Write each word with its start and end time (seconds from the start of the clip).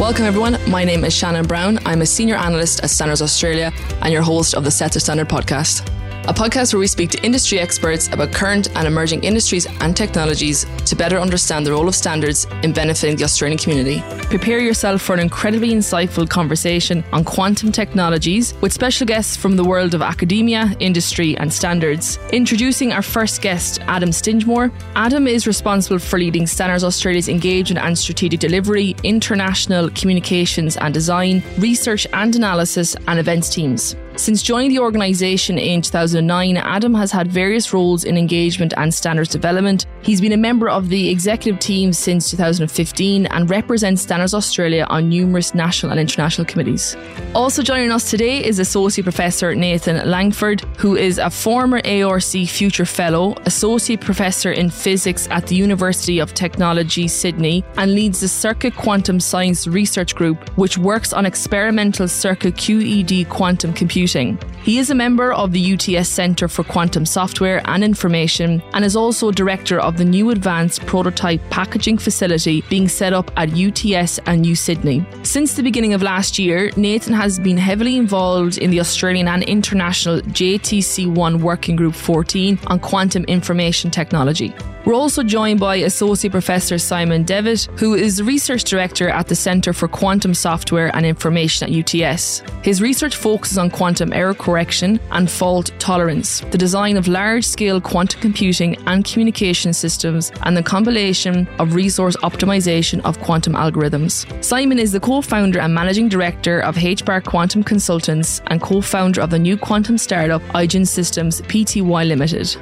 Welcome, 0.00 0.24
everyone. 0.24 0.56
My 0.66 0.82
name 0.82 1.04
is 1.04 1.12
Shannen 1.12 1.46
Brown. 1.46 1.78
I'm 1.84 2.00
a 2.00 2.06
senior 2.06 2.34
analyst 2.34 2.82
at 2.82 2.88
Standards 2.88 3.20
Australia 3.20 3.70
and 4.00 4.10
your 4.10 4.22
host 4.22 4.54
of 4.54 4.64
the 4.64 4.70
Set 4.70 4.92
to 4.92 5.00
Standard 5.00 5.28
podcast 5.28 5.86
a 6.28 6.34
podcast 6.34 6.72
where 6.72 6.80
we 6.80 6.86
speak 6.86 7.10
to 7.10 7.22
industry 7.24 7.58
experts 7.58 8.08
about 8.08 8.32
current 8.32 8.68
and 8.76 8.86
emerging 8.86 9.24
industries 9.24 9.66
and 9.80 9.96
technologies 9.96 10.66
to 10.84 10.94
better 10.94 11.18
understand 11.18 11.66
the 11.66 11.72
role 11.72 11.88
of 11.88 11.94
standards 11.94 12.46
in 12.62 12.72
benefiting 12.72 13.16
the 13.16 13.24
Australian 13.24 13.58
community. 13.58 14.02
Prepare 14.26 14.60
yourself 14.60 15.00
for 15.02 15.14
an 15.14 15.20
incredibly 15.20 15.70
insightful 15.70 16.28
conversation 16.28 17.02
on 17.12 17.24
quantum 17.24 17.72
technologies 17.72 18.54
with 18.60 18.72
special 18.72 19.06
guests 19.06 19.36
from 19.36 19.56
the 19.56 19.64
world 19.64 19.94
of 19.94 20.02
academia, 20.02 20.74
industry, 20.78 21.36
and 21.38 21.52
standards. 21.52 22.18
Introducing 22.32 22.92
our 22.92 23.02
first 23.02 23.42
guest, 23.42 23.80
Adam 23.82 24.10
Stingemore. 24.10 24.70
Adam 24.94 25.26
is 25.26 25.46
responsible 25.46 25.98
for 25.98 26.18
leading 26.18 26.46
Standards 26.46 26.84
Australia's 26.84 27.28
engagement 27.28 27.84
and 27.84 27.98
strategic 27.98 28.40
delivery, 28.40 28.94
international 29.02 29.90
communications 29.90 30.76
and 30.76 30.92
design, 30.92 31.42
research 31.58 32.06
and 32.12 32.36
analysis, 32.36 32.94
and 33.08 33.18
events 33.18 33.48
teams. 33.48 33.96
Since 34.16 34.42
joining 34.42 34.70
the 34.70 34.80
organisation 34.80 35.56
in 35.56 35.82
2009, 35.82 36.56
Adam 36.56 36.94
has 36.94 37.12
had 37.12 37.30
various 37.30 37.72
roles 37.72 38.04
in 38.04 38.18
engagement 38.18 38.74
and 38.76 38.92
standards 38.92 39.30
development. 39.30 39.86
He's 40.02 40.20
been 40.20 40.32
a 40.32 40.36
member 40.36 40.68
of 40.68 40.88
the 40.88 41.08
executive 41.08 41.60
team 41.60 41.92
since 41.92 42.30
2015 42.30 43.26
and 43.26 43.48
represents 43.48 44.02
Standards 44.02 44.34
Australia 44.34 44.84
on 44.90 45.08
numerous 45.08 45.54
national 45.54 45.92
and 45.92 46.00
international 46.00 46.44
committees. 46.44 46.96
Also 47.34 47.62
joining 47.62 47.92
us 47.92 48.10
today 48.10 48.44
is 48.44 48.58
Associate 48.58 49.04
Professor 49.04 49.54
Nathan 49.54 50.10
Langford, 50.10 50.62
who 50.76 50.96
is 50.96 51.18
a 51.18 51.30
former 51.30 51.80
ARC 51.86 52.22
Future 52.22 52.84
Fellow, 52.84 53.36
Associate 53.46 54.00
Professor 54.00 54.50
in 54.50 54.70
Physics 54.70 55.28
at 55.30 55.46
the 55.46 55.54
University 55.54 56.18
of 56.18 56.34
Technology, 56.34 57.06
Sydney, 57.06 57.64
and 57.76 57.94
leads 57.94 58.20
the 58.20 58.28
Circuit 58.28 58.74
Quantum 58.74 59.20
Science 59.20 59.66
Research 59.68 60.14
Group, 60.16 60.48
which 60.58 60.76
works 60.76 61.12
on 61.12 61.24
experimental 61.26 62.08
circuit 62.08 62.56
QED 62.56 63.28
quantum 63.28 63.72
computing 63.72 63.99
computing. 64.00 64.38
He 64.62 64.78
is 64.78 64.90
a 64.90 64.94
member 64.94 65.32
of 65.32 65.52
the 65.52 65.74
UTS 65.74 66.08
Centre 66.08 66.48
for 66.48 66.64
Quantum 66.64 67.04
Software 67.04 67.60
and 67.66 67.84
Information 67.84 68.62
and 68.72 68.84
is 68.84 68.96
also 68.96 69.30
director 69.30 69.78
of 69.78 69.96
the 69.96 70.04
new 70.04 70.30
advanced 70.30 70.86
prototype 70.86 71.40
packaging 71.50 71.98
facility 71.98 72.62
being 72.70 72.88
set 72.88 73.12
up 73.12 73.30
at 73.36 73.50
UTS 73.50 74.18
and 74.26 74.42
New 74.42 74.54
Sydney. 74.54 75.04
Since 75.22 75.54
the 75.54 75.62
beginning 75.62 75.94
of 75.94 76.02
last 76.02 76.38
year, 76.38 76.70
Nathan 76.76 77.14
has 77.14 77.38
been 77.38 77.58
heavily 77.58 77.96
involved 77.96 78.58
in 78.58 78.70
the 78.70 78.80
Australian 78.80 79.28
and 79.28 79.42
international 79.42 80.20
JTC1 80.20 81.40
Working 81.40 81.76
Group 81.76 81.94
14 81.94 82.58
on 82.68 82.78
quantum 82.80 83.24
information 83.24 83.90
technology. 83.90 84.54
We're 84.90 84.96
also 84.96 85.22
joined 85.22 85.60
by 85.60 85.76
Associate 85.76 86.32
Professor 86.32 86.76
Simon 86.76 87.22
Devitt, 87.22 87.68
who 87.78 87.94
is 87.94 88.20
Research 88.20 88.64
Director 88.64 89.08
at 89.08 89.28
the 89.28 89.36
Centre 89.36 89.72
for 89.72 89.86
Quantum 89.86 90.34
Software 90.34 90.90
and 90.96 91.06
Information 91.06 91.68
at 91.68 91.94
UTS. 91.94 92.42
His 92.64 92.82
research 92.82 93.14
focuses 93.14 93.56
on 93.56 93.70
quantum 93.70 94.12
error 94.12 94.34
correction 94.34 94.98
and 95.12 95.30
fault 95.30 95.70
tolerance, 95.78 96.40
the 96.50 96.58
design 96.58 96.96
of 96.96 97.06
large 97.06 97.44
scale 97.44 97.80
quantum 97.80 98.20
computing 98.20 98.74
and 98.88 99.04
communication 99.04 99.72
systems, 99.72 100.32
and 100.42 100.56
the 100.56 100.62
compilation 100.64 101.46
of 101.60 101.76
resource 101.76 102.16
optimization 102.24 103.00
of 103.04 103.20
quantum 103.20 103.52
algorithms. 103.52 104.26
Simon 104.42 104.80
is 104.80 104.90
the 104.90 104.98
co 104.98 105.20
founder 105.22 105.60
and 105.60 105.72
managing 105.72 106.08
director 106.08 106.58
of 106.62 106.74
HBAR 106.74 107.22
Quantum 107.22 107.62
Consultants 107.62 108.42
and 108.48 108.60
co 108.60 108.80
founder 108.80 109.20
of 109.20 109.30
the 109.30 109.38
new 109.38 109.56
quantum 109.56 109.96
startup 109.96 110.42
Eigen 110.52 110.84
Systems 110.84 111.42
Pty 111.42 112.08
Limited. 112.08 112.56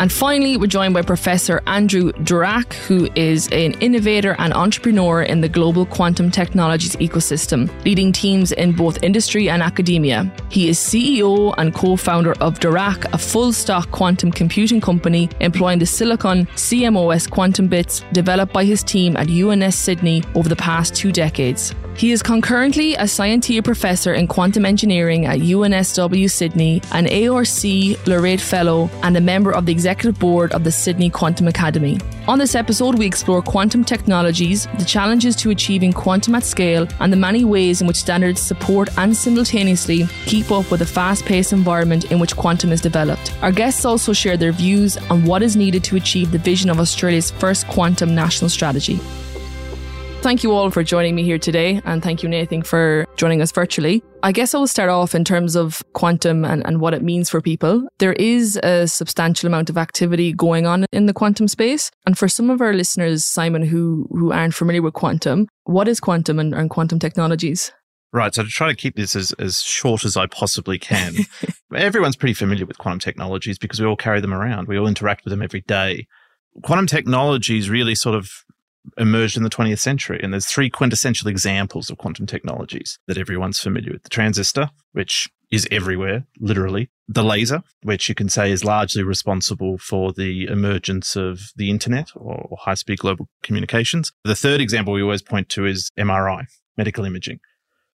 And 0.00 0.12
finally, 0.12 0.56
we're 0.56 0.68
joined 0.68 0.94
by 0.94 1.02
Professor 1.02 1.60
Andrew 1.66 2.12
Dzurak, 2.12 2.72
who 2.74 3.08
is 3.16 3.48
an 3.48 3.72
innovator 3.80 4.36
and 4.38 4.52
entrepreneur 4.52 5.22
in 5.22 5.40
the 5.40 5.48
global 5.48 5.86
quantum 5.86 6.30
technologies 6.30 6.94
ecosystem, 6.96 7.68
leading 7.84 8.12
teams 8.12 8.52
in 8.52 8.72
both 8.72 9.02
industry 9.02 9.50
and 9.50 9.60
academia. 9.60 10.32
He 10.50 10.68
is 10.68 10.78
CEO 10.78 11.52
and 11.58 11.74
co 11.74 11.96
founder 11.96 12.34
of 12.34 12.60
Diraq, 12.60 13.12
a 13.12 13.18
full 13.18 13.52
stack 13.52 13.90
quantum 13.90 14.30
computing 14.30 14.80
company 14.80 15.28
employing 15.40 15.80
the 15.80 15.86
Silicon 15.86 16.46
CMOS 16.54 17.28
quantum 17.28 17.66
bits 17.66 18.04
developed 18.12 18.52
by 18.52 18.64
his 18.64 18.84
team 18.84 19.16
at 19.16 19.26
UNSW 19.26 19.72
Sydney 19.72 20.22
over 20.36 20.48
the 20.48 20.56
past 20.56 20.94
two 20.94 21.10
decades. 21.10 21.74
He 21.98 22.12
is 22.12 22.22
concurrently 22.22 22.94
a 22.94 23.08
Scientia 23.08 23.60
Professor 23.60 24.14
in 24.14 24.28
Quantum 24.28 24.64
Engineering 24.64 25.26
at 25.26 25.40
UNSW 25.40 26.30
Sydney, 26.30 26.80
an 26.92 27.06
ARC 27.06 28.06
Laureate 28.06 28.40
Fellow, 28.40 28.88
and 29.02 29.16
a 29.16 29.20
member 29.20 29.52
of 29.52 29.66
the 29.66 29.72
Executive 29.72 30.16
Board 30.16 30.52
of 30.52 30.62
the 30.62 30.70
Sydney 30.70 31.10
Quantum 31.10 31.48
Academy. 31.48 31.98
On 32.28 32.38
this 32.38 32.54
episode, 32.54 32.96
we 32.96 33.04
explore 33.04 33.42
quantum 33.42 33.84
technologies, 33.84 34.68
the 34.78 34.84
challenges 34.84 35.34
to 35.34 35.50
achieving 35.50 35.92
quantum 35.92 36.36
at 36.36 36.44
scale, 36.44 36.86
and 37.00 37.12
the 37.12 37.16
many 37.16 37.44
ways 37.44 37.80
in 37.80 37.88
which 37.88 37.96
standards 37.96 38.40
support 38.40 38.96
and 38.96 39.16
simultaneously 39.16 40.06
keep 40.24 40.52
up 40.52 40.70
with 40.70 40.78
the 40.78 40.86
fast 40.86 41.24
paced 41.24 41.52
environment 41.52 42.12
in 42.12 42.20
which 42.20 42.36
quantum 42.36 42.70
is 42.70 42.80
developed. 42.80 43.36
Our 43.42 43.50
guests 43.50 43.84
also 43.84 44.12
share 44.12 44.36
their 44.36 44.52
views 44.52 44.96
on 45.10 45.24
what 45.24 45.42
is 45.42 45.56
needed 45.56 45.82
to 45.84 45.96
achieve 45.96 46.30
the 46.30 46.38
vision 46.38 46.70
of 46.70 46.78
Australia's 46.78 47.32
first 47.32 47.66
quantum 47.66 48.14
national 48.14 48.50
strategy. 48.50 49.00
Thank 50.20 50.42
you 50.42 50.50
all 50.52 50.70
for 50.70 50.82
joining 50.82 51.14
me 51.14 51.22
here 51.22 51.38
today, 51.38 51.80
and 51.84 52.02
thank 52.02 52.24
you, 52.24 52.28
Nathan, 52.28 52.62
for 52.62 53.06
joining 53.16 53.40
us 53.40 53.52
virtually. 53.52 54.02
I 54.24 54.32
guess 54.32 54.52
I 54.52 54.58
will 54.58 54.66
start 54.66 54.90
off 54.90 55.14
in 55.14 55.24
terms 55.24 55.54
of 55.54 55.80
quantum 55.92 56.44
and, 56.44 56.66
and 56.66 56.80
what 56.80 56.92
it 56.92 57.02
means 57.02 57.30
for 57.30 57.40
people. 57.40 57.88
There 57.98 58.14
is 58.14 58.58
a 58.64 58.88
substantial 58.88 59.46
amount 59.46 59.70
of 59.70 59.78
activity 59.78 60.32
going 60.32 60.66
on 60.66 60.86
in 60.92 61.06
the 61.06 61.14
quantum 61.14 61.46
space. 61.46 61.92
And 62.04 62.18
for 62.18 62.28
some 62.28 62.50
of 62.50 62.60
our 62.60 62.74
listeners, 62.74 63.24
Simon, 63.24 63.62
who, 63.62 64.08
who 64.10 64.32
aren't 64.32 64.54
familiar 64.54 64.82
with 64.82 64.94
quantum, 64.94 65.46
what 65.64 65.86
is 65.86 66.00
quantum 66.00 66.40
and, 66.40 66.52
and 66.52 66.68
quantum 66.68 66.98
technologies? 66.98 67.72
Right. 68.12 68.34
So 68.34 68.42
to 68.42 68.48
try 68.48 68.68
to 68.68 68.74
keep 68.74 68.96
this 68.96 69.14
as, 69.14 69.32
as 69.38 69.60
short 69.60 70.04
as 70.04 70.16
I 70.16 70.26
possibly 70.26 70.80
can, 70.80 71.14
everyone's 71.74 72.16
pretty 72.16 72.34
familiar 72.34 72.66
with 72.66 72.78
quantum 72.78 72.98
technologies 72.98 73.56
because 73.56 73.80
we 73.80 73.86
all 73.86 73.96
carry 73.96 74.20
them 74.20 74.34
around. 74.34 74.66
We 74.66 74.78
all 74.78 74.88
interact 74.88 75.24
with 75.24 75.30
them 75.30 75.42
every 75.42 75.60
day. 75.60 76.08
Quantum 76.64 76.88
technologies 76.88 77.70
really 77.70 77.94
sort 77.94 78.16
of 78.16 78.30
emerged 78.96 79.36
in 79.36 79.42
the 79.42 79.50
20th 79.50 79.78
century. 79.78 80.20
And 80.22 80.32
there's 80.32 80.46
three 80.46 80.70
quintessential 80.70 81.28
examples 81.28 81.90
of 81.90 81.98
quantum 81.98 82.26
technologies 82.26 82.98
that 83.06 83.18
everyone's 83.18 83.58
familiar 83.58 83.92
with. 83.92 84.02
The 84.02 84.08
transistor, 84.08 84.70
which 84.92 85.28
is 85.50 85.66
everywhere, 85.70 86.24
literally. 86.38 86.90
The 87.08 87.24
laser, 87.24 87.62
which 87.82 88.08
you 88.08 88.14
can 88.14 88.28
say 88.28 88.50
is 88.50 88.64
largely 88.64 89.02
responsible 89.02 89.78
for 89.78 90.12
the 90.12 90.46
emergence 90.46 91.16
of 91.16 91.52
the 91.56 91.70
internet 91.70 92.10
or 92.14 92.56
high 92.60 92.74
speed 92.74 92.98
global 92.98 93.28
communications. 93.42 94.12
The 94.24 94.34
third 94.34 94.60
example 94.60 94.92
we 94.92 95.02
always 95.02 95.22
point 95.22 95.48
to 95.50 95.64
is 95.64 95.90
MRI, 95.98 96.46
medical 96.76 97.04
imaging, 97.04 97.40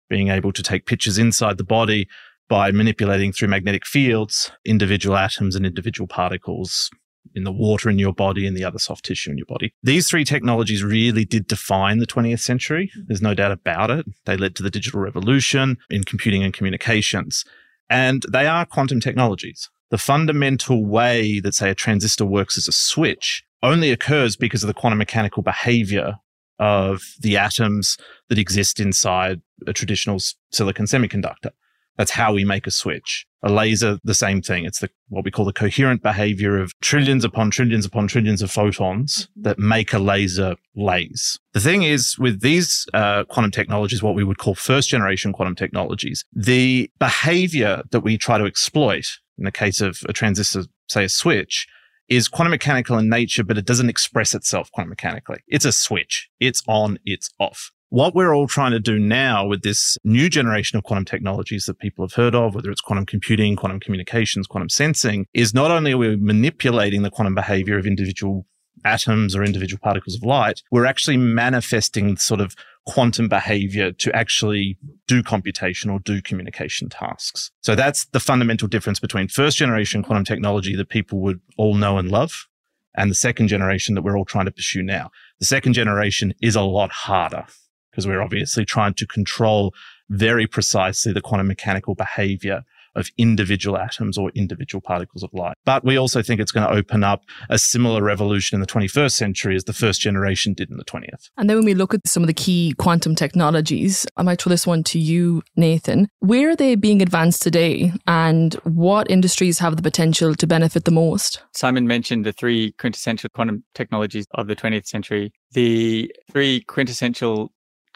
being 0.08 0.28
able 0.28 0.52
to 0.52 0.62
take 0.62 0.86
pictures 0.86 1.18
inside 1.18 1.58
the 1.58 1.64
body 1.64 2.08
by 2.48 2.70
manipulating 2.72 3.32
through 3.32 3.48
magnetic 3.48 3.86
fields 3.86 4.50
individual 4.64 5.16
atoms 5.16 5.56
and 5.56 5.64
individual 5.64 6.06
particles 6.06 6.90
in 7.34 7.44
the 7.44 7.52
water 7.52 7.90
in 7.90 7.98
your 7.98 8.12
body 8.12 8.46
and 8.46 8.56
the 8.56 8.64
other 8.64 8.78
soft 8.78 9.04
tissue 9.04 9.30
in 9.30 9.38
your 9.38 9.46
body. 9.46 9.74
These 9.82 10.08
three 10.08 10.24
technologies 10.24 10.82
really 10.82 11.24
did 11.24 11.46
define 11.46 11.98
the 11.98 12.06
20th 12.06 12.40
century. 12.40 12.90
There's 13.06 13.22
no 13.22 13.34
doubt 13.34 13.52
about 13.52 13.90
it. 13.90 14.06
They 14.24 14.36
led 14.36 14.54
to 14.56 14.62
the 14.62 14.70
digital 14.70 15.00
revolution 15.00 15.78
in 15.90 16.04
computing 16.04 16.42
and 16.42 16.52
communications. 16.52 17.44
And 17.90 18.24
they 18.30 18.46
are 18.46 18.64
quantum 18.64 19.00
technologies. 19.00 19.68
The 19.90 19.98
fundamental 19.98 20.84
way 20.84 21.40
that, 21.40 21.54
say, 21.54 21.70
a 21.70 21.74
transistor 21.74 22.24
works 22.24 22.56
as 22.56 22.66
a 22.66 22.72
switch 22.72 23.44
only 23.62 23.90
occurs 23.90 24.36
because 24.36 24.62
of 24.62 24.66
the 24.66 24.74
quantum 24.74 24.98
mechanical 24.98 25.42
behavior 25.42 26.16
of 26.58 27.02
the 27.20 27.36
atoms 27.36 27.98
that 28.28 28.38
exist 28.38 28.80
inside 28.80 29.40
a 29.66 29.72
traditional 29.72 30.18
silicon 30.50 30.86
semiconductor. 30.86 31.50
That's 31.96 32.10
how 32.10 32.32
we 32.32 32.44
make 32.44 32.66
a 32.66 32.70
switch. 32.70 33.26
A 33.42 33.50
laser, 33.50 33.98
the 34.02 34.14
same 34.14 34.40
thing. 34.40 34.64
It's 34.64 34.80
the, 34.80 34.88
what 35.08 35.24
we 35.24 35.30
call 35.30 35.44
the 35.44 35.52
coherent 35.52 36.02
behavior 36.02 36.58
of 36.58 36.72
trillions 36.80 37.24
upon 37.24 37.50
trillions 37.50 37.84
upon 37.84 38.08
trillions 38.08 38.40
of 38.42 38.50
photons 38.50 39.28
that 39.36 39.58
make 39.58 39.92
a 39.92 39.98
laser 39.98 40.56
laze. 40.74 41.38
The 41.52 41.60
thing 41.60 41.82
is 41.82 42.18
with 42.18 42.40
these 42.40 42.86
uh, 42.94 43.24
quantum 43.24 43.50
technologies, 43.50 44.02
what 44.02 44.14
we 44.14 44.24
would 44.24 44.38
call 44.38 44.54
first 44.54 44.88
generation 44.88 45.32
quantum 45.32 45.54
technologies, 45.56 46.24
the 46.32 46.90
behavior 46.98 47.82
that 47.90 48.00
we 48.00 48.16
try 48.16 48.38
to 48.38 48.46
exploit 48.46 49.06
in 49.36 49.44
the 49.44 49.52
case 49.52 49.80
of 49.80 49.98
a 50.08 50.12
transistor, 50.12 50.64
say 50.88 51.04
a 51.04 51.08
switch, 51.08 51.66
is 52.08 52.28
quantum 52.28 52.50
mechanical 52.50 52.98
in 52.98 53.08
nature, 53.08 53.42
but 53.44 53.58
it 53.58 53.64
doesn't 53.64 53.88
express 53.88 54.34
itself 54.34 54.70
quantum 54.72 54.90
mechanically. 54.90 55.38
It's 55.48 55.64
a 55.64 55.72
switch. 55.72 56.28
It's 56.40 56.62
on, 56.66 56.98
it's 57.04 57.30
off. 57.38 57.72
What 57.94 58.12
we're 58.12 58.34
all 58.34 58.48
trying 58.48 58.72
to 58.72 58.80
do 58.80 58.98
now 58.98 59.46
with 59.46 59.62
this 59.62 59.96
new 60.02 60.28
generation 60.28 60.76
of 60.76 60.82
quantum 60.82 61.04
technologies 61.04 61.66
that 61.66 61.78
people 61.78 62.04
have 62.04 62.14
heard 62.14 62.34
of, 62.34 62.56
whether 62.56 62.68
it's 62.72 62.80
quantum 62.80 63.06
computing, 63.06 63.54
quantum 63.54 63.78
communications, 63.78 64.48
quantum 64.48 64.68
sensing, 64.68 65.26
is 65.32 65.54
not 65.54 65.70
only 65.70 65.92
are 65.92 65.98
we 65.98 66.16
manipulating 66.16 67.02
the 67.02 67.10
quantum 67.10 67.36
behavior 67.36 67.78
of 67.78 67.86
individual 67.86 68.46
atoms 68.84 69.36
or 69.36 69.44
individual 69.44 69.78
particles 69.80 70.16
of 70.16 70.24
light, 70.24 70.60
we're 70.72 70.86
actually 70.86 71.16
manifesting 71.16 72.16
sort 72.16 72.40
of 72.40 72.56
quantum 72.84 73.28
behavior 73.28 73.92
to 73.92 74.12
actually 74.12 74.76
do 75.06 75.22
computation 75.22 75.88
or 75.88 76.00
do 76.00 76.20
communication 76.20 76.88
tasks. 76.88 77.52
So 77.62 77.76
that's 77.76 78.06
the 78.06 78.18
fundamental 78.18 78.66
difference 78.66 78.98
between 78.98 79.28
first 79.28 79.56
generation 79.56 80.02
quantum 80.02 80.24
technology 80.24 80.74
that 80.74 80.88
people 80.88 81.20
would 81.20 81.40
all 81.56 81.74
know 81.74 81.98
and 81.98 82.10
love 82.10 82.48
and 82.96 83.08
the 83.08 83.14
second 83.14 83.46
generation 83.46 83.94
that 83.94 84.02
we're 84.02 84.18
all 84.18 84.24
trying 84.24 84.46
to 84.46 84.50
pursue 84.50 84.82
now. 84.82 85.12
The 85.38 85.46
second 85.46 85.74
generation 85.74 86.34
is 86.42 86.56
a 86.56 86.62
lot 86.62 86.90
harder 86.90 87.46
because 87.94 88.08
we're 88.08 88.22
obviously 88.22 88.64
trying 88.64 88.94
to 88.94 89.06
control 89.06 89.72
very 90.10 90.46
precisely 90.46 91.12
the 91.12 91.20
quantum 91.20 91.46
mechanical 91.46 91.94
behavior 91.94 92.64
of 92.96 93.10
individual 93.18 93.76
atoms 93.76 94.16
or 94.16 94.30
individual 94.34 94.80
particles 94.80 95.22
of 95.22 95.30
light. 95.32 95.56
But 95.64 95.84
we 95.84 95.96
also 95.96 96.22
think 96.22 96.40
it's 96.40 96.52
going 96.52 96.66
to 96.66 96.72
open 96.72 97.02
up 97.02 97.22
a 97.48 97.58
similar 97.58 98.02
revolution 98.02 98.56
in 98.56 98.60
the 98.60 98.66
21st 98.66 99.12
century 99.12 99.56
as 99.56 99.64
the 99.64 99.72
first 99.72 100.00
generation 100.00 100.54
did 100.54 100.70
in 100.70 100.76
the 100.76 100.84
20th. 100.84 101.30
And 101.36 101.48
then 101.48 101.56
when 101.56 101.66
we 101.66 101.74
look 101.74 101.94
at 101.94 102.06
some 102.06 102.22
of 102.22 102.26
the 102.26 102.34
key 102.34 102.74
quantum 102.78 103.14
technologies, 103.14 104.06
I 104.16 104.22
might 104.22 104.40
throw 104.40 104.50
this 104.50 104.66
one 104.66 104.84
to 104.84 104.98
you, 104.98 105.42
Nathan. 105.56 106.08
Where 106.20 106.50
are 106.50 106.56
they 106.56 106.74
being 106.74 107.02
advanced 107.02 107.42
today 107.42 107.92
and 108.06 108.54
what 108.64 109.10
industries 109.10 109.58
have 109.58 109.76
the 109.76 109.82
potential 109.82 110.34
to 110.34 110.46
benefit 110.46 110.84
the 110.84 110.90
most? 110.90 111.42
Simon 111.52 111.86
mentioned 111.86 112.24
the 112.24 112.32
three 112.32 112.72
quintessential 112.72 113.30
quantum 113.34 113.64
technologies 113.74 114.26
of 114.34 114.46
the 114.46 114.56
20th 114.56 114.86
century. 114.86 115.32
The 115.52 116.12
three 116.30 116.60
quintessential 116.62 117.52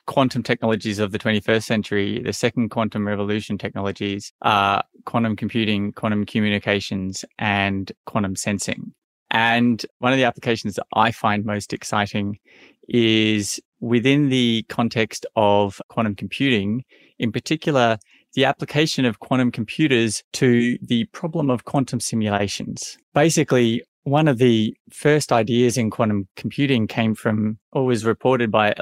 quantum 0.08 0.42
technologies 0.42 0.98
of 0.98 1.12
the 1.12 1.18
21st 1.18 1.62
century, 1.62 2.22
the 2.22 2.32
second 2.32 2.70
quantum 2.70 3.06
revolution 3.06 3.58
technologies 3.58 4.32
are 4.40 4.82
quantum 5.04 5.36
computing, 5.36 5.92
quantum 5.92 6.24
communications, 6.24 7.26
and 7.38 7.92
quantum 8.06 8.34
sensing. 8.34 8.92
And 9.30 9.84
one 9.98 10.12
of 10.12 10.16
the 10.16 10.24
applications 10.24 10.76
that 10.76 10.86
I 10.94 11.12
find 11.12 11.44
most 11.44 11.74
exciting 11.74 12.38
is 12.88 13.60
within 13.80 14.30
the 14.30 14.64
context 14.70 15.26
of 15.36 15.80
quantum 15.90 16.14
computing, 16.14 16.84
in 17.18 17.30
particular, 17.30 17.98
the 18.32 18.46
application 18.46 19.04
of 19.04 19.20
quantum 19.20 19.52
computers 19.52 20.24
to 20.32 20.78
the 20.80 21.04
problem 21.12 21.50
of 21.50 21.66
quantum 21.66 22.00
simulations. 22.00 22.96
Basically, 23.12 23.82
one 24.04 24.26
of 24.26 24.38
the 24.38 24.74
first 24.90 25.32
ideas 25.32 25.76
in 25.76 25.90
quantum 25.90 26.28
computing 26.34 26.86
came 26.86 27.14
from 27.14 27.58
or 27.72 27.84
was 27.84 28.06
reported 28.06 28.50
by 28.50 28.72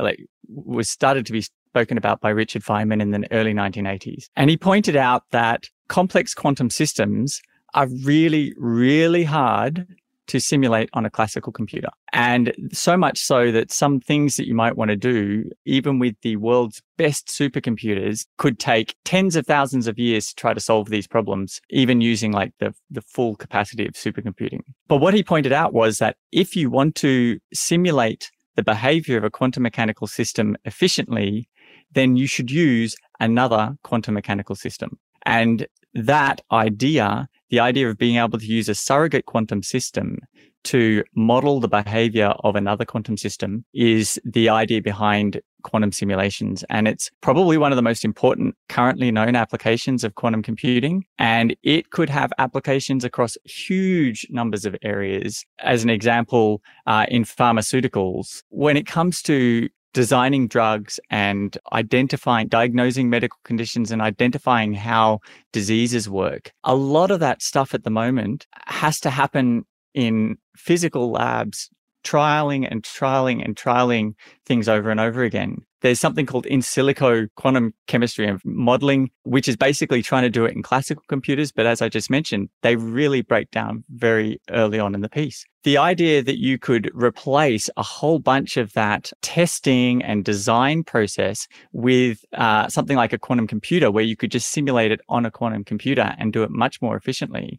was 0.48 0.90
started 0.90 1.26
to 1.26 1.32
be 1.32 1.42
spoken 1.42 1.98
about 1.98 2.20
by 2.20 2.30
Richard 2.30 2.62
Feynman 2.62 3.02
in 3.02 3.10
the 3.10 3.26
early 3.32 3.52
1980s. 3.52 4.24
And 4.36 4.48
he 4.50 4.56
pointed 4.56 4.96
out 4.96 5.24
that 5.30 5.64
complex 5.88 6.34
quantum 6.34 6.70
systems 6.70 7.40
are 7.74 7.88
really, 8.02 8.54
really 8.56 9.24
hard 9.24 9.86
to 10.28 10.40
simulate 10.40 10.88
on 10.92 11.04
a 11.04 11.10
classical 11.10 11.52
computer. 11.52 11.88
And 12.12 12.52
so 12.72 12.96
much 12.96 13.18
so 13.18 13.52
that 13.52 13.70
some 13.70 14.00
things 14.00 14.36
that 14.36 14.46
you 14.46 14.54
might 14.54 14.76
want 14.76 14.88
to 14.88 14.96
do, 14.96 15.44
even 15.64 15.98
with 15.98 16.14
the 16.22 16.36
world's 16.36 16.82
best 16.96 17.28
supercomputers, 17.28 18.26
could 18.38 18.58
take 18.58 18.96
tens 19.04 19.36
of 19.36 19.46
thousands 19.46 19.86
of 19.86 19.98
years 19.98 20.28
to 20.28 20.34
try 20.34 20.54
to 20.54 20.60
solve 20.60 20.88
these 20.88 21.06
problems, 21.06 21.60
even 21.70 22.00
using 22.00 22.32
like 22.32 22.52
the, 22.58 22.74
the 22.90 23.02
full 23.02 23.36
capacity 23.36 23.86
of 23.86 23.94
supercomputing. 23.94 24.60
But 24.88 24.96
what 24.96 25.14
he 25.14 25.22
pointed 25.22 25.52
out 25.52 25.72
was 25.72 25.98
that 25.98 26.16
if 26.32 26.56
you 26.56 26.70
want 26.70 26.94
to 26.96 27.38
simulate 27.52 28.30
the 28.56 28.62
behavior 28.62 29.18
of 29.18 29.24
a 29.24 29.30
quantum 29.30 29.62
mechanical 29.62 30.06
system 30.06 30.56
efficiently, 30.64 31.48
then 31.92 32.16
you 32.16 32.26
should 32.26 32.50
use 32.50 32.96
another 33.20 33.76
quantum 33.84 34.14
mechanical 34.14 34.56
system. 34.56 34.98
And 35.24 35.66
that 35.94 36.40
idea, 36.52 37.28
the 37.50 37.60
idea 37.60 37.88
of 37.88 37.98
being 37.98 38.16
able 38.16 38.38
to 38.38 38.46
use 38.46 38.68
a 38.68 38.74
surrogate 38.74 39.26
quantum 39.26 39.62
system 39.62 40.18
to 40.64 41.04
model 41.14 41.60
the 41.60 41.68
behavior 41.68 42.34
of 42.42 42.56
another 42.56 42.84
quantum 42.84 43.16
system 43.16 43.64
is 43.72 44.20
the 44.24 44.48
idea 44.48 44.82
behind 44.82 45.40
quantum 45.66 45.90
simulations. 45.90 46.64
And 46.70 46.86
it's 46.86 47.10
probably 47.20 47.58
one 47.58 47.72
of 47.72 47.76
the 47.76 47.82
most 47.82 48.04
important 48.04 48.54
currently 48.68 49.10
known 49.10 49.34
applications 49.34 50.04
of 50.04 50.14
quantum 50.14 50.42
computing. 50.42 51.04
And 51.18 51.56
it 51.64 51.90
could 51.90 52.08
have 52.08 52.32
applications 52.38 53.04
across 53.04 53.36
huge 53.44 54.26
numbers 54.30 54.64
of 54.64 54.76
areas. 54.82 55.44
As 55.58 55.82
an 55.82 55.90
example, 55.90 56.62
uh, 56.86 57.06
in 57.08 57.24
pharmaceuticals, 57.24 58.42
when 58.50 58.76
it 58.76 58.86
comes 58.86 59.22
to 59.22 59.68
designing 59.92 60.46
drugs 60.46 61.00
and 61.10 61.56
identifying, 61.72 62.46
diagnosing 62.48 63.08
medical 63.08 63.38
conditions 63.44 63.90
and 63.90 64.02
identifying 64.02 64.74
how 64.74 65.18
diseases 65.54 66.08
work. 66.08 66.52
A 66.64 66.74
lot 66.74 67.10
of 67.10 67.18
that 67.20 67.40
stuff 67.40 67.72
at 67.72 67.82
the 67.82 67.90
moment 67.90 68.46
has 68.66 69.00
to 69.00 69.10
happen 69.10 69.64
in 69.94 70.36
physical 70.54 71.10
labs, 71.10 71.70
trialing 72.06 72.68
and 72.70 72.82
trialing 72.82 73.44
and 73.44 73.56
trialing 73.56 74.14
things 74.46 74.68
over 74.68 74.90
and 74.90 75.00
over 75.00 75.24
again. 75.24 75.64
There's 75.82 76.00
something 76.00 76.26
called 76.26 76.46
in 76.46 76.60
silico 76.60 77.28
quantum 77.36 77.74
chemistry 77.86 78.26
and 78.26 78.40
modeling, 78.44 79.10
which 79.24 79.46
is 79.48 79.56
basically 79.56 80.02
trying 80.02 80.22
to 80.22 80.30
do 80.30 80.44
it 80.44 80.54
in 80.54 80.62
classical 80.62 81.04
computers. 81.08 81.52
But 81.52 81.66
as 81.66 81.82
I 81.82 81.88
just 81.88 82.10
mentioned, 82.10 82.48
they 82.62 82.76
really 82.76 83.22
break 83.22 83.50
down 83.50 83.84
very 83.90 84.40
early 84.50 84.78
on 84.78 84.94
in 84.94 85.02
the 85.02 85.08
piece. 85.08 85.44
The 85.64 85.78
idea 85.78 86.22
that 86.22 86.38
you 86.38 86.58
could 86.60 86.90
replace 86.94 87.68
a 87.76 87.82
whole 87.82 88.20
bunch 88.20 88.56
of 88.56 88.72
that 88.74 89.12
testing 89.20 90.00
and 90.04 90.24
design 90.24 90.84
process 90.84 91.48
with 91.72 92.24
uh, 92.34 92.68
something 92.68 92.96
like 92.96 93.12
a 93.12 93.18
quantum 93.18 93.48
computer, 93.48 93.90
where 93.90 94.04
you 94.04 94.16
could 94.16 94.30
just 94.30 94.50
simulate 94.50 94.92
it 94.92 95.00
on 95.08 95.26
a 95.26 95.30
quantum 95.30 95.64
computer 95.64 96.14
and 96.18 96.32
do 96.32 96.44
it 96.44 96.50
much 96.50 96.80
more 96.80 96.96
efficiently, 96.96 97.58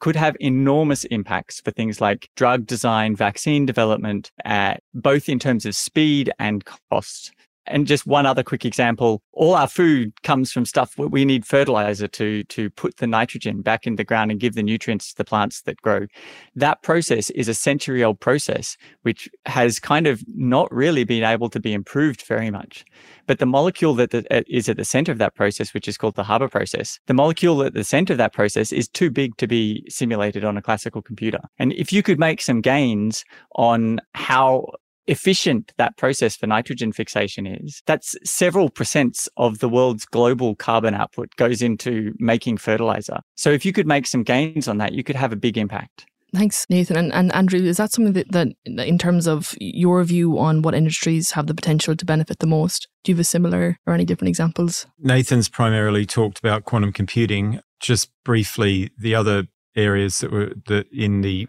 could 0.00 0.16
have 0.16 0.36
enormous 0.38 1.04
impacts 1.04 1.60
for 1.62 1.70
things 1.70 1.98
like 1.98 2.28
drug 2.36 2.66
design, 2.66 3.16
vaccine 3.16 3.64
development, 3.64 4.30
uh, 4.44 4.74
both 4.92 5.26
in 5.26 5.38
terms 5.38 5.64
of 5.64 5.74
speed 5.74 6.30
and 6.38 6.66
cost. 6.90 7.32
And 7.68 7.86
just 7.86 8.06
one 8.06 8.26
other 8.26 8.42
quick 8.42 8.64
example, 8.64 9.22
all 9.32 9.54
our 9.54 9.68
food 9.68 10.12
comes 10.22 10.52
from 10.52 10.64
stuff 10.64 10.96
we 10.96 11.24
need 11.24 11.44
fertilizer 11.44 12.08
to, 12.08 12.44
to 12.44 12.70
put 12.70 12.96
the 12.98 13.06
nitrogen 13.06 13.62
back 13.62 13.86
in 13.86 13.96
the 13.96 14.04
ground 14.04 14.30
and 14.30 14.40
give 14.40 14.54
the 14.54 14.62
nutrients 14.62 15.10
to 15.10 15.16
the 15.16 15.24
plants 15.24 15.62
that 15.62 15.80
grow. 15.82 16.06
That 16.54 16.82
process 16.82 17.30
is 17.30 17.48
a 17.48 17.54
century 17.54 18.02
old 18.04 18.20
process, 18.20 18.76
which 19.02 19.28
has 19.46 19.80
kind 19.80 20.06
of 20.06 20.22
not 20.28 20.72
really 20.72 21.04
been 21.04 21.24
able 21.24 21.50
to 21.50 21.60
be 21.60 21.72
improved 21.72 22.22
very 22.26 22.50
much. 22.50 22.84
But 23.26 23.38
the 23.38 23.46
molecule 23.46 23.94
that 23.94 24.14
uh, 24.14 24.42
is 24.46 24.68
at 24.68 24.76
the 24.76 24.84
center 24.84 25.12
of 25.12 25.18
that 25.18 25.34
process, 25.34 25.74
which 25.74 25.88
is 25.88 25.98
called 25.98 26.14
the 26.14 26.24
Haber 26.24 26.48
process, 26.48 27.00
the 27.06 27.14
molecule 27.14 27.62
at 27.62 27.74
the 27.74 27.84
center 27.84 28.12
of 28.12 28.18
that 28.18 28.32
process 28.32 28.72
is 28.72 28.88
too 28.88 29.10
big 29.10 29.36
to 29.38 29.46
be 29.46 29.84
simulated 29.88 30.44
on 30.44 30.56
a 30.56 30.62
classical 30.62 31.02
computer. 31.02 31.40
And 31.58 31.72
if 31.72 31.92
you 31.92 32.02
could 32.02 32.18
make 32.18 32.40
some 32.40 32.60
gains 32.60 33.24
on 33.56 34.00
how 34.14 34.66
efficient 35.06 35.72
that 35.78 35.96
process 35.96 36.36
for 36.36 36.46
nitrogen 36.46 36.92
fixation 36.92 37.46
is, 37.46 37.82
that's 37.86 38.16
several 38.24 38.70
percents 38.70 39.28
of 39.36 39.58
the 39.58 39.68
world's 39.68 40.04
global 40.04 40.54
carbon 40.56 40.94
output 40.94 41.34
goes 41.36 41.62
into 41.62 42.12
making 42.18 42.56
fertilizer. 42.56 43.20
So 43.36 43.50
if 43.50 43.64
you 43.64 43.72
could 43.72 43.86
make 43.86 44.06
some 44.06 44.22
gains 44.22 44.68
on 44.68 44.78
that, 44.78 44.92
you 44.92 45.04
could 45.04 45.16
have 45.16 45.32
a 45.32 45.36
big 45.36 45.56
impact. 45.56 46.06
Thanks, 46.34 46.66
Nathan. 46.68 46.96
And, 46.96 47.12
and 47.12 47.32
Andrew, 47.34 47.60
is 47.60 47.76
that 47.78 47.92
something 47.92 48.12
that, 48.12 48.30
that, 48.32 48.48
in 48.66 48.98
terms 48.98 49.26
of 49.26 49.54
your 49.58 50.02
view 50.04 50.38
on 50.38 50.62
what 50.62 50.74
industries 50.74 51.30
have 51.30 51.46
the 51.46 51.54
potential 51.54 51.96
to 51.96 52.04
benefit 52.04 52.40
the 52.40 52.46
most, 52.46 52.88
do 53.04 53.12
you 53.12 53.16
have 53.16 53.20
a 53.20 53.24
similar 53.24 53.78
or 53.86 53.94
any 53.94 54.04
different 54.04 54.28
examples? 54.28 54.86
Nathan's 54.98 55.48
primarily 55.48 56.04
talked 56.04 56.38
about 56.38 56.64
quantum 56.64 56.92
computing. 56.92 57.60
Just 57.80 58.10
briefly, 58.24 58.90
the 58.98 59.14
other 59.14 59.44
areas 59.76 60.18
that 60.18 60.32
were 60.32 60.52
that 60.66 60.86
in 60.90 61.20
the 61.20 61.46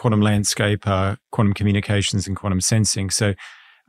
quantum 0.00 0.22
landscape 0.22 0.86
are 0.88 1.18
quantum 1.30 1.52
communications 1.52 2.26
and 2.26 2.34
quantum 2.34 2.60
sensing. 2.60 3.10
So, 3.10 3.34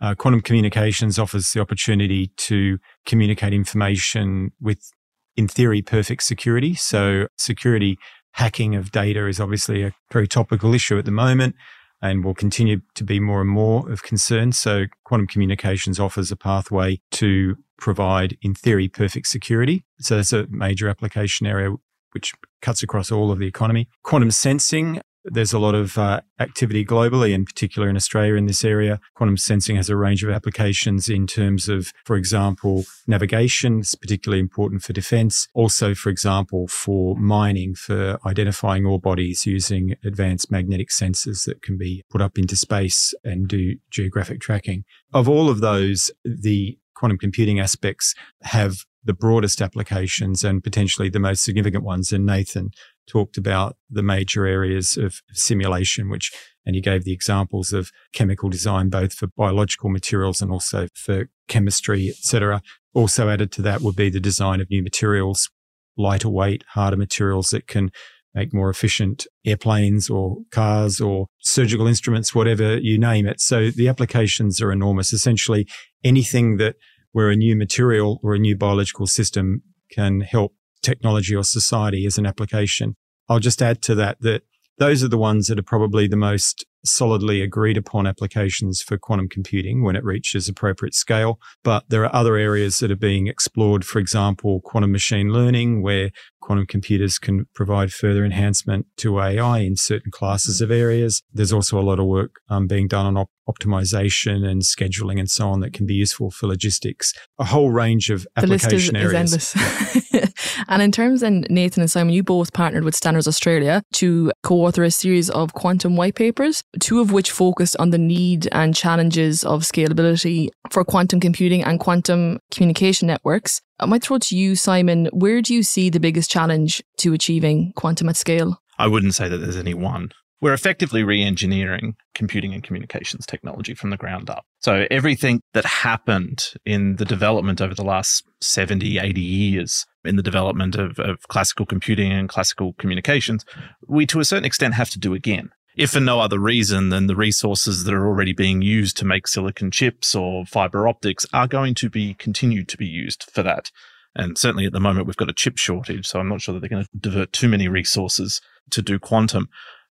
uh, 0.01 0.13
quantum 0.13 0.41
communications 0.41 1.17
offers 1.17 1.53
the 1.53 1.61
opportunity 1.61 2.31
to 2.35 2.79
communicate 3.05 3.53
information 3.53 4.51
with, 4.59 4.91
in 5.37 5.47
theory, 5.47 5.81
perfect 5.81 6.23
security. 6.23 6.75
So, 6.75 7.27
security 7.37 7.97
hacking 8.33 8.75
of 8.75 8.91
data 8.91 9.25
is 9.25 9.39
obviously 9.39 9.83
a 9.83 9.93
very 10.11 10.27
topical 10.27 10.73
issue 10.73 10.97
at 10.97 11.05
the 11.05 11.11
moment 11.11 11.55
and 12.01 12.25
will 12.25 12.33
continue 12.33 12.81
to 12.95 13.05
be 13.05 13.21
more 13.21 13.39
and 13.39 13.49
more 13.49 13.89
of 13.89 14.03
concern. 14.03 14.51
So, 14.51 14.87
quantum 15.05 15.27
communications 15.27 15.97
offers 15.97 16.29
a 16.29 16.35
pathway 16.35 16.99
to 17.11 17.55
provide, 17.77 18.37
in 18.41 18.53
theory, 18.53 18.89
perfect 18.89 19.27
security. 19.27 19.85
So, 20.01 20.17
that's 20.17 20.33
a 20.33 20.45
major 20.49 20.89
application 20.89 21.47
area 21.47 21.73
which 22.11 22.33
cuts 22.61 22.83
across 22.83 23.13
all 23.13 23.31
of 23.31 23.39
the 23.39 23.47
economy. 23.47 23.87
Quantum 24.03 24.31
sensing 24.31 24.99
there's 25.25 25.53
a 25.53 25.59
lot 25.59 25.75
of 25.75 25.97
uh, 25.97 26.21
activity 26.39 26.85
globally, 26.85 27.33
in 27.33 27.45
particular 27.45 27.89
in 27.89 27.95
Australia 27.95 28.35
in 28.35 28.45
this 28.45 28.63
area. 28.63 28.99
Quantum 29.15 29.37
sensing 29.37 29.75
has 29.75 29.89
a 29.89 29.95
range 29.95 30.23
of 30.23 30.29
applications 30.29 31.09
in 31.09 31.27
terms 31.27 31.69
of, 31.69 31.91
for 32.05 32.15
example, 32.15 32.85
navigation. 33.07 33.79
It's 33.79 33.95
particularly 33.95 34.39
important 34.39 34.83
for 34.83 34.93
defense. 34.93 35.47
Also, 35.53 35.93
for 35.93 36.09
example, 36.09 36.67
for 36.67 37.15
mining, 37.15 37.75
for 37.75 38.19
identifying 38.25 38.85
ore 38.85 38.99
bodies 38.99 39.45
using 39.45 39.95
advanced 40.03 40.51
magnetic 40.51 40.89
sensors 40.89 41.45
that 41.45 41.61
can 41.61 41.77
be 41.77 42.03
put 42.09 42.21
up 42.21 42.37
into 42.37 42.55
space 42.55 43.13
and 43.23 43.47
do 43.47 43.75
geographic 43.89 44.41
tracking. 44.41 44.83
Of 45.13 45.29
all 45.29 45.49
of 45.49 45.61
those, 45.61 46.11
the 46.23 46.77
quantum 46.95 47.17
computing 47.17 47.59
aspects 47.59 48.13
have 48.43 48.85
the 49.03 49.13
broadest 49.13 49.61
applications 49.61 50.43
and 50.43 50.63
potentially 50.63 51.09
the 51.09 51.19
most 51.19 51.43
significant 51.43 51.83
ones. 51.83 52.11
And 52.11 52.25
Nathan 52.25 52.71
talked 53.07 53.37
about 53.37 53.77
the 53.89 54.03
major 54.03 54.45
areas 54.45 54.97
of 54.97 55.21
simulation, 55.31 56.09
which, 56.09 56.31
and 56.65 56.75
he 56.75 56.81
gave 56.81 57.03
the 57.03 57.13
examples 57.13 57.73
of 57.73 57.91
chemical 58.13 58.49
design, 58.49 58.89
both 58.89 59.13
for 59.13 59.27
biological 59.27 59.89
materials 59.89 60.41
and 60.41 60.51
also 60.51 60.87
for 60.93 61.29
chemistry, 61.47 62.09
etc. 62.09 62.61
Also 62.93 63.29
added 63.29 63.51
to 63.53 63.61
that 63.61 63.81
would 63.81 63.95
be 63.95 64.09
the 64.09 64.19
design 64.19 64.61
of 64.61 64.69
new 64.69 64.83
materials, 64.83 65.49
lighter 65.97 66.29
weight, 66.29 66.63
harder 66.69 66.97
materials 66.97 67.49
that 67.49 67.67
can 67.67 67.91
make 68.33 68.53
more 68.53 68.69
efficient 68.69 69.27
airplanes 69.45 70.09
or 70.09 70.37
cars 70.51 71.01
or 71.01 71.27
surgical 71.39 71.87
instruments, 71.87 72.33
whatever 72.33 72.77
you 72.77 72.97
name 72.97 73.27
it. 73.27 73.41
So 73.41 73.71
the 73.71 73.89
applications 73.89 74.61
are 74.61 74.71
enormous. 74.71 75.11
Essentially, 75.11 75.67
anything 76.03 76.57
that 76.57 76.75
where 77.11 77.29
a 77.29 77.35
new 77.35 77.55
material 77.55 78.19
or 78.23 78.33
a 78.33 78.39
new 78.39 78.55
biological 78.55 79.05
system 79.05 79.63
can 79.91 80.21
help 80.21 80.53
technology 80.81 81.35
or 81.35 81.43
society 81.43 82.05
as 82.05 82.17
an 82.17 82.25
application. 82.25 82.95
I'll 83.29 83.39
just 83.39 83.61
add 83.61 83.81
to 83.83 83.95
that 83.95 84.19
that 84.21 84.43
those 84.77 85.03
are 85.03 85.07
the 85.07 85.17
ones 85.17 85.47
that 85.47 85.59
are 85.59 85.63
probably 85.63 86.07
the 86.07 86.17
most 86.17 86.65
solidly 86.83 87.41
agreed 87.41 87.77
upon 87.77 88.07
applications 88.07 88.81
for 88.81 88.97
quantum 88.97 89.29
computing 89.29 89.83
when 89.83 89.95
it 89.95 90.03
reaches 90.03 90.49
appropriate 90.49 90.95
scale. 90.95 91.39
But 91.63 91.85
there 91.89 92.03
are 92.03 92.15
other 92.15 92.35
areas 92.35 92.79
that 92.79 92.91
are 92.91 92.95
being 92.95 93.27
explored. 93.27 93.85
For 93.85 93.99
example, 93.99 94.61
quantum 94.61 94.91
machine 94.91 95.29
learning, 95.29 95.83
where 95.83 96.09
quantum 96.51 96.67
computers 96.67 97.17
can 97.17 97.45
provide 97.55 97.93
further 97.93 98.25
enhancement 98.25 98.85
to 98.97 99.21
AI 99.21 99.59
in 99.59 99.77
certain 99.77 100.11
classes 100.11 100.59
of 100.59 100.69
areas. 100.69 101.23
There's 101.31 101.53
also 101.53 101.79
a 101.79 101.81
lot 101.81 101.97
of 101.97 102.05
work 102.07 102.41
um, 102.49 102.67
being 102.67 102.89
done 102.89 103.05
on 103.05 103.15
op- 103.15 103.29
optimization 103.47 104.45
and 104.45 104.61
scheduling 104.61 105.17
and 105.17 105.29
so 105.29 105.47
on 105.47 105.61
that 105.61 105.71
can 105.71 105.85
be 105.85 105.93
useful 105.93 106.29
for 106.29 106.47
logistics. 106.47 107.13
A 107.39 107.45
whole 107.45 107.71
range 107.71 108.09
of 108.09 108.23
the 108.35 108.43
application 108.43 108.95
list 108.95 108.95
is, 108.95 109.13
areas. 109.13 109.33
is 109.33 109.55
endless. 109.55 110.33
and 110.67 110.81
in 110.81 110.91
terms, 110.91 111.23
and 111.23 111.47
Nathan 111.49 111.81
and 111.83 111.89
Simon, 111.91 112.13
you 112.13 112.21
both 112.21 112.51
partnered 112.51 112.83
with 112.83 112.95
Standards 112.95 113.29
Australia 113.29 113.81
to 113.93 114.33
co-author 114.43 114.83
a 114.83 114.91
series 114.91 115.29
of 115.29 115.53
quantum 115.53 115.95
white 115.95 116.15
papers 116.15 116.63
two 116.79 116.99
of 116.99 117.13
which 117.13 117.31
focused 117.31 117.77
on 117.77 117.91
the 117.91 117.97
need 117.97 118.49
and 118.51 118.75
challenges 118.75 119.45
of 119.45 119.61
scalability 119.61 120.49
for 120.69 120.83
quantum 120.83 121.21
computing 121.21 121.63
and 121.63 121.79
quantum 121.79 122.39
communication 122.51 123.07
networks. 123.07 123.61
I 123.81 123.85
might 123.85 124.03
throw 124.03 124.19
to 124.19 124.37
you, 124.37 124.55
Simon. 124.55 125.07
Where 125.11 125.41
do 125.41 125.55
you 125.55 125.63
see 125.63 125.89
the 125.89 125.99
biggest 125.99 126.29
challenge 126.41 126.81
to 126.97 127.13
achieving 127.13 127.71
quantum 127.75 128.09
at 128.09 128.15
scale? 128.15 128.61
I 128.79 128.87
wouldn't 128.87 129.13
say 129.13 129.27
that 129.29 129.37
there's 129.37 129.57
any 129.57 129.73
one. 129.73 130.11
We're 130.41 130.53
effectively 130.53 131.03
re 131.03 131.23
engineering 131.23 131.95
computing 132.15 132.51
and 132.51 132.63
communications 132.63 133.27
technology 133.27 133.75
from 133.75 133.91
the 133.91 133.97
ground 133.97 134.27
up. 134.27 134.43
So, 134.59 134.87
everything 134.89 135.41
that 135.53 135.65
happened 135.65 136.53
in 136.65 136.95
the 136.95 137.05
development 137.05 137.61
over 137.61 137.75
the 137.75 137.83
last 137.83 138.23
70, 138.41 138.97
80 138.97 139.21
years 139.21 139.85
in 140.03 140.15
the 140.15 140.23
development 140.23 140.75
of, 140.75 140.97
of 140.97 141.27
classical 141.27 141.67
computing 141.67 142.11
and 142.11 142.27
classical 142.27 142.73
communications, 142.79 143.45
we 143.87 144.07
to 144.07 144.19
a 144.19 144.25
certain 144.25 144.45
extent 144.45 144.73
have 144.73 144.89
to 144.89 144.99
do 144.99 145.13
again 145.13 145.51
if 145.77 145.91
for 145.91 146.01
no 146.01 146.19
other 146.19 146.39
reason 146.39 146.89
than 146.89 147.07
the 147.07 147.15
resources 147.15 147.85
that 147.85 147.93
are 147.93 148.05
already 148.05 148.33
being 148.33 148.61
used 148.61 148.97
to 148.97 149.05
make 149.05 149.25
silicon 149.25 149.71
chips 149.71 150.13
or 150.13 150.45
fiber 150.45 150.85
optics 150.87 151.25
are 151.33 151.47
going 151.47 151.73
to 151.75 151.89
be 151.89 152.13
continued 152.15 152.67
to 152.67 152.77
be 152.77 152.85
used 152.85 153.29
for 153.31 153.41
that. 153.41 153.71
And 154.15 154.37
certainly 154.37 154.65
at 154.65 154.73
the 154.73 154.79
moment, 154.79 155.07
we've 155.07 155.15
got 155.15 155.29
a 155.29 155.33
chip 155.33 155.57
shortage. 155.57 156.05
So 156.05 156.19
I'm 156.19 156.29
not 156.29 156.41
sure 156.41 156.53
that 156.53 156.59
they're 156.59 156.69
going 156.69 156.83
to 156.83 156.89
divert 156.99 157.31
too 157.31 157.47
many 157.47 157.67
resources 157.67 158.41
to 158.71 158.81
do 158.81 158.99
quantum. 158.99 159.47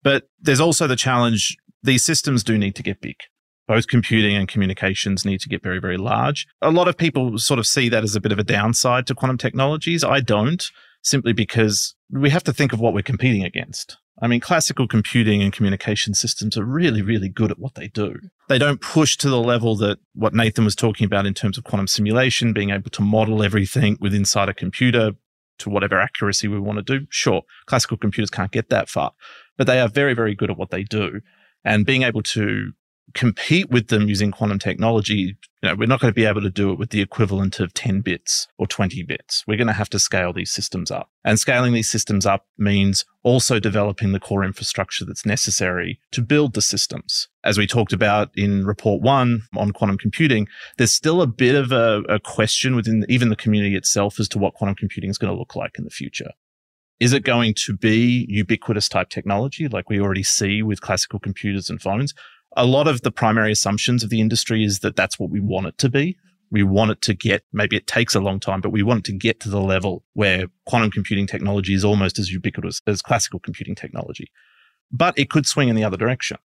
But 0.03 0.29
there's 0.41 0.61
also 0.61 0.87
the 0.87 0.97
challenge 0.97 1.57
these 1.83 2.05
systems 2.05 2.45
do 2.45 2.57
need 2.57 2.75
to 2.77 2.83
get 2.83 3.01
big. 3.01 3.17
Both 3.67 3.89
computing 3.89 4.37
and 4.37 4.47
communications 4.47 5.25
need 5.25 5.41
to 5.41 5.49
get 5.49 5.63
very, 5.63 5.81
very 5.81 5.97
large. 5.97 6.47
A 6.61 6.71
lot 6.71 6.87
of 6.87 6.97
people 6.97 7.39
sort 7.39 7.59
of 7.59 7.67
see 7.67 7.89
that 7.89 8.05
as 8.05 8.15
a 8.15 8.21
bit 8.21 8.33
of 8.33 8.39
a 8.39 8.45
downside 8.45 9.07
to 9.07 9.15
quantum 9.15 9.39
technologies. 9.39 10.05
I 10.05 10.21
don't, 10.21 10.71
simply 11.03 11.33
because 11.33 11.95
we 12.11 12.31
have 12.31 12.45
to 12.45 12.53
think 12.53 12.73
of 12.73 12.81
what 12.81 12.93
we're 12.93 13.03
competing 13.03 13.43
against. 13.43 13.97
I 14.25 14.27
mean, 14.27 14.41
classical 14.41 14.89
computing 14.89 15.43
and 15.43 15.53
communication 15.53 16.15
systems 16.15 16.57
are 16.57 16.65
really, 16.65 17.03
really 17.03 17.29
good 17.29 17.51
at 17.51 17.59
what 17.59 17.75
they 17.75 17.89
do. 17.89 18.19
They 18.49 18.59
don't 18.59 18.81
push 18.81 19.19
to 19.19 19.29
the 19.29 19.39
level 19.39 19.77
that 19.77 19.99
what 20.15 20.33
Nathan 20.33 20.65
was 20.65 20.75
talking 20.75 21.05
about 21.05 21.27
in 21.27 21.35
terms 21.35 21.59
of 21.59 21.65
quantum 21.65 21.87
simulation, 21.87 22.55
being 22.55 22.71
able 22.71 22.89
to 22.89 23.03
model 23.03 23.43
everything 23.43 23.99
with 24.01 24.15
inside 24.15 24.49
a 24.49 24.55
computer 24.55 25.13
to 25.59 25.69
whatever 25.69 26.01
accuracy 26.01 26.49
we 26.49 26.59
want 26.59 26.79
to 26.79 26.99
do. 26.99 27.07
Sure, 27.11 27.43
classical 27.67 27.99
computers 27.99 28.31
can't 28.31 28.51
get 28.51 28.71
that 28.71 28.89
far, 28.89 29.13
but 29.59 29.67
they 29.67 29.79
are 29.79 29.91
very, 29.91 30.15
very 30.15 30.35
good 30.35 30.51
at 30.51 30.57
what 30.57 30.71
they 30.71 30.85
do. 30.85 31.21
And 31.63 31.85
being 31.85 32.03
able 32.03 32.23
to 32.23 32.73
compete 33.13 33.71
with 33.71 33.89
them 33.89 34.09
using 34.09 34.31
quantum 34.31 34.59
technology, 34.59 35.37
you 35.63 35.69
know, 35.69 35.75
we're 35.75 35.87
not 35.87 36.01
going 36.01 36.13
to 36.13 36.15
be 36.15 36.25
able 36.25 36.41
to 36.41 36.51
do 36.51 36.73
it 36.73 36.79
with 36.79 36.91
the 36.91 37.01
equivalent 37.01 37.61
of 37.61 37.73
10 37.75 38.01
bits 38.01 38.49
or 38.59 38.67
20 38.67 39.03
bits. 39.03 39.45
We're 39.47 39.57
going 39.57 39.69
to 39.69 39.73
have 39.73 39.91
to 39.91 39.99
scale 39.99 40.33
these 40.33 40.53
systems 40.53 40.91
up. 40.91 41.11
And 41.25 41.39
scaling 41.39 41.73
these 41.73 41.91
systems 41.91 42.27
up 42.27 42.47
means 42.59 43.05
also 43.23 43.61
developing 43.61 44.13
the 44.13 44.21
core 44.21 44.45
infrastructure 44.45 45.05
that's 45.05 45.25
necessary 45.25 46.01
to 46.13 46.23
build 46.23 46.55
the 46.55 46.63
systems. 46.63 47.29
As 47.45 47.57
we 47.57 47.67
talked 47.67 47.93
about 47.93 48.31
in 48.35 48.67
report 48.67 49.03
one 49.03 49.43
on 49.57 49.73
quantum 49.73 49.99
computing, 49.99 50.49
there's 50.77 50.93
still 50.93 51.23
a 51.23 51.27
bit 51.27 51.55
of 51.55 51.73
a, 51.73 52.03
a 52.09 52.19
question 52.19 52.75
within 52.75 53.05
even 53.09 53.29
the 53.29 53.37
community 53.37 53.77
itself 53.77 54.19
as 54.19 54.29
to 54.31 54.39
what 54.39 54.55
quantum 54.55 54.75
computing 54.75 55.11
is 55.11 55.19
going 55.19 55.33
to 55.33 55.39
look 55.39 55.55
like 55.55 55.79
in 55.79 55.85
the 55.85 55.91
future. 55.91 56.31
Is 57.01 57.13
it 57.13 57.25
going 57.25 57.55
to 57.67 57.77
be 57.77 58.25
ubiquitous 58.29 58.89
type 58.89 59.11
technology 59.11 59.69
like 59.69 59.91
we 59.91 60.01
already 60.01 60.23
see 60.23 60.63
with 60.63 60.81
classical 60.81 61.19
computers 61.19 61.69
and 61.69 61.83
phones? 61.83 62.15
A 62.57 62.67
lot 62.67 62.89
of 62.89 63.03
the 63.03 63.11
primary 63.11 63.53
assumptions 63.53 64.03
of 64.03 64.11
the 64.11 64.21
industry 64.21 64.65
is 64.65 64.81
that 64.81 64.97
that's 64.97 65.19
what 65.19 65.31
we 65.31 65.41
want 65.41 65.67
it 65.67 65.79
to 65.79 65.89
be. 65.89 66.17
We 66.51 66.63
want 66.63 66.93
it 66.93 67.01
to 67.03 67.15
get, 67.15 67.45
maybe 67.53 67.77
it 67.77 67.87
takes 67.87 68.15
a 68.15 68.21
long 68.21 68.39
time, 68.39 68.61
but 68.61 68.71
we 68.71 68.83
want 68.83 69.01
it 69.01 69.13
to 69.13 69.19
get 69.19 69.41
to 69.41 69.49
the 69.49 69.61
level 69.61 70.05
where 70.13 70.47
quantum 70.67 70.91
computing 70.91 71.27
technology 71.27 71.75
is 71.75 71.85
almost 71.85 72.19
as 72.19 72.31
ubiquitous 72.31 72.81
as 72.87 73.03
classical 73.03 73.41
computing 73.41 73.75
technology. 73.75 74.31
But 74.93 75.19
it 75.19 75.31
could 75.31 75.47
swing 75.47 75.69
in 75.69 75.77
the 75.77 75.85
other 75.85 75.97
direction. 75.97 76.39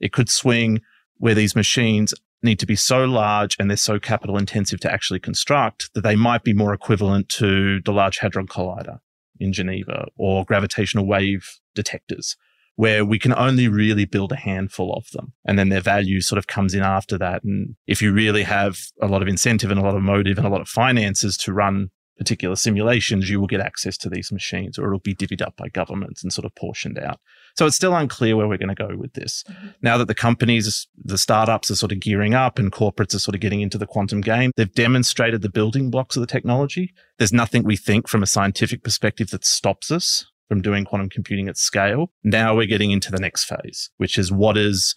It 0.00 0.12
could 0.12 0.28
swing 0.28 0.80
where 1.16 1.34
these 1.34 1.56
machines 1.56 2.12
need 2.42 2.58
to 2.58 2.66
be 2.66 2.76
so 2.76 3.04
large 3.04 3.56
and 3.58 3.70
they're 3.70 3.76
so 3.76 3.98
capital 3.98 4.36
intensive 4.36 4.80
to 4.80 4.92
actually 4.92 5.20
construct 5.20 5.90
that 5.94 6.02
they 6.02 6.16
might 6.16 6.44
be 6.44 6.52
more 6.52 6.74
equivalent 6.74 7.28
to 7.30 7.80
the 7.82 7.92
Large 7.92 8.18
Hadron 8.18 8.46
Collider 8.46 8.98
in 9.40 9.52
Geneva 9.52 10.06
or 10.16 10.44
gravitational 10.44 11.06
wave 11.06 11.58
detectors 11.74 12.36
where 12.76 13.04
we 13.04 13.18
can 13.18 13.32
only 13.34 13.68
really 13.68 14.04
build 14.04 14.32
a 14.32 14.36
handful 14.36 14.92
of 14.94 15.06
them. 15.12 15.32
And 15.44 15.58
then 15.58 15.68
their 15.68 15.80
value 15.80 16.20
sort 16.20 16.38
of 16.38 16.46
comes 16.46 16.74
in 16.74 16.82
after 16.82 17.16
that. 17.18 17.44
And 17.44 17.76
if 17.86 18.02
you 18.02 18.12
really 18.12 18.42
have 18.42 18.78
a 19.00 19.06
lot 19.06 19.22
of 19.22 19.28
incentive 19.28 19.70
and 19.70 19.78
a 19.78 19.82
lot 19.82 19.96
of 19.96 20.02
motive 20.02 20.38
and 20.38 20.46
a 20.46 20.50
lot 20.50 20.60
of 20.60 20.68
finances 20.68 21.36
to 21.38 21.52
run 21.52 21.90
particular 22.16 22.56
simulations, 22.56 23.28
you 23.28 23.40
will 23.40 23.46
get 23.46 23.60
access 23.60 23.96
to 23.98 24.08
these 24.08 24.30
machines 24.30 24.78
or 24.78 24.86
it'll 24.86 25.00
be 25.00 25.14
divvied 25.14 25.42
up 25.42 25.56
by 25.56 25.68
governments 25.68 26.22
and 26.22 26.32
sort 26.32 26.44
of 26.44 26.54
portioned 26.54 26.98
out. 26.98 27.18
So 27.56 27.66
it's 27.66 27.76
still 27.76 27.94
unclear 27.94 28.36
where 28.36 28.48
we're 28.48 28.58
going 28.58 28.74
to 28.74 28.86
go 28.86 28.96
with 28.96 29.14
this. 29.14 29.44
Mm-hmm. 29.48 29.68
Now 29.82 29.98
that 29.98 30.08
the 30.08 30.14
companies, 30.14 30.88
the 30.96 31.18
startups 31.18 31.70
are 31.70 31.76
sort 31.76 31.92
of 31.92 32.00
gearing 32.00 32.34
up 32.34 32.58
and 32.58 32.72
corporates 32.72 33.14
are 33.14 33.20
sort 33.20 33.34
of 33.34 33.40
getting 33.40 33.60
into 33.60 33.78
the 33.78 33.86
quantum 33.86 34.20
game, 34.20 34.52
they've 34.56 34.72
demonstrated 34.72 35.42
the 35.42 35.48
building 35.48 35.90
blocks 35.90 36.16
of 36.16 36.20
the 36.20 36.26
technology. 36.26 36.92
There's 37.18 37.32
nothing 37.32 37.64
we 37.64 37.76
think 37.76 38.08
from 38.08 38.22
a 38.22 38.28
scientific 38.28 38.82
perspective 38.82 39.30
that 39.30 39.44
stops 39.44 39.90
us 39.90 40.26
from 40.54 40.62
doing 40.62 40.84
quantum 40.84 41.08
computing 41.08 41.48
at 41.48 41.56
scale. 41.56 42.12
Now 42.22 42.54
we're 42.54 42.68
getting 42.68 42.92
into 42.92 43.10
the 43.10 43.18
next 43.18 43.44
phase, 43.44 43.90
which 43.96 44.16
is 44.16 44.30
what 44.30 44.56
is 44.56 44.94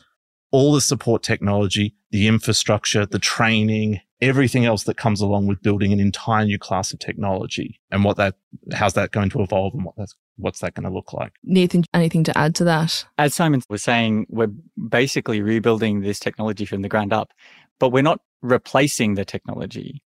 all 0.52 0.72
the 0.72 0.82
support 0.82 1.24
technology, 1.24 1.96
the 2.12 2.28
infrastructure, 2.28 3.08
the 3.08 3.18
training, 3.18 4.00
everything 4.22 4.66
else 4.66 4.84
that 4.84 4.98
comes 4.98 5.20
along 5.20 5.48
with 5.48 5.64
building 5.64 5.92
an 5.92 6.00
entire 6.00 6.46
new 6.46 6.60
class 6.60 6.94
of 6.94 7.00
technology 7.00 7.82
and 7.90 8.04
what 8.04 8.18
that, 8.18 8.36
how's 8.72 8.94
that 8.94 9.10
going 9.10 9.32
to 9.32 9.42
evolve 9.42 9.74
and 9.74 9.84
what 9.84 9.96
that's, 9.98 10.16
what's 10.36 10.60
that 10.60 10.76
going 10.76 10.88
to 10.88 10.94
look 10.94 11.12
like? 11.12 11.34
Nathan, 11.44 11.86
anything 11.92 12.24
to 12.26 12.38
add 12.38 12.54
to 12.54 12.64
that? 12.66 13.04
As 13.18 13.34
Simon 13.34 13.64
was 13.68 13.82
saying, 13.82 14.28
we're 14.30 14.52
basically 14.90 15.42
rebuilding 15.42 16.02
this 16.02 16.20
technology 16.20 16.66
from 16.66 16.84
the 16.84 16.90
ground 16.90 17.14
up, 17.14 17.32
but 17.80 17.90
we're 17.90 18.04
not 18.04 18.22
replacing 18.44 19.16
the 19.16 19.26
technology. 19.26 20.04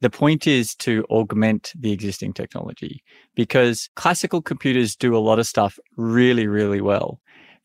The 0.00 0.10
point 0.10 0.46
is 0.46 0.74
to 0.76 1.04
augment 1.08 1.72
the 1.78 1.92
existing 1.92 2.34
technology 2.34 3.02
because 3.34 3.88
classical 3.96 4.42
computers 4.42 4.96
do 4.96 5.16
a 5.16 5.18
lot 5.18 5.38
of 5.38 5.46
stuff 5.46 5.78
really, 5.96 6.46
really 6.46 6.80
well. 6.80 7.20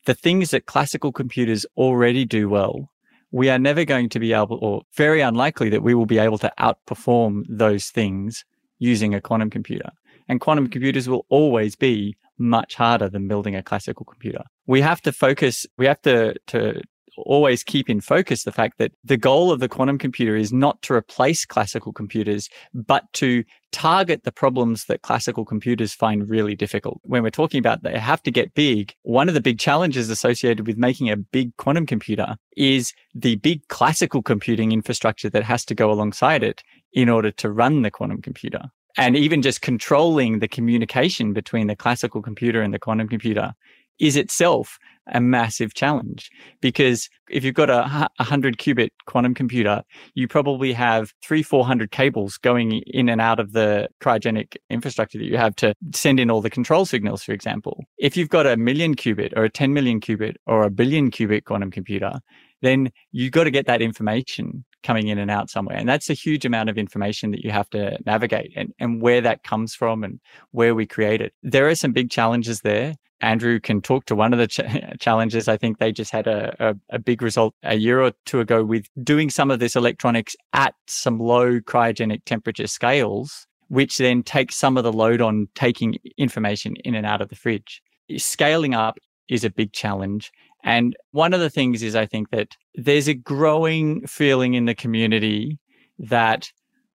The 0.06 0.14
things 0.14 0.50
that 0.50 0.66
classical 0.66 1.12
computers 1.12 1.66
already 1.76 2.24
do 2.24 2.48
well, 2.48 2.90
we 3.30 3.50
are 3.50 3.58
never 3.58 3.84
going 3.84 4.08
to 4.10 4.18
be 4.18 4.32
able, 4.32 4.58
or 4.62 4.82
very 4.96 5.20
unlikely 5.20 5.68
that 5.70 5.82
we 5.82 5.94
will 5.94 6.06
be 6.06 6.18
able 6.18 6.38
to 6.38 6.52
outperform 6.58 7.44
those 7.48 7.86
things 7.88 8.44
using 8.78 9.14
a 9.14 9.20
quantum 9.20 9.50
computer. 9.50 9.90
And 10.28 10.40
quantum 10.40 10.64
mm-hmm. 10.64 10.72
computers 10.72 11.08
will 11.08 11.26
always 11.28 11.76
be 11.76 12.16
much 12.38 12.74
harder 12.74 13.08
than 13.08 13.28
building 13.28 13.54
a 13.54 13.62
classical 13.62 14.06
computer. 14.06 14.42
We 14.66 14.80
have 14.80 15.02
to 15.02 15.12
focus, 15.12 15.66
we 15.76 15.86
have 15.86 16.00
to, 16.02 16.34
to 16.48 16.80
always 17.18 17.62
keep 17.62 17.88
in 17.90 18.00
focus 18.00 18.44
the 18.44 18.52
fact 18.52 18.78
that 18.78 18.92
the 19.04 19.16
goal 19.16 19.52
of 19.52 19.60
the 19.60 19.68
quantum 19.68 19.98
computer 19.98 20.36
is 20.36 20.52
not 20.52 20.80
to 20.82 20.94
replace 20.94 21.44
classical 21.44 21.92
computers, 21.92 22.48
but 22.74 23.04
to 23.14 23.44
target 23.72 24.24
the 24.24 24.32
problems 24.32 24.86
that 24.86 25.02
classical 25.02 25.44
computers 25.44 25.92
find 25.94 26.28
really 26.28 26.54
difficult. 26.54 27.00
When 27.04 27.22
we're 27.22 27.30
talking 27.30 27.58
about 27.58 27.82
they 27.82 27.98
have 27.98 28.22
to 28.24 28.30
get 28.30 28.54
big, 28.54 28.94
one 29.02 29.28
of 29.28 29.34
the 29.34 29.40
big 29.40 29.58
challenges 29.58 30.10
associated 30.10 30.66
with 30.66 30.76
making 30.76 31.10
a 31.10 31.16
big 31.16 31.56
quantum 31.56 31.86
computer 31.86 32.36
is 32.56 32.92
the 33.14 33.36
big 33.36 33.66
classical 33.68 34.22
computing 34.22 34.72
infrastructure 34.72 35.30
that 35.30 35.44
has 35.44 35.64
to 35.66 35.74
go 35.74 35.90
alongside 35.90 36.42
it 36.42 36.62
in 36.92 37.08
order 37.08 37.30
to 37.30 37.50
run 37.50 37.82
the 37.82 37.90
quantum 37.90 38.20
computer. 38.20 38.62
And 38.96 39.16
even 39.16 39.40
just 39.40 39.62
controlling 39.62 40.40
the 40.40 40.48
communication 40.48 41.32
between 41.32 41.68
the 41.68 41.76
classical 41.76 42.22
computer 42.22 42.60
and 42.60 42.74
the 42.74 42.78
quantum 42.78 43.08
computer 43.08 43.54
is 44.00 44.16
itself 44.16 44.78
a 45.12 45.20
massive 45.20 45.74
challenge 45.74 46.30
because 46.60 47.08
if 47.28 47.44
you've 47.44 47.54
got 47.54 47.70
a 47.70 48.08
100 48.18 48.58
qubit 48.58 48.90
quantum 49.06 49.34
computer, 49.34 49.82
you 50.14 50.28
probably 50.28 50.72
have 50.72 51.12
three, 51.22 51.42
400 51.42 51.90
cables 51.90 52.36
going 52.38 52.82
in 52.86 53.08
and 53.08 53.20
out 53.20 53.40
of 53.40 53.52
the 53.52 53.88
cryogenic 54.00 54.56
infrastructure 54.68 55.18
that 55.18 55.24
you 55.24 55.36
have 55.36 55.56
to 55.56 55.74
send 55.94 56.20
in 56.20 56.30
all 56.30 56.40
the 56.40 56.50
control 56.50 56.84
signals, 56.84 57.22
for 57.22 57.32
example. 57.32 57.84
If 57.98 58.16
you've 58.16 58.28
got 58.28 58.46
a 58.46 58.56
million 58.56 58.94
qubit 58.94 59.32
or 59.36 59.44
a 59.44 59.50
10 59.50 59.72
million 59.72 60.00
qubit 60.00 60.36
or 60.46 60.62
a 60.62 60.70
billion 60.70 61.10
qubit 61.10 61.44
quantum 61.44 61.70
computer, 61.70 62.20
then 62.62 62.90
you've 63.12 63.32
got 63.32 63.44
to 63.44 63.50
get 63.50 63.66
that 63.66 63.82
information 63.82 64.64
coming 64.82 65.08
in 65.08 65.18
and 65.18 65.30
out 65.30 65.50
somewhere. 65.50 65.76
And 65.76 65.88
that's 65.88 66.08
a 66.08 66.14
huge 66.14 66.44
amount 66.44 66.70
of 66.70 66.78
information 66.78 67.30
that 67.32 67.44
you 67.44 67.50
have 67.50 67.68
to 67.70 67.98
navigate 68.06 68.52
and, 68.56 68.72
and 68.78 69.02
where 69.02 69.20
that 69.20 69.42
comes 69.44 69.74
from 69.74 70.04
and 70.04 70.20
where 70.52 70.74
we 70.74 70.86
create 70.86 71.20
it. 71.20 71.34
There 71.42 71.68
are 71.68 71.74
some 71.74 71.92
big 71.92 72.10
challenges 72.10 72.60
there. 72.60 72.94
Andrew 73.20 73.60
can 73.60 73.80
talk 73.80 74.06
to 74.06 74.14
one 74.14 74.32
of 74.32 74.38
the 74.38 74.46
ch- 74.46 74.60
challenges. 75.00 75.48
I 75.48 75.56
think 75.56 75.78
they 75.78 75.92
just 75.92 76.10
had 76.10 76.26
a, 76.26 76.54
a, 76.58 76.76
a, 76.90 76.98
big 76.98 77.22
result 77.22 77.54
a 77.62 77.76
year 77.76 78.00
or 78.00 78.12
two 78.24 78.40
ago 78.40 78.64
with 78.64 78.86
doing 79.02 79.30
some 79.30 79.50
of 79.50 79.58
this 79.58 79.76
electronics 79.76 80.34
at 80.52 80.74
some 80.86 81.18
low 81.18 81.60
cryogenic 81.60 82.24
temperature 82.24 82.66
scales, 82.66 83.46
which 83.68 83.98
then 83.98 84.22
takes 84.22 84.56
some 84.56 84.76
of 84.76 84.84
the 84.84 84.92
load 84.92 85.20
on 85.20 85.48
taking 85.54 85.96
information 86.16 86.76
in 86.84 86.94
and 86.94 87.06
out 87.06 87.20
of 87.20 87.28
the 87.28 87.36
fridge. 87.36 87.82
Scaling 88.16 88.74
up 88.74 88.98
is 89.28 89.44
a 89.44 89.50
big 89.50 89.72
challenge. 89.72 90.32
And 90.64 90.96
one 91.12 91.32
of 91.32 91.40
the 91.40 91.50
things 91.50 91.82
is 91.82 91.96
I 91.96 92.06
think 92.06 92.30
that 92.30 92.56
there's 92.74 93.08
a 93.08 93.14
growing 93.14 94.06
feeling 94.06 94.54
in 94.54 94.66
the 94.66 94.74
community 94.74 95.58
that 95.98 96.50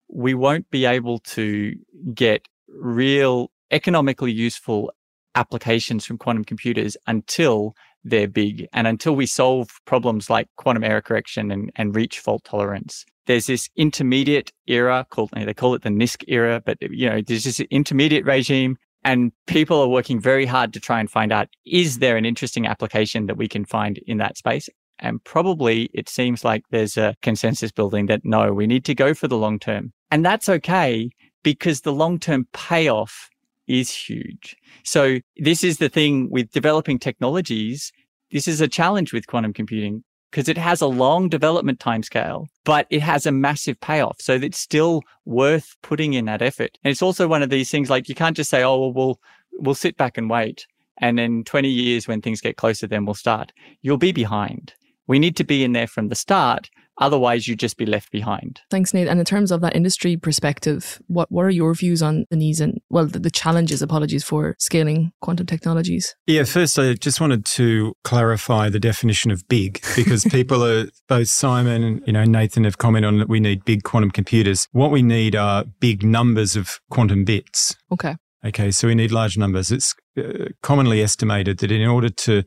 we 0.08 0.34
won't 0.34 0.70
be 0.72 0.86
able 0.86 1.20
to 1.20 1.76
get 2.14 2.48
real 2.68 3.52
economically 3.72 4.32
useful 4.32 4.92
applications 5.36 6.06
from 6.06 6.18
quantum 6.18 6.44
computers 6.44 6.98
until 7.08 7.74
they're 8.04 8.28
big 8.28 8.68
and 8.74 8.88
until 8.88 9.16
we 9.16 9.26
solve 9.26 9.70
problems 9.86 10.30
like 10.30 10.48
quantum 10.58 10.84
error 10.84 11.02
correction 11.02 11.52
and, 11.52 11.72
and 11.76 11.96
reach 11.96 12.20
fault 12.20 12.44
tolerance. 12.44 13.06
There's 13.28 13.46
this 13.46 13.70
intermediate 13.76 14.52
era 14.68 15.06
called, 15.10 15.30
they 15.36 15.54
call 15.54 15.76
it 15.76 15.84
the 15.84 15.90
NISQ 15.90 16.24
era, 16.28 16.62
but 16.66 16.78
you 16.82 17.10
know, 17.10 17.22
there's 17.22 17.44
this 17.44 17.60
intermediate 17.60 18.26
regime 18.26 18.78
and 19.04 19.32
people 19.48 19.80
are 19.80 19.88
working 19.88 20.20
very 20.20 20.46
hard 20.46 20.74
to 20.74 20.80
try 20.80 21.00
and 21.00 21.10
find 21.10 21.32
out, 21.32 21.48
is 21.66 22.00
there 22.00 22.18
an 22.18 22.26
interesting 22.26 22.68
application 22.68 23.28
that 23.28 23.38
we 23.38 23.48
can 23.48 23.66
find 23.66 24.00
in 24.06 24.18
that 24.18 24.38
space? 24.38 24.70
And 25.00 25.24
probably 25.24 25.90
it 25.94 26.10
seems 26.10 26.44
like 26.44 26.64
there's 26.70 26.98
a 26.98 27.16
consensus 27.22 27.72
building 27.72 28.06
that 28.08 28.22
no, 28.24 28.54
we 28.54 28.68
need 28.68 28.86
to 28.86 28.96
go 28.96 29.14
for 29.14 29.28
the 29.28 29.38
long 29.38 29.58
term. 29.60 29.94
And 30.12 30.24
that's 30.24 30.48
okay 30.48 31.10
because 31.44 31.82
the 31.82 31.94
long 31.94 32.20
term 32.20 32.48
payoff 32.54 33.30
is 33.72 33.90
huge. 33.90 34.58
So 34.84 35.20
this 35.38 35.64
is 35.64 35.78
the 35.78 35.88
thing 35.88 36.30
with 36.30 36.52
developing 36.52 37.00
technologies. 37.00 37.92
This 38.32 38.48
is 38.48 38.60
a 38.60 38.68
challenge 38.68 39.14
with 39.14 39.28
quantum 39.28 39.54
computing 39.54 40.04
because 40.30 40.50
it 40.50 40.58
has 40.58 40.82
a 40.82 40.88
long 40.88 41.30
development 41.30 41.80
timescale, 41.80 42.48
but 42.66 42.86
it 42.90 43.02
has 43.02 43.26
a 43.26 43.32
massive 43.32 43.80
payoff. 43.80 44.18
So 44.20 44.34
it's 44.34 44.60
still 44.60 45.02
worth 45.26 45.76
putting 45.84 46.14
in 46.14 46.26
that 46.26 46.42
effort. 46.42 46.78
And 46.84 46.92
it's 46.92 47.02
also 47.02 47.28
one 47.28 47.44
of 47.44 47.50
these 47.50 47.72
things 47.72 47.90
like 47.90 48.10
you 48.10 48.16
can't 48.16 48.36
just 48.36 48.50
say, 48.50 48.62
oh, 48.64 48.78
well, 48.78 48.94
we'll, 48.94 49.20
we'll 49.54 49.76
sit 49.76 49.96
back 49.96 50.18
and 50.18 50.30
wait. 50.30 50.68
And 50.98 51.18
then 51.18 51.44
20 51.46 51.70
years 51.70 52.08
when 52.08 52.22
things 52.22 52.42
get 52.42 52.58
closer, 52.58 52.88
then 52.88 53.06
we'll 53.06 53.16
start. 53.16 53.54
You'll 53.82 53.98
be 53.98 54.12
behind. 54.12 54.74
We 55.08 55.18
need 55.18 55.36
to 55.38 55.44
be 55.44 55.64
in 55.64 55.72
there 55.72 55.88
from 55.88 56.10
the 56.10 56.16
start 56.16 56.70
Otherwise, 56.98 57.48
you'd 57.48 57.60
just 57.60 57.78
be 57.78 57.86
left 57.86 58.12
behind. 58.12 58.62
Thanks, 58.70 58.94
Nate. 58.94 59.08
And 59.08 59.20
in 59.20 59.26
terms 59.26 59.52
of 59.52 59.62
that 59.62 59.76
industry 59.76 60.18
perspective, 60.18 61.02
what, 61.08 61.32
what 61.32 61.46
are 61.46 61.50
your 61.50 61.74
views 61.74 62.02
on 62.02 62.26
the 62.30 62.36
needs 62.36 62.60
and, 62.60 62.80
well, 62.90 63.08
the, 63.08 63.20
the 63.20 63.32
challenges, 63.32 63.82
apologies, 63.82 64.24
for 64.24 64.56
scaling 64.60 65.12
quantum 65.22 65.46
technologies? 65.46 66.16
Yeah, 66.28 66.44
first, 66.44 66.78
I 66.78 66.94
just 66.94 67.22
wanted 67.22 67.46
to 67.46 67.96
clarify 68.04 68.70
the 68.70 68.80
definition 68.80 69.32
of 69.32 69.48
big 69.48 69.82
because 69.96 70.24
people 70.32 70.64
are, 70.64 70.88
both 71.08 71.28
Simon 71.28 71.84
and 71.84 72.02
you 72.06 72.14
know, 72.14 72.24
Nathan 72.24 72.64
have 72.66 72.78
commented 72.78 73.08
on 73.08 73.18
that 73.20 73.30
we 73.30 73.40
need 73.40 73.66
big 73.66 73.84
quantum 73.84 74.12
computers. 74.12 74.68
What 74.72 74.92
we 74.92 75.02
need 75.02 75.36
are 75.36 75.66
big 75.80 76.04
numbers 76.04 76.56
of 76.56 76.80
quantum 76.90 77.26
bits. 77.26 77.76
Okay. 77.92 78.16
Okay, 78.44 78.72
so 78.72 78.88
we 78.88 78.96
need 78.96 79.12
large 79.12 79.38
numbers. 79.38 79.72
It's 79.72 79.94
uh, 80.18 80.50
commonly 80.64 81.02
estimated 81.02 81.60
that 81.60 81.72
in 81.72 81.88
order 81.88 82.10
to 82.10 82.44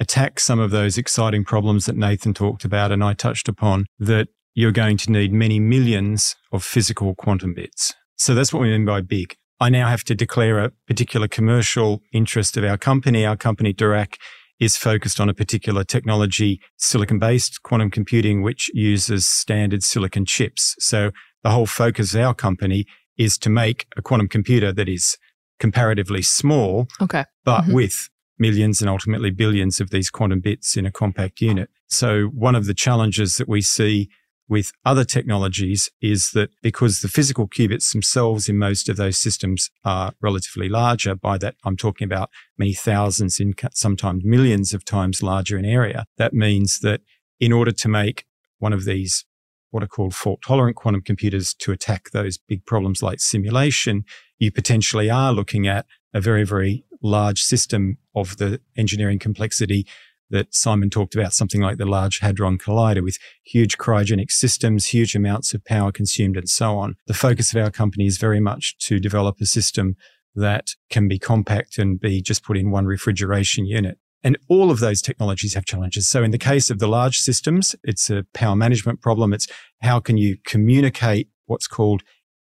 attack 0.00 0.40
some 0.40 0.58
of 0.58 0.70
those 0.70 0.96
exciting 0.98 1.44
problems 1.44 1.86
that 1.86 1.96
Nathan 1.96 2.34
talked 2.34 2.64
about 2.64 2.92
and 2.92 3.02
I 3.02 3.14
touched 3.14 3.48
upon, 3.48 3.86
that 3.98 4.28
you're 4.54 4.72
going 4.72 4.96
to 4.98 5.12
need 5.12 5.32
many 5.32 5.60
millions 5.60 6.36
of 6.52 6.64
physical 6.64 7.14
quantum 7.14 7.54
bits. 7.54 7.94
So 8.16 8.34
that's 8.34 8.52
what 8.52 8.62
we 8.62 8.70
mean 8.70 8.84
by 8.84 9.00
big. 9.00 9.36
I 9.60 9.70
now 9.70 9.88
have 9.88 10.04
to 10.04 10.14
declare 10.14 10.58
a 10.58 10.70
particular 10.86 11.28
commercial 11.28 12.02
interest 12.12 12.56
of 12.56 12.64
our 12.64 12.78
company. 12.78 13.24
Our 13.26 13.36
company, 13.36 13.74
Diraq, 13.74 14.14
is 14.60 14.76
focused 14.76 15.20
on 15.20 15.28
a 15.28 15.34
particular 15.34 15.84
technology, 15.84 16.60
silicon 16.76 17.18
based 17.18 17.62
quantum 17.62 17.90
computing, 17.90 18.42
which 18.42 18.70
uses 18.74 19.26
standard 19.26 19.82
silicon 19.82 20.24
chips. 20.24 20.74
So 20.78 21.10
the 21.42 21.50
whole 21.50 21.66
focus 21.66 22.14
of 22.14 22.20
our 22.20 22.34
company 22.34 22.86
is 23.16 23.38
to 23.38 23.50
make 23.50 23.86
a 23.96 24.02
quantum 24.02 24.28
computer 24.28 24.72
that 24.72 24.88
is 24.88 25.16
comparatively 25.58 26.22
small, 26.22 26.86
okay. 27.00 27.24
but 27.44 27.62
mm-hmm. 27.62 27.74
with 27.74 28.08
millions 28.38 28.80
and 28.80 28.88
ultimately 28.88 29.30
billions 29.30 29.80
of 29.80 29.90
these 29.90 30.10
quantum 30.10 30.40
bits 30.40 30.76
in 30.76 30.86
a 30.86 30.92
compact 30.92 31.40
unit. 31.40 31.70
So 31.86 32.26
one 32.26 32.54
of 32.54 32.66
the 32.66 32.74
challenges 32.74 33.36
that 33.36 33.48
we 33.48 33.60
see 33.60 34.08
with 34.48 34.72
other 34.84 35.04
technologies 35.04 35.90
is 36.00 36.30
that 36.30 36.50
because 36.62 37.00
the 37.00 37.08
physical 37.08 37.46
qubits 37.46 37.92
themselves 37.92 38.48
in 38.48 38.56
most 38.56 38.88
of 38.88 38.96
those 38.96 39.18
systems 39.18 39.70
are 39.84 40.12
relatively 40.22 40.68
larger, 40.68 41.14
by 41.14 41.36
that 41.38 41.56
I'm 41.64 41.76
talking 41.76 42.06
about 42.06 42.30
many 42.56 42.72
thousands 42.72 43.38
in 43.40 43.54
sometimes 43.74 44.24
millions 44.24 44.72
of 44.72 44.84
times 44.84 45.22
larger 45.22 45.58
in 45.58 45.64
area. 45.66 46.06
That 46.16 46.32
means 46.32 46.80
that 46.80 47.02
in 47.38 47.52
order 47.52 47.72
to 47.72 47.88
make 47.88 48.24
one 48.58 48.72
of 48.72 48.84
these 48.84 49.24
what 49.70 49.82
are 49.82 49.88
called 49.88 50.14
fault 50.14 50.40
tolerant 50.42 50.76
quantum 50.76 51.02
computers 51.02 51.52
to 51.52 51.72
attack 51.72 52.10
those 52.10 52.38
big 52.38 52.64
problems 52.64 53.02
like 53.02 53.20
simulation, 53.20 54.04
you 54.38 54.50
potentially 54.50 55.10
are 55.10 55.32
looking 55.32 55.66
at 55.66 55.84
a 56.14 56.20
very, 56.22 56.44
very 56.44 56.84
large 57.02 57.40
system 57.40 57.98
of 58.14 58.36
the 58.36 58.60
engineering 58.76 59.18
complexity 59.18 59.86
that 60.30 60.54
Simon 60.54 60.90
talked 60.90 61.14
about, 61.14 61.32
something 61.32 61.60
like 61.60 61.78
the 61.78 61.86
Large 61.86 62.18
Hadron 62.18 62.58
Collider 62.58 63.02
with 63.02 63.18
huge 63.44 63.78
cryogenic 63.78 64.30
systems, 64.30 64.86
huge 64.86 65.14
amounts 65.14 65.54
of 65.54 65.64
power 65.64 65.90
consumed 65.90 66.36
and 66.36 66.48
so 66.48 66.76
on. 66.78 66.96
The 67.06 67.14
focus 67.14 67.54
of 67.54 67.62
our 67.62 67.70
company 67.70 68.06
is 68.06 68.18
very 68.18 68.40
much 68.40 68.76
to 68.80 69.00
develop 69.00 69.40
a 69.40 69.46
system 69.46 69.96
that 70.34 70.68
can 70.90 71.08
be 71.08 71.18
compact 71.18 71.78
and 71.78 71.98
be 71.98 72.20
just 72.20 72.44
put 72.44 72.58
in 72.58 72.70
one 72.70 72.86
refrigeration 72.86 73.66
unit. 73.66 73.98
And 74.22 74.36
all 74.48 74.70
of 74.70 74.80
those 74.80 75.00
technologies 75.00 75.54
have 75.54 75.64
challenges. 75.64 76.08
So 76.08 76.22
in 76.22 76.32
the 76.32 76.38
case 76.38 76.70
of 76.70 76.80
the 76.80 76.88
large 76.88 77.18
systems, 77.18 77.76
it's 77.84 78.10
a 78.10 78.26
power 78.34 78.56
management 78.56 79.00
problem. 79.00 79.32
It's 79.32 79.46
how 79.80 80.00
can 80.00 80.16
you 80.16 80.36
communicate 80.44 81.28
what's 81.46 81.68
called 81.68 82.02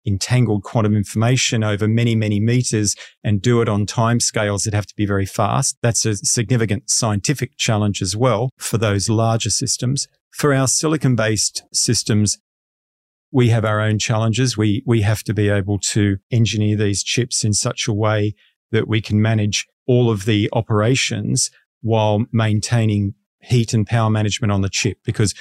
entangled 0.07 0.63
quantum 0.63 0.97
information 0.97 1.63
over 1.63 1.87
many, 1.87 2.15
many 2.15 2.41
meters 2.41 2.97
and 3.23 3.41
do 3.41 3.61
it 3.61 3.69
on 3.69 3.87
time 3.87 4.21
scales 4.21 4.65
that 4.65 4.75
have 4.75 4.87
to 4.87 4.95
be 4.97 5.07
very 5.07 5.27
fast. 5.27 5.77
That's 5.83 6.05
a 6.05 6.17
significant 6.17 6.91
scientific 6.91 7.57
challenge 7.57 8.03
as 8.03 8.17
well 8.17 8.51
for 8.59 8.79
those 8.79 9.09
larger 9.09 9.51
systems. 9.51 10.09
For 10.33 10.55
our 10.55 10.67
silicon 10.67 11.15
based 11.15 11.65
systems, 11.73 12.39
we 13.31 13.49
have 13.49 13.65
our 13.65 13.81
own 13.81 13.99
challenges. 13.99 14.57
We, 14.57 14.83
we 14.87 15.03
have 15.03 15.23
to 15.25 15.35
be 15.35 15.49
able 15.49 15.79
to 15.79 16.19
engineer 16.31 16.77
these 16.77 17.03
chips 17.03 17.45
in 17.45 17.53
such 17.53 17.89
a 17.89 17.93
way 17.93 18.35
that 18.71 18.89
we 18.89 19.01
can 19.01 19.21
manage 19.21 19.67
all 19.87 20.11
of 20.11 20.25
the 20.25 20.49
operations 20.53 21.51
while 21.81 22.25
maintaining 22.33 23.15
heat 23.41 23.75
and 23.75 23.87
power 23.87 24.11
management 24.11 24.53
on 24.53 24.61
the 24.61 24.69
chip. 24.69 24.99
Because 25.05 25.35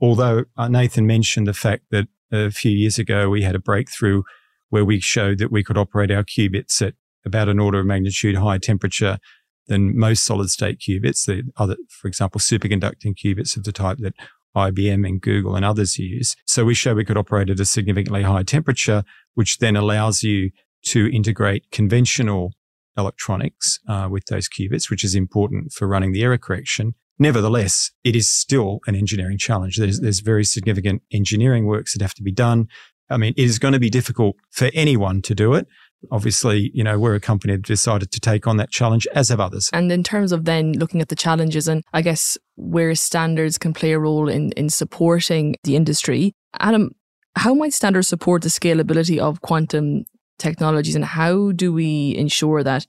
although 0.00 0.44
uh, 0.56 0.68
Nathan 0.68 1.06
mentioned 1.06 1.46
the 1.46 1.54
fact 1.54 1.84
that 1.90 2.06
a 2.32 2.50
few 2.50 2.72
years 2.72 2.98
ago, 2.98 3.28
we 3.28 3.42
had 3.42 3.54
a 3.54 3.60
breakthrough 3.60 4.22
where 4.70 4.84
we 4.84 5.00
showed 5.00 5.38
that 5.38 5.50
we 5.50 5.64
could 5.64 5.78
operate 5.78 6.10
our 6.10 6.24
qubits 6.24 6.82
at 6.82 6.94
about 7.24 7.48
an 7.48 7.58
order 7.58 7.80
of 7.80 7.86
magnitude 7.86 8.36
higher 8.36 8.58
temperature 8.58 9.18
than 9.66 9.98
most 9.98 10.24
solid 10.24 10.50
state 10.50 10.78
qubits. 10.78 11.26
The 11.26 11.42
other, 11.56 11.76
for 11.88 12.08
example, 12.08 12.40
superconducting 12.40 13.14
qubits 13.16 13.56
of 13.56 13.64
the 13.64 13.72
type 13.72 13.98
that 13.98 14.14
IBM 14.56 15.06
and 15.06 15.20
Google 15.20 15.54
and 15.56 15.64
others 15.64 15.98
use. 15.98 16.34
So 16.46 16.64
we 16.64 16.74
show 16.74 16.94
we 16.94 17.04
could 17.04 17.18
operate 17.18 17.50
at 17.50 17.60
a 17.60 17.64
significantly 17.64 18.22
higher 18.22 18.44
temperature, 18.44 19.04
which 19.34 19.58
then 19.58 19.76
allows 19.76 20.22
you 20.22 20.50
to 20.86 21.14
integrate 21.14 21.70
conventional 21.70 22.52
electronics 22.96 23.78
uh, 23.88 24.08
with 24.10 24.24
those 24.26 24.48
qubits, 24.48 24.90
which 24.90 25.04
is 25.04 25.14
important 25.14 25.72
for 25.72 25.86
running 25.86 26.12
the 26.12 26.22
error 26.22 26.38
correction. 26.38 26.94
Nevertheless, 27.18 27.90
it 28.04 28.14
is 28.14 28.28
still 28.28 28.80
an 28.86 28.94
engineering 28.94 29.38
challenge. 29.38 29.76
There's, 29.76 30.00
there's 30.00 30.20
very 30.20 30.44
significant 30.44 31.02
engineering 31.12 31.66
works 31.66 31.92
that 31.92 32.02
have 32.02 32.14
to 32.14 32.22
be 32.22 32.32
done. 32.32 32.68
I 33.10 33.16
mean, 33.16 33.34
it 33.36 33.44
is 33.44 33.58
going 33.58 33.72
to 33.72 33.80
be 33.80 33.90
difficult 33.90 34.36
for 34.50 34.70
anyone 34.74 35.22
to 35.22 35.34
do 35.34 35.54
it. 35.54 35.66
Obviously, 36.12 36.70
you 36.74 36.84
know, 36.84 36.98
we're 36.98 37.16
a 37.16 37.20
company 37.20 37.56
that 37.56 37.62
decided 37.62 38.12
to 38.12 38.20
take 38.20 38.46
on 38.46 38.56
that 38.58 38.70
challenge, 38.70 39.06
as 39.14 39.30
have 39.30 39.40
others. 39.40 39.68
And 39.72 39.90
in 39.90 40.04
terms 40.04 40.30
of 40.30 40.44
then 40.44 40.72
looking 40.74 41.00
at 41.00 41.08
the 41.08 41.16
challenges 41.16 41.66
and 41.66 41.82
I 41.92 42.02
guess 42.02 42.38
where 42.54 42.94
standards 42.94 43.58
can 43.58 43.72
play 43.72 43.92
a 43.92 43.98
role 43.98 44.28
in, 44.28 44.52
in 44.52 44.70
supporting 44.70 45.56
the 45.64 45.74
industry, 45.74 46.34
Adam, 46.60 46.92
how 47.34 47.54
might 47.54 47.72
standards 47.72 48.08
support 48.08 48.42
the 48.42 48.48
scalability 48.48 49.18
of 49.18 49.40
quantum 49.40 50.04
technologies 50.38 50.94
and 50.94 51.04
how 51.04 51.50
do 51.50 51.72
we 51.72 52.14
ensure 52.16 52.62
that 52.62 52.86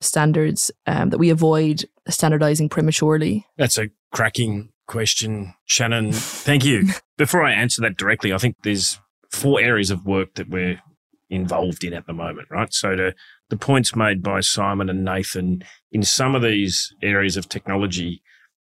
standards 0.00 0.70
um, 0.86 1.10
that 1.10 1.18
we 1.18 1.30
avoid 1.30 1.84
standardizing 2.08 2.68
prematurely? 2.68 3.46
That's 3.56 3.78
a 3.78 3.90
cracking 4.12 4.70
question, 4.86 5.54
Shannen. 5.68 6.14
Thank 6.14 6.64
you. 6.64 6.88
Before 7.16 7.44
I 7.44 7.52
answer 7.52 7.82
that 7.82 7.96
directly, 7.96 8.32
I 8.32 8.38
think 8.38 8.56
there's 8.62 8.98
four 9.30 9.60
areas 9.60 9.90
of 9.90 10.04
work 10.04 10.34
that 10.34 10.48
we're 10.48 10.80
involved 11.28 11.84
in 11.84 11.94
at 11.94 12.06
the 12.06 12.12
moment, 12.12 12.48
right? 12.50 12.72
So 12.74 12.96
the, 12.96 13.14
the 13.50 13.56
points 13.56 13.94
made 13.94 14.22
by 14.22 14.40
Simon 14.40 14.90
and 14.90 15.04
Nathan 15.04 15.62
in 15.92 16.02
some 16.02 16.34
of 16.34 16.42
these 16.42 16.92
areas 17.02 17.36
of 17.36 17.48
technology, 17.48 18.22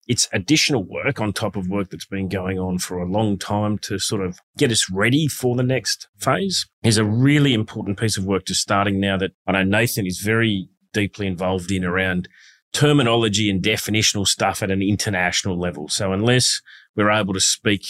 it's 0.08 0.28
additional 0.34 0.84
work 0.84 1.20
on 1.20 1.34
top 1.34 1.56
of 1.56 1.68
work 1.68 1.90
that's 1.90 2.06
been 2.06 2.28
going 2.28 2.60
on 2.60 2.78
for 2.78 3.00
a 3.00 3.10
long 3.10 3.38
time 3.38 3.78
to 3.80 3.98
sort 3.98 4.24
of 4.24 4.40
get 4.58 4.72
us 4.72 4.90
ready 4.90 5.28
for 5.28 5.56
the 5.56 5.64
next 5.64 6.08
phase. 6.18 6.68
Is 6.84 6.98
a 6.98 7.06
really 7.06 7.54
important 7.54 8.00
piece 8.00 8.18
of 8.18 8.26
work 8.26 8.46
just 8.46 8.62
starting 8.62 9.00
now 9.00 9.18
that 9.18 9.32
I 9.48 9.52
know 9.54 9.64
Nathan 9.64 10.06
is 10.06 10.20
very 10.20 10.70
deeply 10.96 11.28
involved 11.28 11.72
in 11.72 11.84
around 11.84 12.30
terminology 12.72 13.50
and 13.50 13.62
definitional 13.62 14.26
stuff 14.26 14.64
at 14.64 14.72
an 14.72 14.82
international 14.82 15.60
level. 15.60 15.90
So 15.90 16.14
unless 16.14 16.62
we're 16.96 17.12
able 17.12 17.34
to 17.34 17.42
speak 17.42 17.86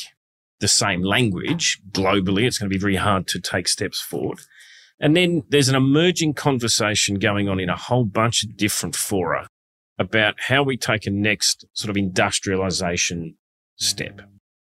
the 0.59 0.67
same 0.67 1.03
language 1.03 1.79
globally, 1.91 2.43
it's 2.45 2.57
going 2.57 2.69
to 2.69 2.73
be 2.73 2.79
very 2.79 2.95
hard 2.95 3.27
to 3.27 3.39
take 3.39 3.67
steps 3.67 4.01
forward. 4.01 4.39
And 4.99 5.15
then 5.15 5.43
there's 5.49 5.69
an 5.69 5.75
emerging 5.75 6.33
conversation 6.33 7.19
going 7.19 7.47
on 7.47 7.59
in 7.59 7.69
a 7.69 7.77
whole 7.77 8.05
bunch 8.05 8.43
of 8.43 8.57
different 8.57 8.95
fora 8.95 9.47
about 9.99 10.35
how 10.47 10.63
we 10.63 10.77
take 10.77 11.05
a 11.05 11.11
next 11.11 11.65
sort 11.73 11.89
of 11.89 11.97
industrialization 11.97 13.35
step. 13.75 14.21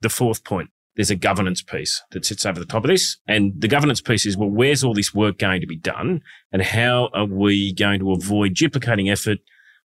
The 0.01 0.09
fourth 0.09 0.43
point, 0.43 0.69
there's 0.95 1.11
a 1.11 1.15
governance 1.15 1.61
piece 1.61 2.01
that 2.11 2.25
sits 2.25 2.45
over 2.45 2.59
the 2.59 2.65
top 2.65 2.83
of 2.83 2.89
this. 2.89 3.17
And 3.27 3.53
the 3.57 3.67
governance 3.67 4.01
piece 4.01 4.25
is, 4.25 4.37
well, 4.37 4.49
where's 4.49 4.83
all 4.83 4.93
this 4.93 5.13
work 5.13 5.39
going 5.39 5.61
to 5.61 5.67
be 5.67 5.77
done? 5.77 6.21
And 6.51 6.61
how 6.61 7.09
are 7.13 7.25
we 7.25 7.73
going 7.73 7.99
to 7.99 8.11
avoid 8.11 8.53
duplicating 8.53 9.09
effort, 9.09 9.39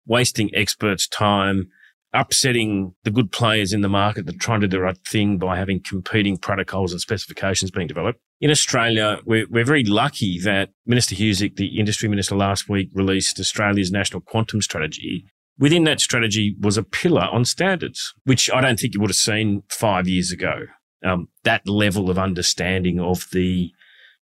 wasting 0.06 0.50
experts' 0.54 1.08
time, 1.08 1.68
upsetting 2.12 2.94
the 3.04 3.10
good 3.10 3.30
players 3.32 3.72
in 3.72 3.80
the 3.80 3.88
market 3.88 4.26
that 4.26 4.34
are 4.34 4.38
trying 4.38 4.60
to 4.60 4.68
do 4.68 4.78
the 4.78 4.82
right 4.82 4.98
thing 5.06 5.38
by 5.38 5.56
having 5.56 5.80
competing 5.80 6.36
protocols 6.36 6.92
and 6.92 7.00
specifications 7.00 7.70
being 7.70 7.86
developed. 7.86 8.20
In 8.40 8.50
Australia, 8.50 9.18
we're, 9.24 9.46
we're 9.50 9.64
very 9.64 9.84
lucky 9.84 10.38
that 10.40 10.70
Minister 10.86 11.14
Husic, 11.14 11.56
the 11.56 11.78
industry 11.78 12.08
minister 12.08 12.36
last 12.36 12.68
week, 12.68 12.88
released 12.94 13.40
Australia's 13.40 13.90
national 13.90 14.20
quantum 14.20 14.62
strategy. 14.62 15.26
Within 15.58 15.84
that 15.84 16.00
strategy 16.00 16.54
was 16.60 16.78
a 16.78 16.84
pillar 16.84 17.28
on 17.32 17.44
standards, 17.44 18.14
which 18.24 18.48
I 18.50 18.60
don't 18.60 18.78
think 18.78 18.94
you 18.94 19.00
would 19.00 19.10
have 19.10 19.16
seen 19.16 19.64
five 19.68 20.06
years 20.06 20.30
ago. 20.30 20.66
Um, 21.04 21.28
that 21.44 21.68
level 21.68 22.10
of 22.10 22.18
understanding 22.18 22.98
of 22.98 23.26
the 23.32 23.70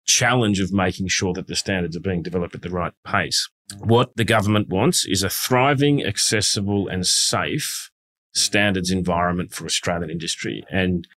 challenge 0.05 0.61
of 0.61 0.73
making 0.73 1.09
sure 1.09 1.33
that 1.33 1.47
the 1.47 1.57
standards 1.57 1.97
are 1.97 2.01
being 2.01 2.23
developed 2.23 2.55
at 2.55 2.63
the 2.63 2.71
right 2.71 2.93
pace. 3.05 3.49
What 3.79 4.17
the 4.17 4.25
government 4.25 4.69
wants 4.69 5.05
is 5.07 5.23
a 5.23 5.31
thriving, 5.31 6.05
accessible 6.05 6.87
and 6.89 7.07
safe 7.07 7.91
standards 8.33 8.91
environment 8.91 9.53
for 9.53 9.65
Australian 9.65 10.11
industry. 10.11 10.65
And 10.71 11.09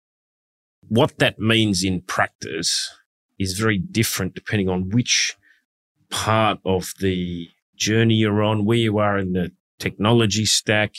what 0.88 1.18
that 1.18 1.38
means 1.38 1.84
in 1.84 2.00
practice 2.02 2.90
is 3.38 3.58
very 3.58 3.78
different 3.78 4.34
depending 4.34 4.68
on 4.68 4.88
which 4.90 5.36
part 6.10 6.58
of 6.64 6.92
the 7.00 7.48
journey 7.76 8.14
you're 8.14 8.42
on, 8.42 8.64
where 8.64 8.78
you 8.78 8.98
are 8.98 9.18
in 9.18 9.32
the 9.32 9.52
technology 9.78 10.46
stack, 10.46 10.94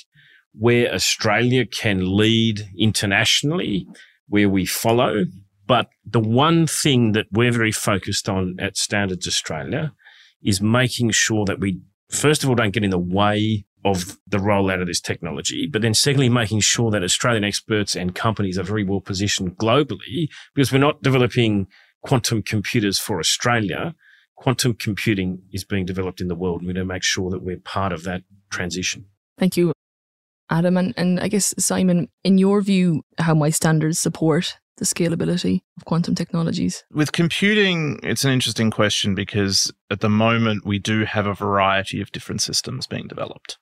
where 0.54 0.94
Australia 0.94 1.66
can 1.66 2.16
lead 2.16 2.70
internationally, 2.78 3.88
where 4.30 4.50
we 4.50 4.66
follow. 4.66 5.26
But 5.68 5.90
the 6.06 6.20
one 6.20 6.66
thing 6.66 7.12
that 7.12 7.28
we're 7.32 7.52
very 7.52 7.72
focused 7.72 8.28
on 8.28 8.56
at 8.60 8.78
Standards 8.78 9.28
Australia 9.28 9.94
is 10.42 10.62
making 10.62 11.12
sure 11.12 11.46
that 11.46 11.60
we, 11.60 11.82
first 12.10 12.44
of 12.44 12.50
all, 12.50 12.56
don't 12.56 12.72
get 12.72 12.84
in 12.84 12.90
the 12.90 12.98
way 12.98 13.66
of 13.86 14.18
the 14.28 14.38
rollout 14.38 14.82
of 14.82 14.88
this 14.88 15.00
technology, 15.00 15.68
but 15.72 15.82
then 15.82 15.94
secondly, 15.94 16.30
making 16.30 16.60
sure 16.60 16.92
that 16.92 17.04
Australian 17.04 17.44
experts 17.44 17.96
and 17.96 18.16
companies 18.16 18.58
are 18.58 18.64
very 18.64 18.84
well 18.84 19.00
positioned 19.00 19.58
globally 19.58 20.28
because 20.54 20.72
we're 20.72 20.80
not 20.80 21.02
developing 21.02 21.68
quantum 22.02 22.42
computers 22.42 23.00
for 23.00 23.20
Australia. 23.20 23.96
Quantum 24.36 24.74
computing 24.74 25.42
is 25.52 25.64
being 25.64 25.86
developed 25.86 26.22
in 26.22 26.28
the 26.28 26.36
world 26.36 26.62
and 26.62 26.68
we 26.68 26.74
need 26.74 26.80
to 26.80 26.86
make 26.86 27.04
sure 27.04 27.30
that 27.30 27.44
we're 27.44 27.58
part 27.58 27.94
of 27.94 28.04
that 28.04 28.24
transition. 28.50 29.06
Thank 29.38 29.56
you, 29.56 29.72
Adam. 30.50 30.78
And, 30.78 30.94
and 30.98 31.20
I 31.20 31.28
guess, 31.28 31.54
Simon, 31.58 32.10
in 32.24 32.38
your 32.38 32.62
view, 32.62 33.04
how 33.18 33.34
my 33.34 33.50
standards 33.50 34.00
support 34.00 34.58
the 34.78 34.86
scalability 34.86 35.62
of 35.78 35.86
quantum 35.86 36.16
technologies? 36.16 36.84
With 36.92 37.12
computing, 37.12 38.00
it's 38.02 38.24
an 38.24 38.32
interesting 38.32 38.72
question 38.72 39.14
because 39.14 39.72
at 39.92 40.00
the 40.00 40.10
moment 40.10 40.66
we 40.66 40.80
do 40.80 41.06
have 41.06 41.28
a 41.28 41.34
variety 41.34 42.02
of 42.02 42.12
different 42.12 42.42
systems 42.42 42.88
being 42.88 43.08
developed. 43.08 43.58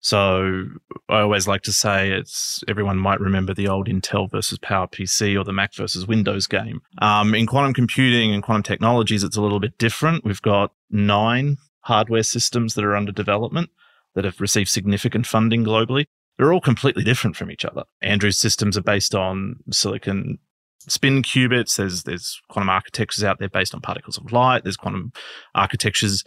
So 0.00 0.66
I 1.08 1.20
always 1.20 1.48
like 1.48 1.62
to 1.62 1.72
say 1.72 2.10
it's 2.10 2.62
everyone 2.68 2.98
might 2.98 3.20
remember 3.20 3.54
the 3.54 3.68
old 3.68 3.88
Intel 3.88 4.30
versus 4.30 4.58
PowerPC 4.58 5.34
or 5.40 5.44
the 5.44 5.52
Mac 5.54 5.74
versus 5.74 6.06
Windows 6.06 6.46
game. 6.46 6.82
Um, 7.00 7.34
in 7.34 7.46
quantum 7.46 7.72
computing 7.72 8.34
and 8.34 8.42
quantum 8.42 8.64
technologies, 8.64 9.24
it's 9.24 9.38
a 9.38 9.40
little 9.40 9.60
bit 9.60 9.78
different. 9.78 10.22
We've 10.22 10.42
got 10.42 10.72
nine 10.90 11.56
hardware 11.80 12.22
systems 12.22 12.74
that 12.74 12.84
are 12.84 12.94
under 12.94 13.12
development 13.12 13.70
that 14.14 14.24
have 14.24 14.40
received 14.40 14.68
significant 14.68 15.26
funding 15.26 15.64
globally. 15.64 16.06
They're 16.36 16.52
all 16.52 16.60
completely 16.60 17.04
different 17.04 17.36
from 17.36 17.50
each 17.50 17.64
other. 17.64 17.84
Andrew's 18.02 18.38
systems 18.38 18.76
are 18.76 18.82
based 18.82 19.14
on 19.14 19.56
silicon 19.70 20.38
spin 20.80 21.22
qubits. 21.22 21.76
There's 21.76 22.02
there's 22.02 22.40
quantum 22.48 22.70
architectures 22.70 23.24
out 23.24 23.38
there 23.38 23.48
based 23.48 23.74
on 23.74 23.80
particles 23.80 24.18
of 24.18 24.32
light. 24.32 24.64
There's 24.64 24.76
quantum 24.76 25.12
architectures 25.54 26.24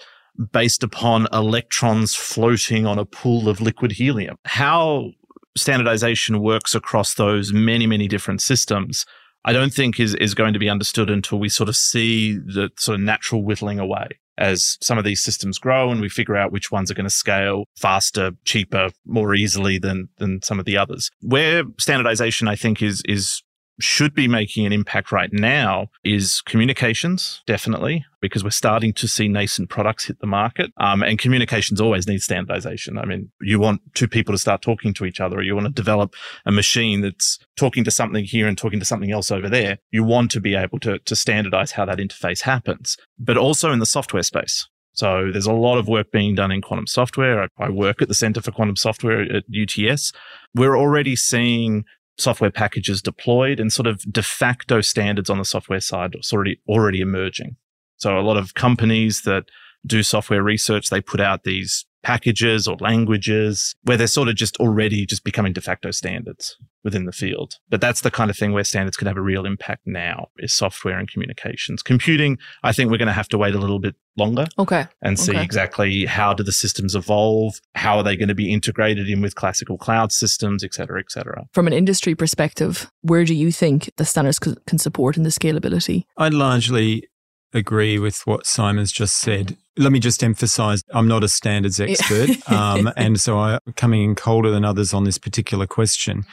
based 0.51 0.83
upon 0.83 1.27
electrons 1.33 2.15
floating 2.15 2.85
on 2.85 2.99
a 2.99 3.05
pool 3.05 3.49
of 3.49 3.59
liquid 3.59 3.93
helium. 3.93 4.37
How 4.45 5.11
standardization 5.57 6.41
works 6.41 6.75
across 6.75 7.15
those 7.15 7.51
many, 7.51 7.87
many 7.87 8.07
different 8.07 8.41
systems, 8.41 9.05
I 9.43 9.53
don't 9.53 9.73
think 9.73 9.99
is, 9.99 10.13
is 10.15 10.35
going 10.35 10.53
to 10.53 10.59
be 10.59 10.69
understood 10.69 11.09
until 11.09 11.39
we 11.39 11.49
sort 11.49 11.69
of 11.69 11.75
see 11.75 12.37
the 12.37 12.69
sort 12.77 12.99
of 12.99 13.01
natural 13.01 13.43
whittling 13.43 13.79
away 13.79 14.19
as 14.37 14.77
some 14.81 14.97
of 14.97 15.03
these 15.03 15.21
systems 15.21 15.57
grow 15.57 15.91
and 15.91 16.01
we 16.01 16.09
figure 16.09 16.35
out 16.35 16.51
which 16.51 16.71
ones 16.71 16.91
are 16.91 16.93
going 16.93 17.05
to 17.05 17.09
scale 17.09 17.65
faster, 17.75 18.31
cheaper, 18.45 18.89
more 19.05 19.35
easily 19.35 19.79
than, 19.79 20.09
than 20.17 20.41
some 20.41 20.59
of 20.59 20.65
the 20.65 20.77
others. 20.77 21.09
Where 21.21 21.63
standardization, 21.79 22.47
I 22.47 22.55
think, 22.55 22.81
is, 22.81 23.01
is 23.07 23.43
should 23.79 24.13
be 24.13 24.27
making 24.27 24.65
an 24.65 24.73
impact 24.73 25.11
right 25.11 25.31
now 25.31 25.87
is 26.03 26.41
communications, 26.41 27.41
definitely, 27.45 28.05
because 28.21 28.43
we're 28.43 28.49
starting 28.49 28.93
to 28.93 29.07
see 29.07 29.27
nascent 29.27 29.69
products 29.69 30.05
hit 30.05 30.19
the 30.19 30.27
market. 30.27 30.71
Um, 30.77 31.03
and 31.03 31.19
communications 31.19 31.79
always 31.79 32.07
needs 32.07 32.23
standardization. 32.23 32.97
I 32.97 33.05
mean, 33.05 33.31
you 33.41 33.59
want 33.59 33.81
two 33.93 34.07
people 34.07 34.33
to 34.33 34.39
start 34.39 34.61
talking 34.61 34.93
to 34.95 35.05
each 35.05 35.19
other, 35.19 35.37
or 35.37 35.43
you 35.43 35.55
want 35.55 35.67
to 35.67 35.73
develop 35.73 36.15
a 36.45 36.51
machine 36.51 37.01
that's 37.01 37.39
talking 37.55 37.83
to 37.83 37.91
something 37.91 38.25
here 38.25 38.47
and 38.47 38.57
talking 38.57 38.79
to 38.79 38.85
something 38.85 39.11
else 39.11 39.31
over 39.31 39.49
there. 39.49 39.77
You 39.91 40.03
want 40.03 40.31
to 40.31 40.41
be 40.41 40.55
able 40.55 40.79
to, 40.79 40.99
to 40.99 41.15
standardize 41.15 41.71
how 41.71 41.85
that 41.85 41.99
interface 41.99 42.41
happens, 42.41 42.97
but 43.19 43.37
also 43.37 43.71
in 43.71 43.79
the 43.79 43.85
software 43.85 44.23
space. 44.23 44.67
So 44.97 45.29
there's 45.31 45.45
a 45.45 45.53
lot 45.53 45.77
of 45.77 45.87
work 45.87 46.11
being 46.11 46.33
done 46.33 46.51
in 46.51 46.63
quantum 46.63 46.87
software. 46.87 47.43
I, 47.43 47.47
I 47.59 47.69
work 47.69 48.01
at 48.01 48.07
the 48.07 48.15
Center 48.15 48.41
for 48.41 48.51
Quantum 48.51 48.75
Software 48.75 49.21
at 49.21 49.43
UTS. 49.53 50.11
We're 50.55 50.75
already 50.75 51.15
seeing 51.15 51.85
software 52.17 52.51
packages 52.51 53.01
deployed 53.01 53.59
and 53.59 53.71
sort 53.71 53.87
of 53.87 54.01
de 54.11 54.23
facto 54.23 54.81
standards 54.81 55.29
on 55.29 55.37
the 55.37 55.45
software 55.45 55.79
side 55.79 56.15
is 56.19 56.31
already 56.31 56.59
already 56.67 57.01
emerging. 57.01 57.55
So 57.97 58.17
a 58.17 58.21
lot 58.21 58.37
of 58.37 58.53
companies 58.53 59.21
that 59.23 59.45
do 59.85 60.03
software 60.03 60.43
research, 60.43 60.89
they 60.89 61.01
put 61.01 61.19
out 61.19 61.43
these 61.43 61.85
packages 62.03 62.67
or 62.67 62.77
languages 62.79 63.75
where 63.83 63.97
they're 63.97 64.07
sort 64.07 64.29
of 64.29 64.35
just 64.35 64.57
already 64.57 65.05
just 65.05 65.23
becoming 65.23 65.53
de 65.53 65.61
facto 65.61 65.91
standards 65.91 66.57
within 66.83 67.05
the 67.05 67.11
field. 67.11 67.55
But 67.69 67.81
that's 67.81 68.01
the 68.01 68.11
kind 68.11 68.29
of 68.29 68.37
thing 68.37 68.53
where 68.53 68.63
standards 68.63 68.95
can 68.95 69.07
have 69.07 69.17
a 69.17 69.21
real 69.21 69.45
impact 69.45 69.81
now 69.85 70.27
is 70.37 70.53
software 70.53 70.97
and 70.97 71.09
communications. 71.09 71.83
Computing, 71.83 72.37
I 72.63 72.71
think 72.71 72.91
we're 72.91 72.97
going 72.97 73.07
to 73.07 73.13
have 73.13 73.27
to 73.29 73.37
wait 73.37 73.55
a 73.55 73.57
little 73.57 73.79
bit 73.79 73.95
longer. 74.15 74.47
Okay. 74.57 74.87
And 75.01 75.19
see 75.19 75.33
okay. 75.33 75.43
exactly 75.43 76.05
how 76.05 76.33
do 76.33 76.43
the 76.43 76.51
systems 76.51 76.95
evolve? 76.95 77.59
How 77.75 77.97
are 77.97 78.03
they 78.03 78.15
going 78.15 78.29
to 78.29 78.35
be 78.35 78.53
integrated 78.53 79.09
in 79.09 79.21
with 79.21 79.35
classical 79.35 79.77
cloud 79.77 80.11
systems, 80.11 80.63
et 80.63 80.73
cetera, 80.73 80.99
et 80.99 81.11
cetera. 81.11 81.45
From 81.53 81.67
an 81.67 81.73
industry 81.73 82.15
perspective, 82.15 82.89
where 83.01 83.25
do 83.25 83.33
you 83.33 83.51
think 83.51 83.91
the 83.97 84.05
standards 84.05 84.39
can 84.39 84.77
support 84.77 85.17
in 85.17 85.23
the 85.23 85.29
scalability? 85.29 86.05
I'd 86.15 86.33
largely 86.33 87.07
agree 87.53 87.99
with 87.99 88.25
what 88.25 88.45
Simon's 88.45 88.91
just 88.91 89.17
said. 89.17 89.57
Let 89.77 89.91
me 89.91 89.99
just 89.99 90.23
emphasize 90.23 90.83
I'm 90.91 91.07
not 91.07 91.23
a 91.23 91.29
standards 91.29 91.79
expert. 91.79 92.29
um, 92.51 92.91
and 92.97 93.19
so 93.19 93.39
I'm 93.39 93.59
coming 93.75 94.03
in 94.03 94.15
colder 94.15 94.51
than 94.51 94.65
others 94.65 94.93
on 94.93 95.03
this 95.03 95.17
particular 95.17 95.67
question. 95.67 96.25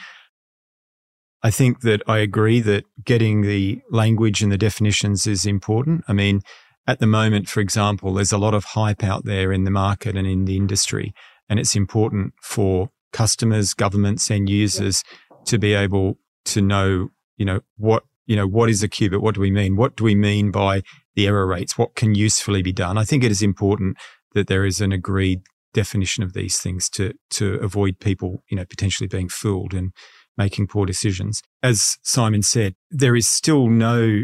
I 1.43 1.51
think 1.51 1.81
that 1.81 2.01
I 2.07 2.17
agree 2.19 2.59
that 2.61 2.85
getting 3.03 3.41
the 3.41 3.79
language 3.91 4.41
and 4.41 4.51
the 4.51 4.57
definitions 4.57 5.27
is 5.27 5.45
important. 5.45 6.03
I 6.07 6.13
mean, 6.13 6.41
at 6.87 6.99
the 6.99 7.07
moment, 7.07 7.49
for 7.49 7.59
example, 7.59 8.13
there's 8.13 8.31
a 8.31 8.37
lot 8.37 8.53
of 8.53 8.63
hype 8.63 9.03
out 9.03 9.25
there 9.25 9.51
in 9.51 9.63
the 9.63 9.71
market 9.71 10.15
and 10.15 10.25
in 10.25 10.45
the 10.45 10.57
industry, 10.57 11.13
and 11.47 11.59
it's 11.59 11.75
important 11.75 12.33
for 12.41 12.89
customers, 13.13 13.73
governments, 13.73 14.29
and 14.31 14.49
users 14.49 15.03
to 15.45 15.57
be 15.57 15.73
able 15.73 16.17
to 16.45 16.61
know, 16.61 17.09
you 17.37 17.45
know, 17.45 17.61
what 17.77 18.03
you 18.25 18.35
know, 18.35 18.47
what 18.47 18.69
is 18.69 18.81
a 18.81 18.89
qubit? 18.89 19.21
What 19.21 19.35
do 19.35 19.41
we 19.41 19.51
mean? 19.51 19.75
What 19.75 19.95
do 19.95 20.03
we 20.03 20.15
mean 20.15 20.51
by 20.51 20.81
the 21.15 21.27
error 21.27 21.45
rates? 21.45 21.77
What 21.77 21.95
can 21.95 22.15
usefully 22.15 22.61
be 22.61 22.73
done? 22.73 22.97
I 22.97 23.03
think 23.03 23.23
it 23.23 23.31
is 23.31 23.41
important 23.41 23.97
that 24.33 24.47
there 24.47 24.65
is 24.65 24.81
an 24.81 24.91
agreed 24.91 25.41
definition 25.73 26.23
of 26.23 26.33
these 26.33 26.59
things 26.59 26.89
to 26.89 27.13
to 27.31 27.55
avoid 27.55 27.99
people, 27.99 28.43
you 28.49 28.57
know, 28.57 28.65
potentially 28.65 29.07
being 29.07 29.29
fooled 29.29 29.73
and 29.73 29.91
making 30.37 30.67
poor 30.67 30.85
decisions. 30.85 31.41
As 31.63 31.97
Simon 32.03 32.41
said, 32.41 32.75
there 32.89 33.15
is 33.15 33.27
still 33.27 33.67
no 33.67 34.23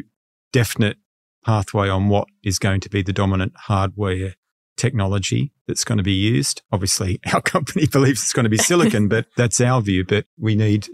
definite 0.52 0.98
pathway 1.46 1.90
on 1.90 2.08
what 2.08 2.28
is 2.44 2.60
going 2.60 2.82
to 2.82 2.90
be 2.90 3.02
the 3.02 3.14
dominant 3.14 3.54
hardware 3.56 4.36
technology 4.78 5.52
that's 5.68 5.84
going 5.84 5.98
to 5.98 6.04
be 6.04 6.14
used. 6.14 6.62
Obviously, 6.72 7.20
our 7.34 7.42
company 7.42 7.86
believes 7.88 8.24
it's 8.24 8.34
going 8.34 8.46
to 8.46 8.50
be 8.50 8.58
silicon, 8.58 9.08
but 9.08 9.28
that's 9.38 9.62
our 9.62 9.82
view. 9.82 10.04
But 10.04 10.26
we 10.38 10.56
need 10.56 10.88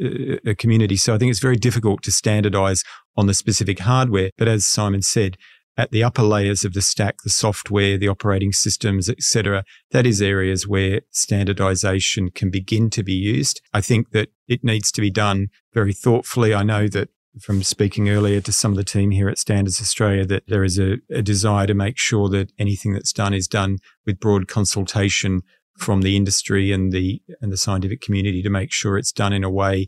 a 0.45 0.55
community. 0.55 0.97
So 0.97 1.15
I 1.15 1.17
think 1.17 1.31
it's 1.31 1.39
very 1.39 1.55
difficult 1.55 2.03
to 2.03 2.12
standardize 2.12 2.83
on 3.15 3.27
the 3.27 3.33
specific 3.33 3.79
hardware. 3.79 4.31
But 4.38 4.47
as 4.47 4.65
Simon 4.65 5.01
said, 5.01 5.38
at 5.78 5.92
the 5.92 6.04
upper 6.04 6.24
layers 6.24 6.66
of 6.66 6.74
the 6.74 6.82
stack, 6.82 7.18
the 7.24 7.30
software, 7.30 7.98
the 7.98 8.08
operating 8.08 8.52
systems, 8.52 9.10
etc., 9.10 9.63
that 9.92 10.06
is 10.06 10.22
areas 10.22 10.68
where 10.68 11.02
standardization 11.12 12.32
can 12.32 12.50
begin 12.50 12.90
to 12.90 13.04
be 13.04 13.13
used. 13.13 13.62
I 13.74 13.82
think 13.82 14.12
that 14.12 14.30
it 14.48 14.63
needs 14.63 14.92
to 14.94 15.02
be 15.02 15.12
done 15.12 15.48
very 15.74 15.94
thoughtfully. 15.94 16.54
I 16.54 16.63
know 16.63 16.88
that 16.88 17.10
from 17.42 17.62
speaking 17.62 18.10
earlier 18.10 18.42
to 18.42 18.52
some 18.52 18.72
of 18.72 18.78
the 18.78 18.84
team 18.84 19.12
here 19.12 19.30
at 19.30 19.38
Standards 19.38 19.80
Australia 19.80 20.26
that 20.26 20.48
there 20.48 20.63
is 20.63 20.80
a, 20.80 20.98
a 21.12 21.22
desire 21.22 21.68
to 21.68 21.74
make 21.74 21.98
sure 21.98 22.30
that 22.30 22.52
anything 22.58 22.94
that's 22.94 23.13
done 23.13 23.34
is 23.34 23.48
done 23.48 23.78
with 24.06 24.20
broad 24.20 24.48
consultation 24.48 25.42
from 25.78 26.02
the 26.02 26.16
industry 26.16 26.72
and 26.72 26.92
the 26.92 27.22
and 27.40 27.52
the 27.52 27.58
scientific 27.58 28.02
community 28.02 28.42
to 28.42 28.50
make 28.50 28.72
sure 28.72 28.98
it's 28.98 29.12
done 29.12 29.34
in 29.34 29.44
a 29.44 29.50
way 29.50 29.88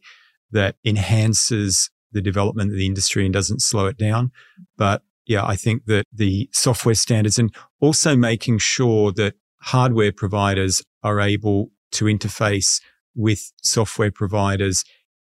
that 0.51 0.75
enhances 0.85 1.89
the 2.11 2.21
development 2.21 2.71
of 2.71 2.77
the 2.77 2.85
industry 2.85 3.25
and 3.25 3.33
doesn't 3.33 3.61
slow 3.61 3.85
it 3.87 3.97
down. 3.97 4.31
But 4.77 5.03
yeah, 5.29 5.45
I 5.45 5.55
think 5.55 5.85
that 5.85 6.05
the 6.11 6.49
software 6.51 6.95
standards 6.95 7.37
and 7.37 7.53
also 7.79 8.17
making 8.17 8.57
sure 8.57 9.11
that 9.13 9.35
hardware 9.61 10.11
providers 10.11 10.81
are 11.03 11.21
able 11.21 11.69
to 11.91 12.05
interface 12.05 12.81
with 13.15 13.51
software 13.61 14.11
providers 14.11 14.83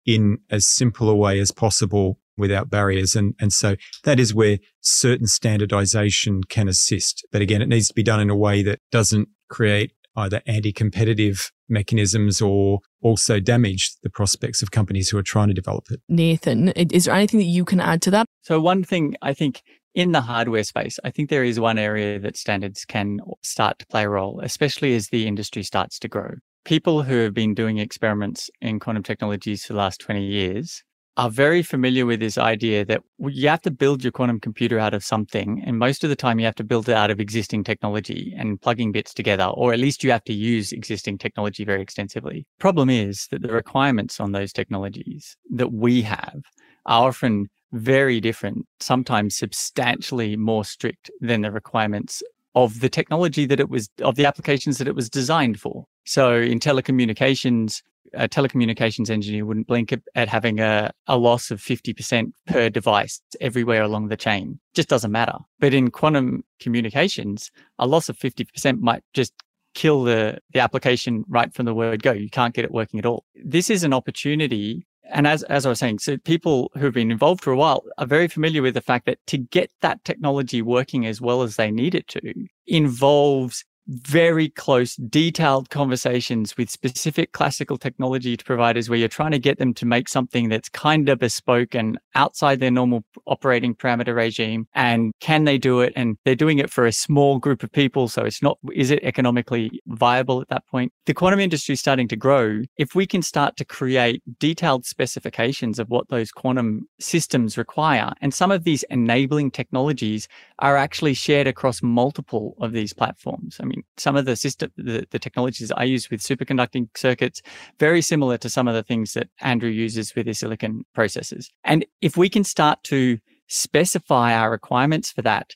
in 0.06 0.40
as 0.50 0.66
simple 0.66 1.10
a 1.10 1.16
way 1.16 1.38
as 1.38 1.52
possible 1.52 2.18
without 2.38 2.70
barriers. 2.70 3.14
And, 3.14 3.36
and 3.42 3.52
so 3.52 3.76
that 4.06 4.22
is 4.22 4.34
where 4.34 4.60
certain 4.80 5.28
standardization 5.28 6.46
can 6.46 6.70
assist. 6.70 7.28
But 7.34 7.42
again, 7.42 7.62
it 7.62 7.68
needs 7.68 7.90
to 7.90 7.94
be 7.94 8.02
done 8.02 8.22
in 8.22 8.30
a 8.30 8.38
way 8.38 8.64
that 8.64 8.80
doesn't 8.92 9.28
create 9.50 9.92
either 10.16 10.42
anti-competitive 10.48 11.52
mechanisms 11.68 12.42
or 12.42 12.80
also 13.02 13.40
damage 13.40 13.94
the 14.02 14.10
prospects 14.10 14.62
of 14.62 14.72
companies 14.72 15.10
who 15.10 15.18
are 15.18 15.24
trying 15.24 15.50
to 15.50 15.54
develop 15.54 15.86
it. 15.92 16.02
Nathan, 16.08 16.70
is 16.70 17.06
there 17.06 17.16
anything 17.16 17.40
that 17.40 17.46
you 17.46 17.66
can 17.66 17.80
add 17.80 18.02
to 18.04 18.12
that? 18.12 18.26
So 18.42 18.60
one 18.60 18.84
thing 18.84 19.16
I 19.22 19.34
think 19.34 19.62
in 20.00 20.14
the 20.14 20.22
hardware 20.22 20.64
space, 20.64 20.98
I 21.04 21.12
think 21.12 21.30
there 21.30 21.44
is 21.44 21.60
one 21.60 21.78
area 21.78 22.20
that 22.20 22.38
standards 22.38 22.86
can 22.86 23.20
start 23.44 23.80
to 23.80 23.86
play 23.88 24.06
a 24.06 24.10
role, 24.10 24.40
especially 24.42 24.96
as 24.96 25.10
the 25.10 25.28
industry 25.28 25.62
starts 25.62 26.00
to 26.00 26.08
grow. 26.08 26.36
People 26.64 27.04
who 27.04 27.18
have 27.18 27.34
been 27.34 27.54
doing 27.54 27.80
experiments 27.80 28.50
in 28.62 28.80
quantum 28.80 29.04
technologies 29.04 29.66
for 29.66 29.74
the 29.74 29.80
last 29.80 30.00
20 30.00 30.24
years 30.24 30.86
are 31.18 31.30
very 31.30 31.62
familiar 31.62 32.06
with 32.06 32.22
this 32.22 32.38
idea 32.38 32.86
that 32.86 33.02
you 33.28 33.50
have 33.50 33.62
to 33.64 33.72
build 33.72 34.02
your 34.02 34.14
quantum 34.14 34.40
computer 34.40 34.80
out 34.80 34.94
of 34.94 35.04
something. 35.04 35.62
And 35.66 35.78
most 35.78 36.06
of 36.06 36.10
the 36.10 36.16
time, 36.16 36.40
you 36.40 36.46
have 36.46 36.56
to 36.56 36.64
build 36.64 36.88
it 36.88 36.96
out 36.96 37.12
of 37.12 37.20
existing 37.20 37.66
technology 37.66 38.34
and 38.38 38.62
plugging 38.62 38.94
bits 38.94 39.14
together, 39.14 39.48
or 39.48 39.74
at 39.74 39.80
least 39.80 40.02
you 40.02 40.12
have 40.12 40.24
to 40.26 40.34
use 40.34 40.72
existing 40.72 41.18
technology 41.18 41.66
very 41.66 41.82
extensively. 41.82 42.48
Problem 42.58 42.90
is 42.90 43.28
that 43.32 43.42
the 43.42 43.52
requirements 43.52 44.22
on 44.22 44.32
those 44.32 44.54
technologies 44.54 45.36
that 45.50 45.74
we 45.74 46.04
have 46.04 46.40
are 46.86 47.10
often 47.10 47.50
very 47.72 48.20
different, 48.20 48.66
sometimes 48.80 49.38
substantially 49.38 50.36
more 50.36 50.66
strict 50.66 51.12
than 51.22 51.42
the 51.42 51.52
requirements 51.52 52.24
of 52.56 52.80
the 52.80 52.90
technology 52.90 53.46
that 53.46 53.60
it 53.60 53.70
was, 53.70 53.90
of 54.02 54.16
the 54.16 54.26
applications 54.26 54.78
that 54.80 54.88
it 54.88 54.96
was 54.96 55.10
designed 55.10 55.60
for. 55.60 55.86
So 56.06 56.36
in 56.36 56.60
telecommunications, 56.60 57.82
a 58.14 58.28
telecommunications 58.28 59.10
engineer 59.10 59.46
wouldn't 59.46 59.68
blink 59.68 59.94
at 60.16 60.28
having 60.28 60.60
a, 60.60 60.92
a 61.08 61.18
loss 61.18 61.52
of 61.52 61.62
50% 61.62 62.32
per 62.48 62.70
device 62.70 63.22
everywhere 63.40 63.84
along 63.84 64.08
the 64.08 64.18
chain. 64.18 64.60
Just 64.74 64.90
doesn't 64.90 65.12
matter. 65.12 65.38
But 65.60 65.74
in 65.74 65.92
quantum 65.92 66.44
communications, 66.60 67.52
a 67.78 67.86
loss 67.86 68.10
of 68.10 68.18
50% 68.18 68.80
might 68.80 69.04
just 69.14 69.34
kill 69.76 70.04
the, 70.04 70.40
the 70.54 70.60
application 70.60 71.24
right 71.28 71.54
from 71.54 71.66
the 71.66 71.74
word 71.74 72.02
go. 72.02 72.12
You 72.12 72.30
can't 72.30 72.54
get 72.54 72.66
it 72.66 72.72
working 72.72 73.00
at 73.00 73.06
all. 73.06 73.26
This 73.36 73.70
is 73.70 73.84
an 73.84 73.94
opportunity 73.94 74.88
and 75.12 75.28
as, 75.28 75.44
as 75.44 75.66
I 75.66 75.70
was 75.70 75.80
saying, 75.80 76.00
so 76.00 76.18
people 76.18 76.72
who've 76.78 76.94
been 76.94 77.12
involved 77.12 77.42
for 77.42 77.52
a 77.52 77.58
while 77.58 77.84
are 77.98 78.06
very 78.06 78.28
familiar 78.28 78.62
with 78.62 78.74
the 78.74 78.82
fact 78.82 79.06
that 79.06 79.20
to 79.28 79.38
get 79.38 79.72
that 79.82 80.04
technology 80.06 80.62
working 80.62 81.06
as 81.06 81.20
well 81.22 81.42
as 81.42 81.56
they 81.56 81.72
need 81.72 81.96
it 81.96 82.08
to 82.10 82.34
involves 82.68 83.66
very 83.90 84.50
close, 84.50 84.96
detailed 84.96 85.70
conversations 85.70 86.56
with 86.56 86.70
specific 86.70 87.32
classical 87.32 87.78
technology 87.78 88.38
providers 88.38 88.90
where 88.90 89.00
you're 89.00 89.08
trying 89.08 89.32
to 89.32 89.40
get 89.40 89.58
them 89.58 89.74
to 89.74 89.86
make 89.86 90.08
something 90.08 90.48
that's 90.48 90.70
kind 90.70 91.10
of 91.10 91.20
bespoke 91.20 91.74
and 91.74 91.98
outside 92.14 92.60
their 92.60 92.70
normal 92.70 93.04
operating 93.26 93.74
parameter 93.74 94.16
regime. 94.16 94.68
And 94.76 95.12
can 95.20 95.46
they 95.46 95.58
do 95.58 95.82
it? 95.82 95.94
And 95.96 96.18
they're 96.24 96.36
doing 96.36 96.60
it 96.60 96.70
for 96.70 96.86
a 96.86 96.92
small 96.92 97.40
group 97.40 97.64
of 97.64 97.72
people. 97.72 98.08
So 98.08 98.24
it's 98.24 98.44
not, 98.44 98.60
is 98.74 98.92
it 98.92 99.04
economically 99.04 99.82
viable 99.88 100.40
at 100.42 100.50
that 100.50 100.68
point? 100.68 100.94
The 101.08 101.14
quantum 101.16 101.40
industry 101.40 101.74
is 101.74 101.80
starting 101.80 102.08
to 102.10 102.16
grow. 102.16 102.62
If 102.78 102.94
we 102.94 103.08
can 103.08 103.24
start 103.24 103.58
to 103.58 103.66
create 103.66 104.22
detailed 104.40 104.86
specifications 104.86 105.80
of 105.80 105.90
what 105.90 106.10
those 106.10 106.32
quantum 106.32 106.88
systems 107.00 107.58
require, 107.58 108.14
and 108.22 108.34
some 108.34 108.52
of 108.52 108.64
these 108.64 108.84
enabling 108.92 109.52
technologies 109.52 110.28
are 110.60 110.78
actually 110.78 111.16
shared 111.16 111.48
across 111.48 111.82
multiple 111.82 112.56
of 112.62 112.72
these 112.72 112.94
platforms. 112.94 113.58
I 113.60 113.66
mean, 113.66 113.79
some 113.98 114.16
of 114.16 114.26
the 114.26 114.36
system, 114.36 114.72
the, 114.78 115.06
the 115.12 115.20
technologies 115.20 115.72
I 115.72 115.84
use 115.84 116.10
with 116.10 116.22
superconducting 116.22 116.90
circuits, 116.96 117.42
very 117.80 118.02
similar 118.02 118.38
to 118.38 118.50
some 118.50 118.68
of 118.68 118.74
the 118.74 118.84
things 118.84 119.14
that 119.14 119.30
Andrew 119.42 119.70
uses 119.70 120.16
with 120.16 120.28
his 120.28 120.40
silicon 120.40 120.86
processors. 120.96 121.48
And 121.64 121.86
if 122.02 122.18
we 122.18 122.30
can 122.30 122.44
start 122.44 122.84
to 122.86 123.20
specify 123.48 124.34
our 124.34 124.52
requirements 124.52 125.12
for 125.12 125.22
that 125.24 125.52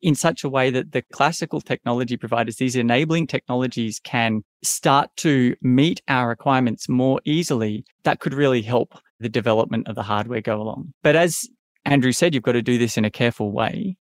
in 0.00 0.14
such 0.14 0.44
a 0.44 0.48
way 0.50 0.68
that 0.70 0.92
the 0.92 1.02
classical 1.12 1.60
technology 1.60 2.16
providers, 2.16 2.56
these 2.56 2.76
enabling 2.76 3.26
technologies 3.26 4.00
can 4.04 4.42
start 4.62 5.08
to 5.16 5.56
meet 5.62 6.02
our 6.08 6.28
requirements 6.28 6.88
more 6.88 7.20
easily, 7.24 7.84
that 8.02 8.20
could 8.20 8.34
really 8.34 8.60
help 8.60 8.98
the 9.18 9.30
development 9.30 9.88
of 9.88 9.94
the 9.94 10.02
hardware 10.02 10.42
go 10.42 10.60
along. 10.60 10.92
But 11.02 11.16
as 11.16 11.48
Andrew 11.86 12.12
said, 12.12 12.34
you've 12.34 12.42
got 12.42 12.52
to 12.52 12.62
do 12.62 12.76
this 12.76 12.98
in 12.98 13.04
a 13.04 13.10
careful 13.10 13.50
way 13.50 13.96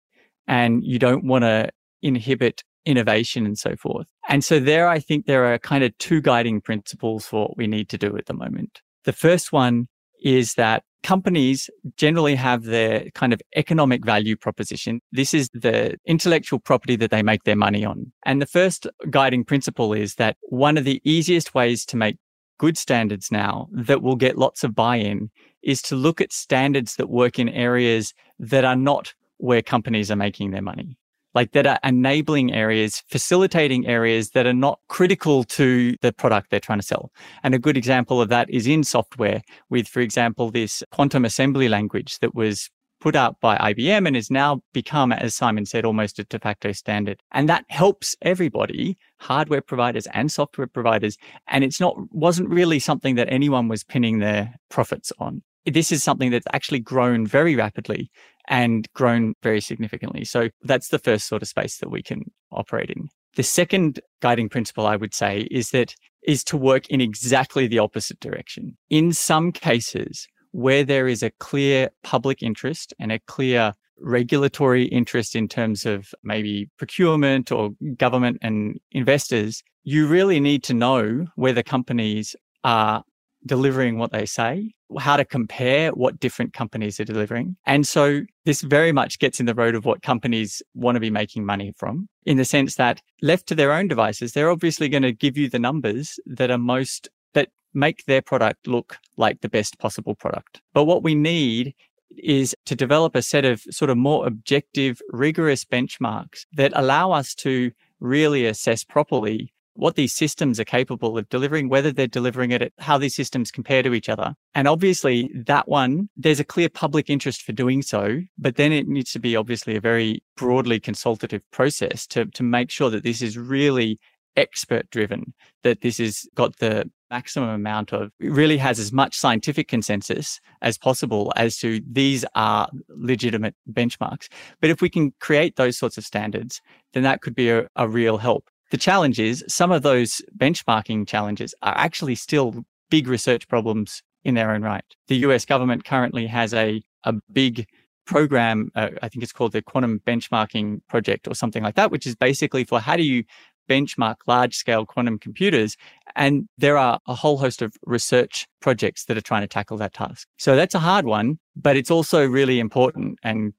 and 0.47 0.83
you 0.83 0.99
don't 0.99 1.25
want 1.25 1.43
to 1.43 1.69
inhibit 2.01 2.63
innovation 2.85 3.45
and 3.45 3.57
so 3.57 3.75
forth. 3.75 4.07
And 4.29 4.43
so 4.43 4.59
there, 4.59 4.87
I 4.87 4.99
think 4.99 5.25
there 5.25 5.51
are 5.51 5.57
kind 5.57 5.83
of 5.83 5.97
two 5.97 6.21
guiding 6.21 6.61
principles 6.61 7.25
for 7.25 7.47
what 7.47 7.57
we 7.57 7.67
need 7.67 7.89
to 7.89 7.97
do 7.97 8.15
at 8.17 8.25
the 8.25 8.33
moment. 8.33 8.81
The 9.05 9.13
first 9.13 9.51
one 9.51 9.87
is 10.21 10.53
that 10.53 10.83
companies 11.03 11.69
generally 11.97 12.35
have 12.35 12.63
their 12.63 13.09
kind 13.11 13.33
of 13.33 13.41
economic 13.55 14.05
value 14.05 14.37
proposition. 14.37 15.01
This 15.11 15.33
is 15.33 15.49
the 15.53 15.97
intellectual 16.05 16.59
property 16.59 16.95
that 16.95 17.11
they 17.11 17.21
make 17.21 17.43
their 17.43 17.57
money 17.57 17.83
on. 17.83 18.11
And 18.25 18.41
the 18.41 18.47
first 18.47 18.87
guiding 19.09 19.43
principle 19.43 19.93
is 19.93 20.15
that 20.15 20.37
one 20.43 20.77
of 20.77 20.85
the 20.85 21.01
easiest 21.03 21.53
ways 21.53 21.85
to 21.87 21.97
make 21.97 22.17
good 22.57 22.77
standards 22.77 23.31
now 23.31 23.67
that 23.73 24.01
will 24.01 24.15
get 24.15 24.37
lots 24.37 24.63
of 24.63 24.73
buy 24.73 24.95
in 24.95 25.29
is 25.61 25.81
to 25.81 25.95
look 25.95 26.21
at 26.21 26.31
standards 26.31 26.95
that 26.95 27.09
work 27.09 27.37
in 27.37 27.49
areas 27.49 28.13
that 28.39 28.63
are 28.63 28.75
not 28.75 29.13
where 29.37 29.61
companies 29.61 30.09
are 30.09 30.15
making 30.15 30.51
their 30.51 30.61
money 30.61 30.97
like 31.33 31.51
that 31.51 31.67
are 31.67 31.79
enabling 31.83 32.53
areas, 32.53 33.03
facilitating 33.07 33.87
areas 33.87 34.31
that 34.31 34.45
are 34.45 34.53
not 34.53 34.79
critical 34.87 35.43
to 35.43 35.95
the 36.01 36.13
product 36.13 36.49
they're 36.49 36.59
trying 36.59 36.79
to 36.79 36.85
sell. 36.85 37.11
And 37.43 37.53
a 37.53 37.59
good 37.59 37.77
example 37.77 38.21
of 38.21 38.29
that 38.29 38.49
is 38.49 38.67
in 38.67 38.83
software 38.83 39.41
with, 39.69 39.87
for 39.87 39.99
example, 39.99 40.51
this 40.51 40.83
quantum 40.91 41.25
assembly 41.25 41.69
language 41.69 42.19
that 42.19 42.35
was 42.35 42.69
put 43.03 43.15
out 43.17 43.37
by 43.41 43.57
IBM 43.57 44.07
and 44.07 44.15
has 44.15 44.31
now 44.31 44.61
become, 44.71 45.11
as 45.11 45.35
Simon 45.35 45.65
said, 45.65 45.83
almost 45.83 46.19
a 46.19 46.23
de 46.23 46.39
facto 46.39 46.71
standard. 46.71 47.19
And 47.33 47.49
that 47.49 47.65
helps 47.67 48.15
everybody, 48.21 48.97
hardware 49.19 49.61
providers 49.61 50.07
and 50.13 50.31
software 50.31 50.67
providers. 50.67 51.17
And 51.47 51.65
it's 51.65 51.81
not, 51.81 51.97
wasn't 52.11 52.47
really 52.47 52.79
something 52.79 53.15
that 53.15 53.27
anyone 53.29 53.67
was 53.67 53.83
pinning 53.83 54.19
their 54.19 54.53
profits 54.69 55.11
on 55.19 55.43
this 55.65 55.91
is 55.91 56.03
something 56.03 56.31
that's 56.31 56.47
actually 56.53 56.79
grown 56.79 57.25
very 57.25 57.55
rapidly 57.55 58.09
and 58.47 58.87
grown 58.93 59.33
very 59.41 59.61
significantly. 59.61 60.25
So 60.25 60.49
that's 60.63 60.89
the 60.89 60.99
first 60.99 61.27
sort 61.27 61.41
of 61.41 61.47
space 61.47 61.77
that 61.77 61.89
we 61.89 62.03
can 62.03 62.31
operate 62.51 62.89
in. 62.89 63.09
The 63.35 63.43
second 63.43 63.99
guiding 64.21 64.49
principle 64.49 64.85
I 64.85 64.95
would 64.95 65.13
say 65.13 65.47
is 65.49 65.69
that 65.69 65.95
is 66.23 66.43
to 66.45 66.57
work 66.57 66.87
in 66.89 67.01
exactly 67.01 67.67
the 67.67 67.79
opposite 67.79 68.19
direction. 68.19 68.77
In 68.89 69.11
some 69.11 69.51
cases 69.51 70.27
where 70.51 70.83
there 70.83 71.07
is 71.07 71.23
a 71.23 71.31
clear 71.39 71.89
public 72.03 72.43
interest 72.43 72.93
and 72.99 73.11
a 73.11 73.19
clear 73.27 73.73
regulatory 73.99 74.85
interest 74.85 75.35
in 75.35 75.47
terms 75.47 75.85
of 75.85 76.13
maybe 76.23 76.69
procurement 76.77 77.51
or 77.51 77.71
government 77.97 78.37
and 78.41 78.79
investors, 78.91 79.63
you 79.83 80.07
really 80.07 80.39
need 80.39 80.63
to 80.63 80.73
know 80.73 81.25
whether 81.35 81.63
companies 81.63 82.35
are 82.63 83.03
delivering 83.45 83.97
what 83.97 84.11
they 84.11 84.25
say, 84.25 84.73
how 84.99 85.17
to 85.17 85.25
compare 85.25 85.91
what 85.91 86.19
different 86.19 86.53
companies 86.53 86.99
are 86.99 87.05
delivering. 87.05 87.55
And 87.65 87.87
so 87.87 88.21
this 88.45 88.61
very 88.61 88.91
much 88.91 89.19
gets 89.19 89.39
in 89.39 89.45
the 89.45 89.55
road 89.55 89.75
of 89.75 89.85
what 89.85 90.01
companies 90.01 90.61
want 90.73 90.95
to 90.95 90.99
be 90.99 91.09
making 91.09 91.45
money 91.45 91.73
from, 91.77 92.07
in 92.25 92.37
the 92.37 92.45
sense 92.45 92.75
that 92.75 93.01
left 93.21 93.47
to 93.47 93.55
their 93.55 93.73
own 93.73 93.87
devices, 93.87 94.33
they're 94.33 94.49
obviously 94.49 94.89
going 94.89 95.03
to 95.03 95.11
give 95.11 95.37
you 95.37 95.49
the 95.49 95.59
numbers 95.59 96.19
that 96.25 96.51
are 96.51 96.57
most 96.57 97.09
that 97.33 97.49
make 97.73 98.05
their 98.05 98.21
product 98.21 98.67
look 98.67 98.97
like 99.17 99.41
the 99.41 99.49
best 99.49 99.79
possible 99.79 100.15
product. 100.15 100.61
But 100.73 100.85
what 100.85 101.03
we 101.03 101.15
need 101.15 101.73
is 102.17 102.55
to 102.65 102.75
develop 102.75 103.15
a 103.15 103.21
set 103.21 103.45
of 103.45 103.61
sort 103.71 103.89
of 103.89 103.97
more 103.97 104.27
objective, 104.27 105.01
rigorous 105.09 105.65
benchmarks 105.65 106.45
that 106.53 106.71
allow 106.75 107.11
us 107.11 107.33
to 107.35 107.71
really 107.99 108.45
assess 108.45 108.83
properly 108.83 109.52
what 109.75 109.95
these 109.95 110.13
systems 110.13 110.59
are 110.59 110.65
capable 110.65 111.17
of 111.17 111.27
delivering, 111.29 111.69
whether 111.69 111.91
they're 111.91 112.07
delivering 112.07 112.51
it, 112.51 112.73
how 112.79 112.97
these 112.97 113.15
systems 113.15 113.51
compare 113.51 113.83
to 113.83 113.93
each 113.93 114.09
other. 114.09 114.35
And 114.53 114.67
obviously, 114.67 115.31
that 115.33 115.67
one, 115.67 116.09
there's 116.15 116.39
a 116.39 116.45
clear 116.45 116.69
public 116.69 117.09
interest 117.09 117.41
for 117.41 117.51
doing 117.51 117.81
so, 117.81 118.21
but 118.37 118.55
then 118.55 118.71
it 118.71 118.87
needs 118.87 119.11
to 119.11 119.19
be 119.19 119.35
obviously 119.35 119.75
a 119.75 119.81
very 119.81 120.23
broadly 120.37 120.79
consultative 120.79 121.41
process 121.51 122.05
to, 122.07 122.25
to 122.25 122.43
make 122.43 122.69
sure 122.69 122.89
that 122.89 123.03
this 123.03 123.21
is 123.21 123.37
really 123.37 123.99
expert 124.35 124.89
driven, 124.89 125.33
that 125.63 125.81
this 125.81 125.97
has 125.97 126.27
got 126.35 126.57
the 126.57 126.89
maximum 127.09 127.49
amount 127.49 127.93
of, 127.93 128.11
really 128.19 128.57
has 128.57 128.79
as 128.79 128.91
much 128.91 129.15
scientific 129.15 129.67
consensus 129.67 130.39
as 130.61 130.77
possible 130.77 131.31
as 131.35 131.57
to 131.57 131.79
these 131.91 132.25
are 132.33 132.67
legitimate 132.89 133.55
benchmarks. 133.71 134.27
But 134.59 134.71
if 134.71 134.81
we 134.81 134.89
can 134.89 135.13
create 135.19 135.55
those 135.55 135.77
sorts 135.77 135.97
of 135.97 136.05
standards, 136.05 136.61
then 136.93 137.03
that 137.03 137.21
could 137.21 137.35
be 137.35 137.49
a, 137.49 137.67
a 137.75 137.87
real 137.87 138.17
help. 138.17 138.49
The 138.73 138.79
challenge 138.79 139.19
is 139.19 139.45
some 139.47 139.71
of 139.71 139.83
those 139.83 140.19
benchmarking 140.35 141.07
challenges 141.07 141.53
are 141.61 141.77
actually 141.77 142.15
still 142.15 142.65
big 142.89 143.07
research 143.07 143.47
problems 143.47 144.01
in 144.23 144.33
their 144.33 144.49
own 144.49 144.63
right. 144.63 144.83
The 145.09 145.17
US 145.27 145.45
government 145.45 145.85
currently 145.85 146.25
has 146.25 146.55
a, 146.55 146.81
a 147.03 147.13
big 147.31 147.67
program, 148.07 148.71
uh, 148.73 148.89
I 149.03 149.09
think 149.09 149.21
it's 149.21 149.31
called 149.31 149.51
the 149.51 149.61
Quantum 149.61 150.01
Benchmarking 150.07 150.81
Project 150.89 151.27
or 151.27 151.35
something 151.35 151.61
like 151.61 151.75
that, 151.75 151.91
which 151.91 152.07
is 152.07 152.15
basically 152.15 152.63
for 152.63 152.79
how 152.79 152.97
do 152.97 153.03
you 153.03 153.25
benchmark 153.69 154.15
large 154.25 154.55
scale 154.55 154.87
quantum 154.87 155.19
computers. 155.19 155.77
And 156.15 156.49
there 156.57 156.75
are 156.75 156.97
a 157.05 157.13
whole 157.13 157.37
host 157.37 157.61
of 157.61 157.75
research 157.85 158.47
projects 158.59 159.05
that 159.05 159.15
are 159.15 159.21
trying 159.21 159.43
to 159.43 159.47
tackle 159.47 159.77
that 159.77 159.93
task. 159.93 160.27
So 160.39 160.55
that's 160.55 160.73
a 160.73 160.79
hard 160.79 161.05
one, 161.05 161.37
but 161.55 161.77
it's 161.77 161.91
also 161.91 162.25
really 162.25 162.59
important 162.59 163.19
and 163.21 163.53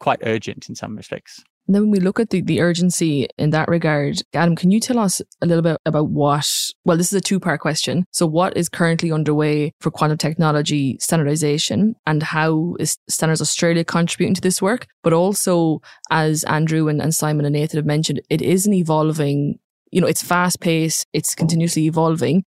quite 0.00 0.18
urgent 0.24 0.68
in 0.68 0.74
some 0.74 0.96
respects. 0.96 1.44
And 1.66 1.74
then 1.74 1.82
when 1.82 1.90
we 1.92 2.00
look 2.00 2.18
at 2.18 2.30
the, 2.30 2.40
the 2.40 2.60
urgency 2.60 3.28
in 3.38 3.50
that 3.50 3.68
regard, 3.68 4.20
Adam, 4.34 4.56
can 4.56 4.70
you 4.70 4.80
tell 4.80 4.98
us 4.98 5.22
a 5.40 5.46
little 5.46 5.62
bit 5.62 5.78
about 5.86 6.08
what, 6.08 6.48
well, 6.84 6.96
this 6.96 7.12
is 7.12 7.16
a 7.16 7.20
two 7.20 7.38
part 7.38 7.60
question. 7.60 8.04
So, 8.10 8.26
what 8.26 8.56
is 8.56 8.68
currently 8.68 9.12
underway 9.12 9.72
for 9.80 9.90
quantum 9.90 10.18
technology 10.18 10.98
standardization 11.00 11.94
and 12.06 12.22
how 12.22 12.74
is 12.80 12.98
Standards 13.08 13.40
Australia 13.40 13.84
contributing 13.84 14.34
to 14.34 14.40
this 14.40 14.60
work? 14.60 14.86
But 15.02 15.12
also, 15.12 15.80
as 16.10 16.42
Andrew 16.44 16.88
and, 16.88 17.00
and 17.00 17.14
Simon 17.14 17.46
and 17.46 17.52
Nathan 17.52 17.78
have 17.78 17.86
mentioned, 17.86 18.20
it 18.28 18.42
is 18.42 18.66
an 18.66 18.74
evolving, 18.74 19.58
you 19.92 20.00
know, 20.00 20.08
it's 20.08 20.22
fast 20.22 20.60
paced, 20.60 21.06
it's 21.12 21.34
continuously 21.34 21.84
evolving. 21.84 22.44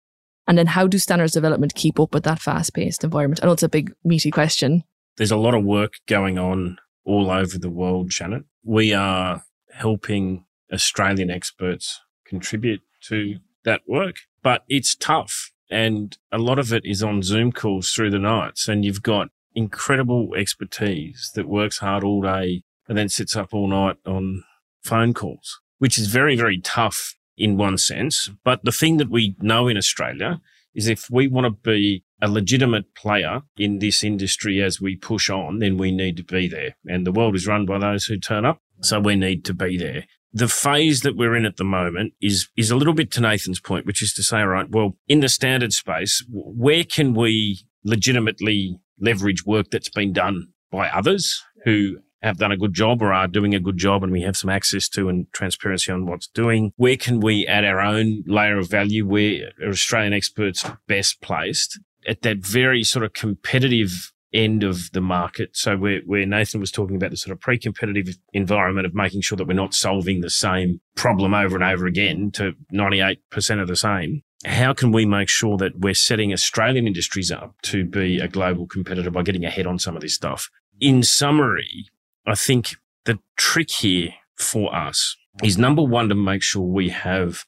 And 0.48 0.58
then 0.58 0.66
how 0.66 0.86
do 0.86 0.98
standards 0.98 1.32
development 1.32 1.74
keep 1.74 2.00
up 2.00 2.14
with 2.14 2.24
that 2.24 2.40
fast 2.40 2.74
paced 2.74 3.04
environment? 3.04 3.40
I 3.42 3.46
know 3.46 3.52
it's 3.52 3.62
a 3.62 3.68
big, 3.68 3.92
meaty 4.04 4.30
question. 4.30 4.84
There's 5.16 5.30
a 5.30 5.36
lot 5.36 5.54
of 5.54 5.64
work 5.64 5.92
going 6.08 6.38
on 6.38 6.78
all 7.04 7.30
over 7.30 7.58
the 7.58 7.70
world, 7.70 8.10
Shannen. 8.10 8.44
We 8.64 8.92
are 8.92 9.44
helping 9.72 10.44
Australian 10.72 11.30
experts 11.30 12.00
contribute 12.26 12.82
to 13.04 13.36
that 13.64 13.82
work, 13.86 14.16
but 14.42 14.64
it's 14.68 14.94
tough. 14.94 15.50
And 15.70 16.16
a 16.30 16.38
lot 16.38 16.58
of 16.58 16.72
it 16.72 16.84
is 16.84 17.02
on 17.02 17.22
Zoom 17.22 17.52
calls 17.52 17.90
through 17.90 18.10
the 18.10 18.18
nights. 18.18 18.68
And 18.68 18.84
you've 18.84 19.02
got 19.02 19.28
incredible 19.54 20.34
expertise 20.36 21.30
that 21.34 21.48
works 21.48 21.78
hard 21.78 22.04
all 22.04 22.22
day 22.22 22.62
and 22.88 22.98
then 22.98 23.08
sits 23.08 23.36
up 23.36 23.54
all 23.54 23.68
night 23.68 23.96
on 24.06 24.44
phone 24.82 25.14
calls, 25.14 25.60
which 25.78 25.96
is 25.98 26.08
very, 26.08 26.36
very 26.36 26.60
tough 26.60 27.16
in 27.36 27.56
one 27.56 27.78
sense. 27.78 28.30
But 28.44 28.64
the 28.64 28.72
thing 28.72 28.98
that 28.98 29.10
we 29.10 29.34
know 29.40 29.68
in 29.68 29.76
Australia 29.76 30.40
is 30.74 30.88
if 30.88 31.10
we 31.10 31.28
want 31.28 31.44
to 31.44 31.70
be 31.70 32.04
a 32.20 32.28
legitimate 32.28 32.94
player 32.94 33.42
in 33.56 33.78
this 33.78 34.04
industry 34.04 34.62
as 34.62 34.80
we 34.80 34.96
push 34.96 35.28
on, 35.28 35.58
then 35.58 35.76
we 35.76 35.90
need 35.90 36.16
to 36.16 36.24
be 36.24 36.48
there. 36.48 36.76
And 36.86 37.06
the 37.06 37.12
world 37.12 37.34
is 37.34 37.46
run 37.46 37.66
by 37.66 37.78
those 37.78 38.04
who 38.04 38.18
turn 38.18 38.44
up. 38.44 38.58
So 38.80 39.00
we 39.00 39.16
need 39.16 39.44
to 39.46 39.54
be 39.54 39.76
there. 39.76 40.04
The 40.32 40.48
phase 40.48 41.00
that 41.00 41.16
we're 41.16 41.36
in 41.36 41.44
at 41.44 41.56
the 41.56 41.64
moment 41.64 42.14
is, 42.20 42.48
is 42.56 42.70
a 42.70 42.76
little 42.76 42.94
bit 42.94 43.10
to 43.12 43.20
Nathan's 43.20 43.60
point, 43.60 43.86
which 43.86 44.02
is 44.02 44.14
to 44.14 44.22
say, 44.22 44.40
right, 44.42 44.68
well, 44.70 44.96
in 45.08 45.20
the 45.20 45.28
standard 45.28 45.72
space, 45.72 46.24
where 46.30 46.84
can 46.84 47.12
we 47.12 47.60
legitimately 47.84 48.78
leverage 48.98 49.44
work 49.44 49.70
that's 49.70 49.90
been 49.90 50.12
done 50.12 50.48
by 50.70 50.88
others 50.88 51.42
who 51.64 51.98
have 52.22 52.38
done 52.38 52.52
a 52.52 52.56
good 52.56 52.74
job 52.74 53.02
or 53.02 53.12
are 53.12 53.28
doing 53.28 53.54
a 53.54 53.60
good 53.60 53.76
job 53.76 54.02
and 54.02 54.12
we 54.12 54.22
have 54.22 54.36
some 54.36 54.50
access 54.50 54.88
to 54.90 55.08
and 55.08 55.26
transparency 55.32 55.90
on 55.90 56.06
what's 56.06 56.28
doing. 56.28 56.72
Where 56.76 56.96
can 56.96 57.20
we 57.20 57.46
add 57.46 57.64
our 57.64 57.80
own 57.80 58.22
layer 58.26 58.58
of 58.58 58.70
value? 58.70 59.06
Where 59.06 59.50
are 59.62 59.70
Australian 59.70 60.12
experts 60.12 60.64
best 60.86 61.20
placed? 61.20 61.80
At 62.06 62.22
that 62.22 62.38
very 62.38 62.84
sort 62.84 63.04
of 63.04 63.12
competitive 63.12 64.12
end 64.32 64.62
of 64.62 64.90
the 64.92 65.00
market. 65.00 65.50
So 65.52 65.76
where, 65.76 66.00
where 66.06 66.26
Nathan 66.26 66.60
was 66.60 66.70
talking 66.70 66.96
about 66.96 67.10
the 67.10 67.16
sort 67.16 67.32
of 67.32 67.40
pre-competitive 67.40 68.16
environment 68.32 68.86
of 68.86 68.94
making 68.94 69.20
sure 69.20 69.36
that 69.36 69.46
we're 69.46 69.54
not 69.54 69.74
solving 69.74 70.20
the 70.20 70.30
same 70.30 70.80
problem 70.96 71.34
over 71.34 71.54
and 71.54 71.64
over 71.64 71.86
again 71.86 72.30
to 72.32 72.52
98% 72.72 73.18
of 73.60 73.68
the 73.68 73.76
same. 73.76 74.22
How 74.44 74.72
can 74.72 74.90
we 74.90 75.06
make 75.06 75.28
sure 75.28 75.56
that 75.58 75.78
we're 75.78 75.94
setting 75.94 76.32
Australian 76.32 76.86
industries 76.86 77.30
up 77.30 77.54
to 77.62 77.84
be 77.84 78.18
a 78.18 78.26
global 78.26 78.66
competitor 78.66 79.10
by 79.10 79.22
getting 79.22 79.44
ahead 79.44 79.66
on 79.66 79.78
some 79.78 79.94
of 79.94 80.02
this 80.02 80.14
stuff? 80.14 80.50
In 80.80 81.02
summary, 81.02 81.86
I 82.26 82.34
think 82.34 82.76
the 83.04 83.18
trick 83.36 83.70
here 83.70 84.14
for 84.36 84.74
us 84.74 85.16
is 85.42 85.58
number 85.58 85.82
one, 85.82 86.08
to 86.08 86.14
make 86.14 86.42
sure 86.42 86.62
we 86.62 86.90
have 86.90 87.44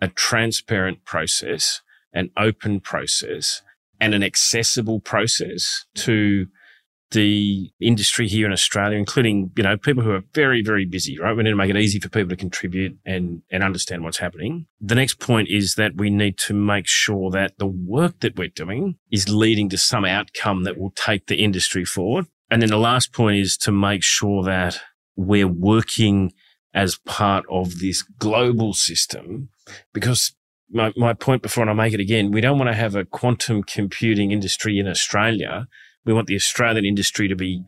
a 0.00 0.08
transparent 0.08 1.04
process, 1.04 1.80
an 2.12 2.30
open 2.36 2.80
process, 2.80 3.62
and 4.00 4.14
an 4.14 4.22
accessible 4.22 5.00
process 5.00 5.86
to 5.94 6.46
the 7.10 7.70
industry 7.80 8.26
here 8.26 8.44
in 8.46 8.52
Australia, 8.52 8.98
including, 8.98 9.52
you 9.56 9.62
know, 9.62 9.76
people 9.76 10.02
who 10.02 10.10
are 10.10 10.24
very, 10.34 10.62
very 10.62 10.84
busy, 10.84 11.18
right? 11.18 11.36
We 11.36 11.44
need 11.44 11.50
to 11.50 11.56
make 11.56 11.70
it 11.70 11.76
easy 11.76 12.00
for 12.00 12.08
people 12.08 12.30
to 12.30 12.36
contribute 12.36 12.98
and, 13.06 13.42
and 13.50 13.62
understand 13.62 14.02
what's 14.02 14.18
happening. 14.18 14.66
The 14.80 14.96
next 14.96 15.20
point 15.20 15.48
is 15.48 15.76
that 15.76 15.96
we 15.96 16.10
need 16.10 16.38
to 16.38 16.54
make 16.54 16.86
sure 16.88 17.30
that 17.30 17.58
the 17.58 17.66
work 17.66 18.20
that 18.20 18.36
we're 18.36 18.48
doing 18.48 18.96
is 19.12 19.28
leading 19.28 19.68
to 19.70 19.78
some 19.78 20.04
outcome 20.04 20.64
that 20.64 20.76
will 20.76 20.90
take 20.90 21.26
the 21.26 21.36
industry 21.36 21.84
forward. 21.84 22.26
And 22.54 22.62
then 22.62 22.70
the 22.70 22.78
last 22.78 23.12
point 23.12 23.38
is 23.38 23.56
to 23.58 23.72
make 23.72 24.04
sure 24.04 24.44
that 24.44 24.78
we're 25.16 25.48
working 25.48 26.32
as 26.72 26.94
part 27.04 27.44
of 27.50 27.80
this 27.80 28.02
global 28.02 28.74
system 28.74 29.48
because 29.92 30.36
my, 30.70 30.92
my 30.96 31.14
point 31.14 31.42
before, 31.42 31.62
and 31.62 31.70
I'll 31.70 31.74
make 31.74 31.94
it 31.94 31.98
again, 31.98 32.30
we 32.30 32.40
don't 32.40 32.56
want 32.56 32.70
to 32.70 32.76
have 32.76 32.94
a 32.94 33.04
quantum 33.04 33.64
computing 33.64 34.30
industry 34.30 34.78
in 34.78 34.86
Australia. 34.86 35.66
We 36.04 36.12
want 36.12 36.28
the 36.28 36.36
Australian 36.36 36.84
industry 36.84 37.26
to 37.26 37.34
be 37.34 37.64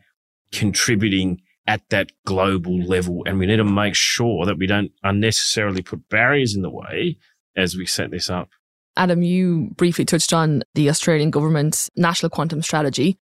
contributing 0.53 1.41
at 1.67 1.81
that 1.89 2.13
global 2.25 2.81
level. 2.81 3.23
And 3.25 3.39
we 3.39 3.45
need 3.45 3.57
to 3.57 3.65
make 3.65 3.93
sure 3.93 4.45
that 4.45 4.57
we 4.57 4.67
don't 4.67 4.93
unnecessarily 5.03 5.81
put 5.81 6.07
barriers 6.07 6.55
in 6.55 6.61
the 6.61 6.69
way 6.69 7.17
as 7.57 7.75
we 7.75 7.85
set 7.85 8.11
this 8.11 8.29
up. 8.29 8.51
Adam, 8.95 9.21
you 9.21 9.69
briefly 9.75 10.05
touched 10.05 10.31
on 10.31 10.63
the 10.75 10.89
Australian 10.89 11.29
government's 11.29 11.89
national 11.97 12.29
quantum 12.29 12.61
strategy 12.61 13.17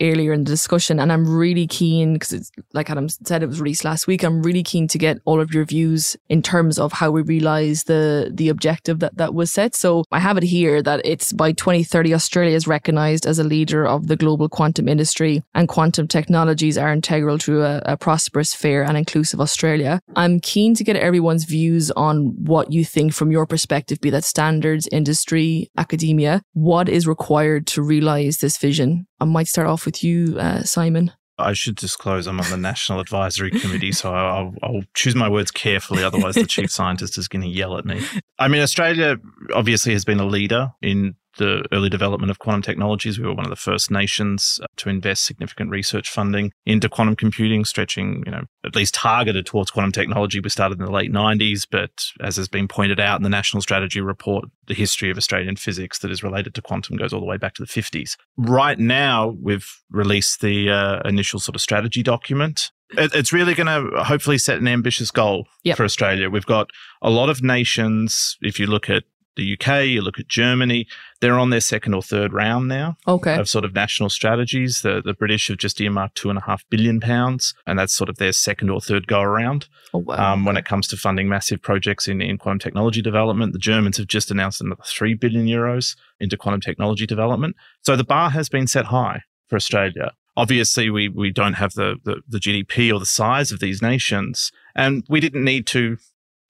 earlier 0.00 0.32
in 0.32 0.44
the 0.44 0.50
discussion. 0.50 0.98
And 0.98 1.12
I'm 1.12 1.26
really 1.26 1.66
keen, 1.66 2.14
because 2.14 2.32
it's 2.32 2.50
like 2.72 2.90
Adam 2.90 3.08
said, 3.08 3.42
it 3.42 3.46
was 3.46 3.60
released 3.60 3.84
last 3.84 4.06
week. 4.06 4.22
I'm 4.22 4.42
really 4.42 4.62
keen 4.62 4.88
to 4.88 4.98
get 4.98 5.18
all 5.24 5.40
of 5.40 5.54
your 5.54 5.64
views 5.64 6.16
in 6.28 6.42
terms 6.42 6.78
of 6.78 6.92
how 6.92 7.10
we 7.10 7.22
realize 7.22 7.84
the, 7.84 8.30
the 8.32 8.48
objective 8.48 9.00
that, 9.00 9.16
that 9.16 9.34
was 9.34 9.50
set. 9.52 9.74
So 9.74 10.04
I 10.10 10.20
have 10.20 10.36
it 10.36 10.42
here 10.42 10.82
that 10.82 11.00
it's 11.04 11.32
by 11.32 11.52
2030, 11.52 12.14
Australia 12.14 12.54
is 12.54 12.66
recognized 12.66 13.26
as 13.26 13.38
a 13.38 13.44
leader 13.44 13.86
of 13.86 14.08
the 14.08 14.16
global 14.16 14.48
quantum 14.48 14.88
industry 14.88 15.42
and 15.54 15.68
quantum 15.68 16.08
technologies 16.08 16.78
are 16.78 16.92
integral 16.92 17.38
to 17.38 17.62
a, 17.62 17.82
a 17.84 17.96
prosperous, 17.96 18.54
fair 18.54 18.82
and 18.82 18.96
inclusive 18.96 19.40
Australia. 19.40 20.00
I'm 20.16 20.40
keen 20.40 20.74
to 20.74 20.84
get 20.84 20.96
everyone's 20.96 21.44
views 21.44 21.90
on 21.92 22.34
what 22.44 22.72
you 22.72 22.84
think 22.84 23.12
from 23.12 23.30
your 23.30 23.46
perspective, 23.46 24.00
be 24.00 24.10
that 24.10 24.24
standards, 24.24 24.88
industry, 24.90 25.70
academia, 25.76 26.42
what 26.52 26.88
is 26.88 27.06
required 27.06 27.66
to 27.68 27.82
realize 27.82 28.38
this 28.38 28.58
vision 28.58 29.06
I 29.24 29.26
might 29.26 29.48
start 29.48 29.68
off 29.68 29.83
with 29.84 30.02
you, 30.02 30.38
uh, 30.38 30.62
Simon. 30.62 31.12
I 31.36 31.52
should 31.52 31.74
disclose 31.74 32.28
I'm 32.28 32.40
on 32.40 32.48
the 32.50 32.56
National 32.56 33.00
Advisory 33.00 33.50
Committee, 33.50 33.90
so 33.90 34.14
I'll, 34.14 34.54
I'll, 34.62 34.82
choose 34.94 35.16
my 35.16 35.28
words 35.28 35.50
carefully. 35.50 36.04
Otherwise, 36.04 36.36
the 36.36 36.46
chief 36.46 36.70
scientist 36.72 37.18
is 37.18 37.26
going 37.26 37.42
to 37.42 37.48
yell 37.48 37.76
at 37.76 37.84
me. 37.84 38.00
I 38.38 38.46
mean, 38.46 38.62
Australia 38.62 39.16
obviously 39.52 39.92
has 39.94 40.04
been 40.04 40.20
a 40.20 40.26
leader 40.26 40.72
in 40.80 41.16
the 41.36 41.64
early 41.72 41.88
development 41.88 42.30
of 42.30 42.38
quantum 42.38 42.62
technologies. 42.62 43.18
We 43.18 43.26
were 43.26 43.34
one 43.34 43.44
of 43.44 43.50
the 43.50 43.56
first 43.56 43.90
nations 43.90 44.60
uh, 44.62 44.66
to 44.76 44.88
invest 44.88 45.24
significant 45.24 45.70
research 45.70 46.08
funding 46.08 46.52
into 46.66 46.88
quantum 46.88 47.16
computing, 47.16 47.64
stretching, 47.64 48.22
you 48.26 48.32
know, 48.32 48.44
at 48.64 48.74
least 48.74 48.94
targeted 48.94 49.46
towards 49.46 49.70
quantum 49.70 49.92
technology. 49.92 50.40
We 50.40 50.50
started 50.50 50.78
in 50.78 50.84
the 50.84 50.92
late 50.92 51.12
90s, 51.12 51.66
but 51.70 51.90
as 52.20 52.36
has 52.36 52.48
been 52.48 52.68
pointed 52.68 53.00
out 53.00 53.18
in 53.18 53.22
the 53.22 53.28
National 53.28 53.60
Strategy 53.60 54.00
Report, 54.00 54.44
the 54.66 54.74
history 54.74 55.10
of 55.10 55.16
Australian 55.16 55.56
physics 55.56 55.98
that 56.00 56.10
is 56.10 56.22
related 56.22 56.54
to 56.54 56.62
quantum 56.62 56.96
goes 56.96 57.12
all 57.12 57.20
the 57.20 57.26
way 57.26 57.36
back 57.36 57.54
to 57.54 57.62
the 57.62 57.68
50s. 57.68 58.16
Right 58.36 58.78
now, 58.78 59.34
we've 59.40 59.68
released 59.90 60.40
the 60.40 60.70
uh, 60.70 61.08
initial 61.08 61.38
sort 61.38 61.54
of 61.54 61.60
strategy 61.60 62.02
document 62.02 62.70
it's 62.96 63.32
really 63.32 63.54
going 63.54 63.66
to 63.66 64.04
hopefully 64.04 64.38
set 64.38 64.58
an 64.58 64.68
ambitious 64.68 65.10
goal 65.10 65.46
yep. 65.62 65.76
for 65.76 65.84
Australia. 65.84 66.30
We've 66.30 66.46
got 66.46 66.70
a 67.02 67.10
lot 67.10 67.28
of 67.28 67.42
nations. 67.42 68.36
If 68.40 68.58
you 68.58 68.66
look 68.66 68.88
at 68.90 69.04
the 69.36 69.58
UK, 69.58 69.86
you 69.86 70.00
look 70.00 70.18
at 70.18 70.28
Germany, 70.28 70.86
they're 71.20 71.38
on 71.38 71.50
their 71.50 71.60
second 71.60 71.94
or 71.94 72.02
third 72.02 72.32
round 72.32 72.68
now 72.68 72.96
okay. 73.06 73.36
of 73.36 73.48
sort 73.48 73.64
of 73.64 73.74
national 73.74 74.10
strategies. 74.10 74.82
The, 74.82 75.02
the 75.04 75.14
British 75.14 75.48
have 75.48 75.58
just 75.58 75.80
earmarked 75.80 76.16
two 76.16 76.30
and 76.30 76.38
a 76.38 76.42
half 76.42 76.64
billion 76.70 77.00
pounds, 77.00 77.54
and 77.66 77.78
that's 77.78 77.94
sort 77.94 78.08
of 78.08 78.16
their 78.16 78.32
second 78.32 78.70
or 78.70 78.80
third 78.80 79.06
go 79.06 79.20
around. 79.20 79.68
Oh, 79.92 79.98
wow. 79.98 80.32
Um, 80.32 80.44
when 80.44 80.56
it 80.56 80.64
comes 80.64 80.86
to 80.88 80.96
funding 80.96 81.28
massive 81.28 81.62
projects 81.62 82.08
in, 82.08 82.20
in 82.20 82.38
quantum 82.38 82.58
technology 82.58 83.02
development, 83.02 83.52
the 83.52 83.58
Germans 83.58 83.96
have 83.96 84.06
just 84.06 84.30
announced 84.30 84.60
another 84.60 84.82
three 84.84 85.14
billion 85.14 85.46
euros 85.46 85.96
into 86.20 86.36
quantum 86.36 86.60
technology 86.60 87.06
development. 87.06 87.56
So 87.82 87.96
the 87.96 88.04
bar 88.04 88.30
has 88.30 88.48
been 88.48 88.66
set 88.66 88.86
high 88.86 89.22
for 89.48 89.56
Australia. 89.56 90.12
Obviously, 90.36 90.90
we, 90.90 91.08
we 91.08 91.30
don't 91.30 91.54
have 91.54 91.74
the, 91.74 91.96
the, 92.04 92.20
the 92.28 92.38
GDP 92.38 92.92
or 92.92 92.98
the 92.98 93.06
size 93.06 93.52
of 93.52 93.60
these 93.60 93.80
nations, 93.80 94.50
and 94.74 95.04
we 95.08 95.20
didn't 95.20 95.44
need 95.44 95.66
to 95.68 95.96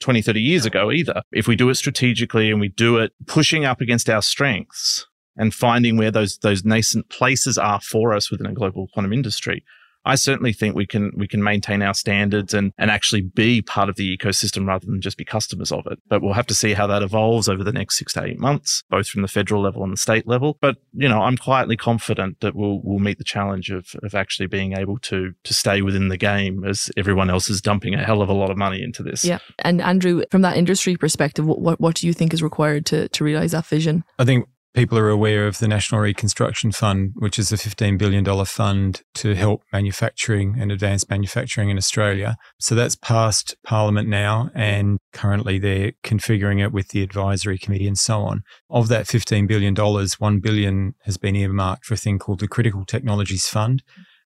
20, 0.04 0.20
30 0.20 0.40
years 0.40 0.66
ago 0.66 0.92
either. 0.92 1.22
If 1.32 1.48
we 1.48 1.56
do 1.56 1.70
it 1.70 1.76
strategically 1.76 2.50
and 2.50 2.60
we 2.60 2.68
do 2.68 2.98
it 2.98 3.12
pushing 3.26 3.64
up 3.64 3.80
against 3.80 4.10
our 4.10 4.20
strengths 4.20 5.06
and 5.34 5.54
finding 5.54 5.96
where 5.96 6.10
those, 6.10 6.36
those 6.42 6.62
nascent 6.62 7.08
places 7.08 7.56
are 7.56 7.80
for 7.80 8.12
us 8.12 8.30
within 8.30 8.46
a 8.46 8.52
global 8.52 8.88
quantum 8.92 9.14
industry, 9.14 9.64
I 10.04 10.14
certainly 10.14 10.52
think 10.52 10.74
we 10.74 10.86
can 10.86 11.12
we 11.16 11.26
can 11.28 11.42
maintain 11.42 11.82
our 11.82 11.94
standards 11.94 12.54
and 12.54 12.72
and 12.78 12.90
actually 12.90 13.22
be 13.22 13.62
part 13.62 13.88
of 13.88 13.96
the 13.96 14.16
ecosystem 14.16 14.66
rather 14.66 14.86
than 14.86 15.00
just 15.00 15.16
be 15.16 15.24
customers 15.24 15.72
of 15.72 15.86
it. 15.90 15.98
But 16.08 16.22
we'll 16.22 16.34
have 16.34 16.46
to 16.48 16.54
see 16.54 16.74
how 16.74 16.86
that 16.86 17.02
evolves 17.02 17.48
over 17.48 17.64
the 17.64 17.72
next 17.72 17.98
six 17.98 18.12
to 18.14 18.24
eight 18.24 18.38
months, 18.38 18.82
both 18.90 19.08
from 19.08 19.22
the 19.22 19.28
federal 19.28 19.62
level 19.62 19.82
and 19.82 19.92
the 19.92 19.98
state 19.98 20.26
level. 20.26 20.58
But 20.60 20.76
you 20.92 21.08
know, 21.08 21.22
I'm 21.22 21.36
quietly 21.36 21.76
confident 21.76 22.40
that 22.40 22.54
we'll 22.54 22.80
we'll 22.82 22.98
meet 22.98 23.18
the 23.18 23.24
challenge 23.24 23.70
of 23.70 23.88
of 24.02 24.14
actually 24.14 24.46
being 24.46 24.76
able 24.76 24.98
to 24.98 25.32
to 25.42 25.54
stay 25.54 25.82
within 25.82 26.08
the 26.08 26.16
game 26.16 26.64
as 26.64 26.90
everyone 26.96 27.30
else 27.30 27.48
is 27.48 27.60
dumping 27.60 27.94
a 27.94 28.04
hell 28.04 28.22
of 28.22 28.28
a 28.28 28.34
lot 28.34 28.50
of 28.50 28.56
money 28.56 28.82
into 28.82 29.02
this. 29.02 29.24
Yeah. 29.24 29.38
And 29.60 29.80
Andrew, 29.80 30.22
from 30.30 30.42
that 30.42 30.56
industry 30.56 30.96
perspective, 30.96 31.46
what 31.46 31.60
what, 31.60 31.80
what 31.80 31.96
do 31.96 32.06
you 32.06 32.12
think 32.12 32.34
is 32.34 32.42
required 32.42 32.86
to 32.86 33.08
to 33.08 33.24
realize 33.24 33.52
that 33.52 33.66
vision? 33.66 34.04
I 34.18 34.24
think 34.24 34.48
people 34.74 34.98
are 34.98 35.08
aware 35.08 35.46
of 35.46 35.58
the 35.58 35.68
National 35.68 36.00
Reconstruction 36.00 36.72
Fund, 36.72 37.12
which 37.14 37.38
is 37.38 37.52
a 37.52 37.56
$15 37.56 37.96
billion 37.96 38.44
fund 38.44 39.02
to 39.14 39.34
help 39.34 39.62
manufacturing 39.72 40.56
and 40.58 40.72
advanced 40.72 41.08
manufacturing 41.08 41.70
in 41.70 41.78
Australia. 41.78 42.36
So 42.58 42.74
that's 42.74 42.96
passed 42.96 43.54
Parliament 43.64 44.08
now, 44.08 44.50
and 44.54 44.98
currently 45.12 45.58
they're 45.58 45.92
configuring 46.02 46.62
it 46.62 46.72
with 46.72 46.88
the 46.88 47.02
advisory 47.02 47.56
committee 47.56 47.86
and 47.86 47.98
so 47.98 48.22
on. 48.22 48.42
Of 48.68 48.88
that 48.88 49.06
$15 49.06 49.46
billion, 49.46 49.74
1 49.76 50.40
billion 50.40 50.94
has 51.04 51.16
been 51.16 51.36
earmarked 51.36 51.86
for 51.86 51.94
a 51.94 51.98
thing 51.98 52.18
called 52.18 52.40
the 52.40 52.48
Critical 52.48 52.84
Technologies 52.84 53.48
Fund. 53.48 53.82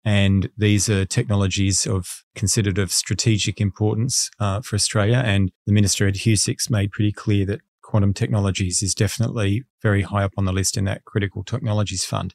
And 0.05 0.51
these 0.57 0.89
are 0.89 1.05
technologies 1.05 1.87
of 1.87 2.25
considered 2.35 2.79
of 2.79 2.91
strategic 2.91 3.61
importance 3.61 4.31
uh, 4.41 4.61
for 4.61 4.75
Australia. 4.75 5.23
And 5.25 5.53
the 5.67 5.73
Minister 5.73 6.09
Ed 6.09 6.15
Husic 6.15 6.69
made 6.69 6.91
pretty 6.91 7.13
clear 7.13 7.47
that 7.47 7.61
quantum 7.93 8.15
technologies 8.15 8.83
is 8.83 8.95
definitely 8.95 9.65
very 9.83 10.01
high 10.01 10.25
up 10.25 10.33
on 10.39 10.47
the 10.47 10.53
list 10.53 10.79
in 10.79 10.85
that 10.87 11.05
critical 11.05 11.45
technologies 11.45 12.07
fund. 12.07 12.35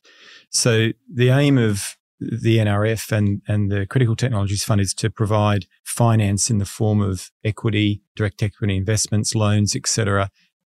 So 0.51 0.89
the 1.11 1.29
aim 1.29 1.57
of 1.57 1.97
the 2.19 2.57
NRF 2.57 3.11
and, 3.11 3.41
and 3.47 3.71
the 3.71 3.87
Critical 3.87 4.15
Technologies 4.15 4.63
Fund 4.63 4.81
is 4.81 4.93
to 4.95 5.09
provide 5.09 5.65
finance 5.83 6.51
in 6.51 6.59
the 6.59 6.65
form 6.65 7.01
of 7.01 7.31
equity, 7.43 8.03
direct 8.15 8.43
equity 8.43 8.77
investments, 8.77 9.33
loans, 9.33 9.75
etc., 9.75 10.29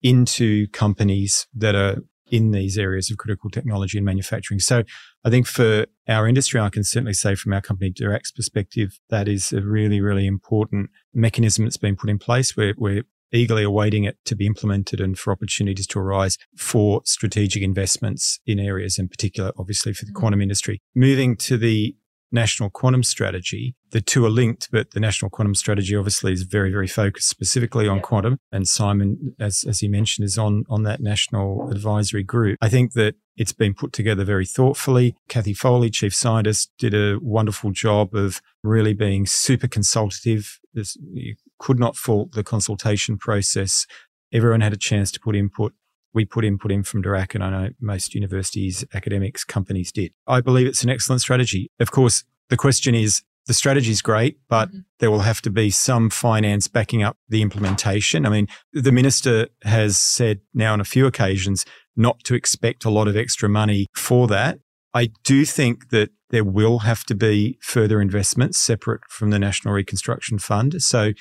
into 0.01 0.67
companies 0.69 1.47
that 1.53 1.75
are 1.75 1.97
in 2.31 2.51
these 2.51 2.77
areas 2.77 3.11
of 3.11 3.17
critical 3.17 3.49
technology 3.49 3.97
and 3.97 4.05
manufacturing. 4.05 4.61
So 4.61 4.83
I 5.25 5.29
think 5.29 5.45
for 5.45 5.87
our 6.07 6.25
industry, 6.25 6.61
I 6.61 6.69
can 6.69 6.85
certainly 6.85 7.13
say 7.13 7.35
from 7.35 7.51
our 7.51 7.61
company 7.61 7.91
Diraq's 7.91 8.31
perspective, 8.31 8.97
that 9.09 9.27
is 9.27 9.51
a 9.51 9.61
really, 9.61 9.99
really 9.99 10.25
important 10.25 10.89
mechanism 11.13 11.65
that's 11.65 11.77
been 11.77 11.97
put 11.97 12.09
in 12.09 12.17
place 12.17 12.55
where 12.55 12.73
we're 12.77 13.03
eagerly 13.31 13.63
awaiting 13.63 14.03
it 14.03 14.17
to 14.25 14.35
be 14.35 14.45
implemented 14.45 14.99
and 14.99 15.17
for 15.17 15.31
opportunities 15.31 15.87
to 15.87 15.99
arise 15.99 16.37
for 16.57 17.01
strategic 17.05 17.63
investments 17.63 18.39
in 18.45 18.59
areas, 18.59 18.97
in 18.97 19.07
particular, 19.07 19.51
obviously, 19.57 19.93
for 19.93 20.05
the 20.05 20.11
mm-hmm. 20.11 20.19
quantum 20.19 20.41
industry. 20.41 20.81
Moving 20.95 21.35
to 21.37 21.57
the 21.57 21.95
national 22.31 22.69
quantum 22.69 23.03
strategy. 23.03 23.75
The 23.91 24.01
two 24.01 24.25
are 24.25 24.29
linked, 24.29 24.69
but 24.71 24.91
the 24.91 24.99
national 24.99 25.31
quantum 25.31 25.55
strategy 25.55 25.95
obviously 25.95 26.31
is 26.31 26.43
very, 26.43 26.71
very 26.71 26.87
focused 26.87 27.27
specifically 27.27 27.87
on 27.87 27.97
yeah. 27.97 28.03
quantum. 28.03 28.37
And 28.51 28.67
Simon, 28.67 29.35
as, 29.39 29.65
as 29.67 29.79
he 29.79 29.87
mentioned, 29.87 30.25
is 30.25 30.37
on, 30.37 30.63
on 30.69 30.83
that 30.83 31.01
national 31.01 31.69
advisory 31.71 32.23
group. 32.23 32.57
I 32.61 32.69
think 32.69 32.93
that 32.93 33.15
it's 33.35 33.53
been 33.53 33.73
put 33.73 33.93
together 33.93 34.23
very 34.23 34.45
thoughtfully. 34.45 35.15
Cathy 35.27 35.53
Foley, 35.53 35.89
chief 35.89 36.13
scientist, 36.13 36.71
did 36.77 36.93
a 36.93 37.17
wonderful 37.21 37.71
job 37.71 38.13
of 38.13 38.41
really 38.63 38.93
being 38.93 39.25
super 39.25 39.67
consultative. 39.67 40.59
There's, 40.73 40.97
you 41.13 41.35
could 41.59 41.79
not 41.79 41.95
fault 41.95 42.31
the 42.31 42.43
consultation 42.43 43.17
process. 43.17 43.85
Everyone 44.31 44.61
had 44.61 44.73
a 44.73 44.77
chance 44.77 45.11
to 45.11 45.19
put 45.19 45.35
input. 45.35 45.73
We 46.13 46.25
put 46.25 46.43
input 46.43 46.71
in 46.71 46.83
from 46.83 47.03
Diraq, 47.03 47.35
and 47.35 47.43
I 47.43 47.49
know 47.49 47.69
most 47.79 48.15
universities, 48.15 48.83
academics, 48.93 49.43
companies 49.43 49.91
did. 49.91 50.11
I 50.25 50.41
believe 50.41 50.65
it's 50.65 50.83
an 50.83 50.89
excellent 50.89 51.21
strategy. 51.21 51.69
Of 51.79 51.91
course, 51.91 52.23
the 52.49 52.57
question 52.57 52.95
is 52.95 53.21
the 53.45 53.53
strategy 53.53 53.91
is 53.91 54.01
great, 54.01 54.37
but 54.47 54.69
mm-hmm. 54.69 54.79
there 54.99 55.11
will 55.11 55.21
have 55.21 55.41
to 55.41 55.49
be 55.49 55.69
some 55.69 56.09
finance 56.09 56.67
backing 56.67 57.03
up 57.03 57.17
the 57.27 57.41
implementation. 57.41 58.25
I 58.25 58.29
mean, 58.29 58.47
the 58.73 58.91
minister 58.91 59.47
has 59.63 59.97
said 59.97 60.41
now 60.53 60.73
on 60.73 60.81
a 60.81 60.85
few 60.85 61.05
occasions 61.05 61.65
not 61.95 62.23
to 62.23 62.35
expect 62.35 62.85
a 62.85 62.89
lot 62.89 63.07
of 63.07 63.17
extra 63.17 63.49
money 63.49 63.87
for 63.95 64.27
that. 64.27 64.59
I 64.93 65.09
do 65.23 65.45
think 65.45 65.89
that 65.89 66.11
there 66.29 66.43
will 66.43 66.79
have 66.79 67.03
to 67.05 67.15
be 67.15 67.57
further 67.61 68.01
investments 68.01 68.57
separate 68.59 69.01
from 69.09 69.31
the 69.31 69.39
National 69.39 69.73
Reconstruction 69.73 70.39
Fund. 70.39 70.81
So 70.81 71.13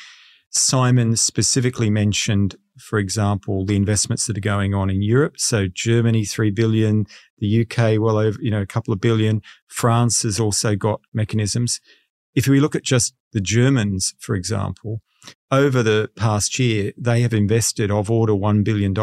Simon 0.50 1.16
specifically 1.16 1.90
mentioned, 1.90 2.56
for 2.78 2.98
example, 2.98 3.64
the 3.64 3.76
investments 3.76 4.26
that 4.26 4.36
are 4.36 4.40
going 4.40 4.74
on 4.74 4.88
in 4.88 5.02
Europe. 5.02 5.38
So 5.38 5.66
Germany, 5.66 6.24
three 6.24 6.50
billion, 6.50 7.06
the 7.38 7.62
UK, 7.62 8.00
well 8.00 8.16
over, 8.16 8.38
you 8.40 8.50
know, 8.50 8.62
a 8.62 8.66
couple 8.66 8.94
of 8.94 9.00
billion. 9.00 9.42
France 9.66 10.22
has 10.22 10.40
also 10.40 10.74
got 10.74 11.00
mechanisms. 11.12 11.80
If 12.34 12.46
we 12.46 12.60
look 12.60 12.74
at 12.74 12.84
just 12.84 13.14
the 13.32 13.40
Germans, 13.40 14.14
for 14.18 14.34
example, 14.34 15.02
over 15.50 15.82
the 15.82 16.10
past 16.16 16.58
year, 16.58 16.92
they 16.96 17.20
have 17.22 17.34
invested 17.34 17.90
of 17.90 18.10
order 18.10 18.32
$1 18.32 18.64
billion 18.64 18.94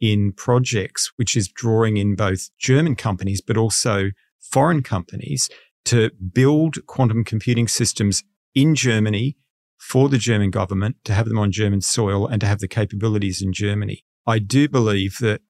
in 0.00 0.32
projects, 0.32 1.12
which 1.16 1.36
is 1.36 1.48
drawing 1.48 1.96
in 1.96 2.16
both 2.16 2.50
German 2.58 2.96
companies, 2.96 3.40
but 3.40 3.56
also 3.56 4.10
foreign 4.40 4.82
companies 4.82 5.48
to 5.84 6.10
build 6.32 6.84
quantum 6.86 7.24
computing 7.24 7.68
systems 7.68 8.22
in 8.54 8.74
Germany 8.74 9.36
for 9.80 10.08
the 10.08 10.18
German 10.18 10.50
government 10.50 10.96
to 11.04 11.14
have 11.14 11.26
them 11.26 11.38
on 11.38 11.50
German 11.50 11.80
soil 11.80 12.26
and 12.26 12.40
to 12.40 12.46
have 12.46 12.60
the 12.60 12.68
capabilities 12.68 13.40
in 13.40 13.52
Germany. 13.52 14.04
I 14.26 14.38
do 14.38 14.68
believe 14.68 15.16
that, 15.20 15.40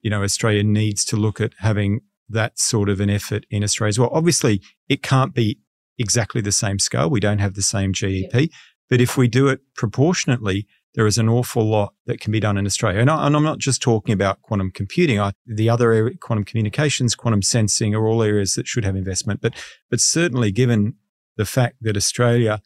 you 0.00 0.10
know, 0.10 0.22
Australia 0.22 0.64
needs 0.64 1.04
to 1.06 1.16
look 1.16 1.40
at 1.40 1.52
having 1.58 2.00
that 2.28 2.58
sort 2.58 2.88
of 2.88 2.98
an 2.98 3.10
effort 3.10 3.44
in 3.50 3.62
Australia 3.62 3.90
as 3.90 3.98
well. 3.98 4.10
Obviously, 4.12 4.62
it 4.88 5.02
can't 5.02 5.34
be 5.34 5.60
exactly 5.98 6.40
the 6.40 6.50
same 6.50 6.78
scale. 6.78 7.10
We 7.10 7.20
don't 7.20 7.38
have 7.38 7.54
the 7.54 7.62
same 7.62 7.92
GDP, 7.92 8.32
yeah. 8.34 8.46
but 8.88 9.02
if 9.02 9.18
we 9.18 9.28
do 9.28 9.48
it 9.48 9.60
proportionately, 9.76 10.66
there 10.94 11.06
is 11.06 11.18
an 11.18 11.28
awful 11.28 11.64
lot 11.68 11.92
that 12.06 12.20
can 12.20 12.32
be 12.32 12.40
done 12.40 12.56
in 12.56 12.66
Australia. 12.66 13.00
And, 13.00 13.10
I, 13.10 13.26
am 13.26 13.32
not 13.32 13.58
just 13.58 13.82
talking 13.82 14.14
about 14.14 14.40
quantum 14.42 14.70
computing. 14.70 15.20
I, 15.20 15.32
the 15.46 15.68
other 15.68 15.92
area, 15.92 16.16
quantum 16.18 16.44
communications, 16.44 17.14
quantum 17.14 17.42
sensing 17.42 17.94
are 17.94 18.06
all 18.06 18.22
areas 18.22 18.54
that 18.54 18.66
should 18.66 18.84
have 18.84 18.96
investment. 18.96 19.40
But, 19.40 19.54
but 19.90 20.00
certainly 20.00 20.52
given 20.52 20.94
the 21.36 21.44
fact 21.44 21.76
that 21.82 21.96
Australia 21.96 22.62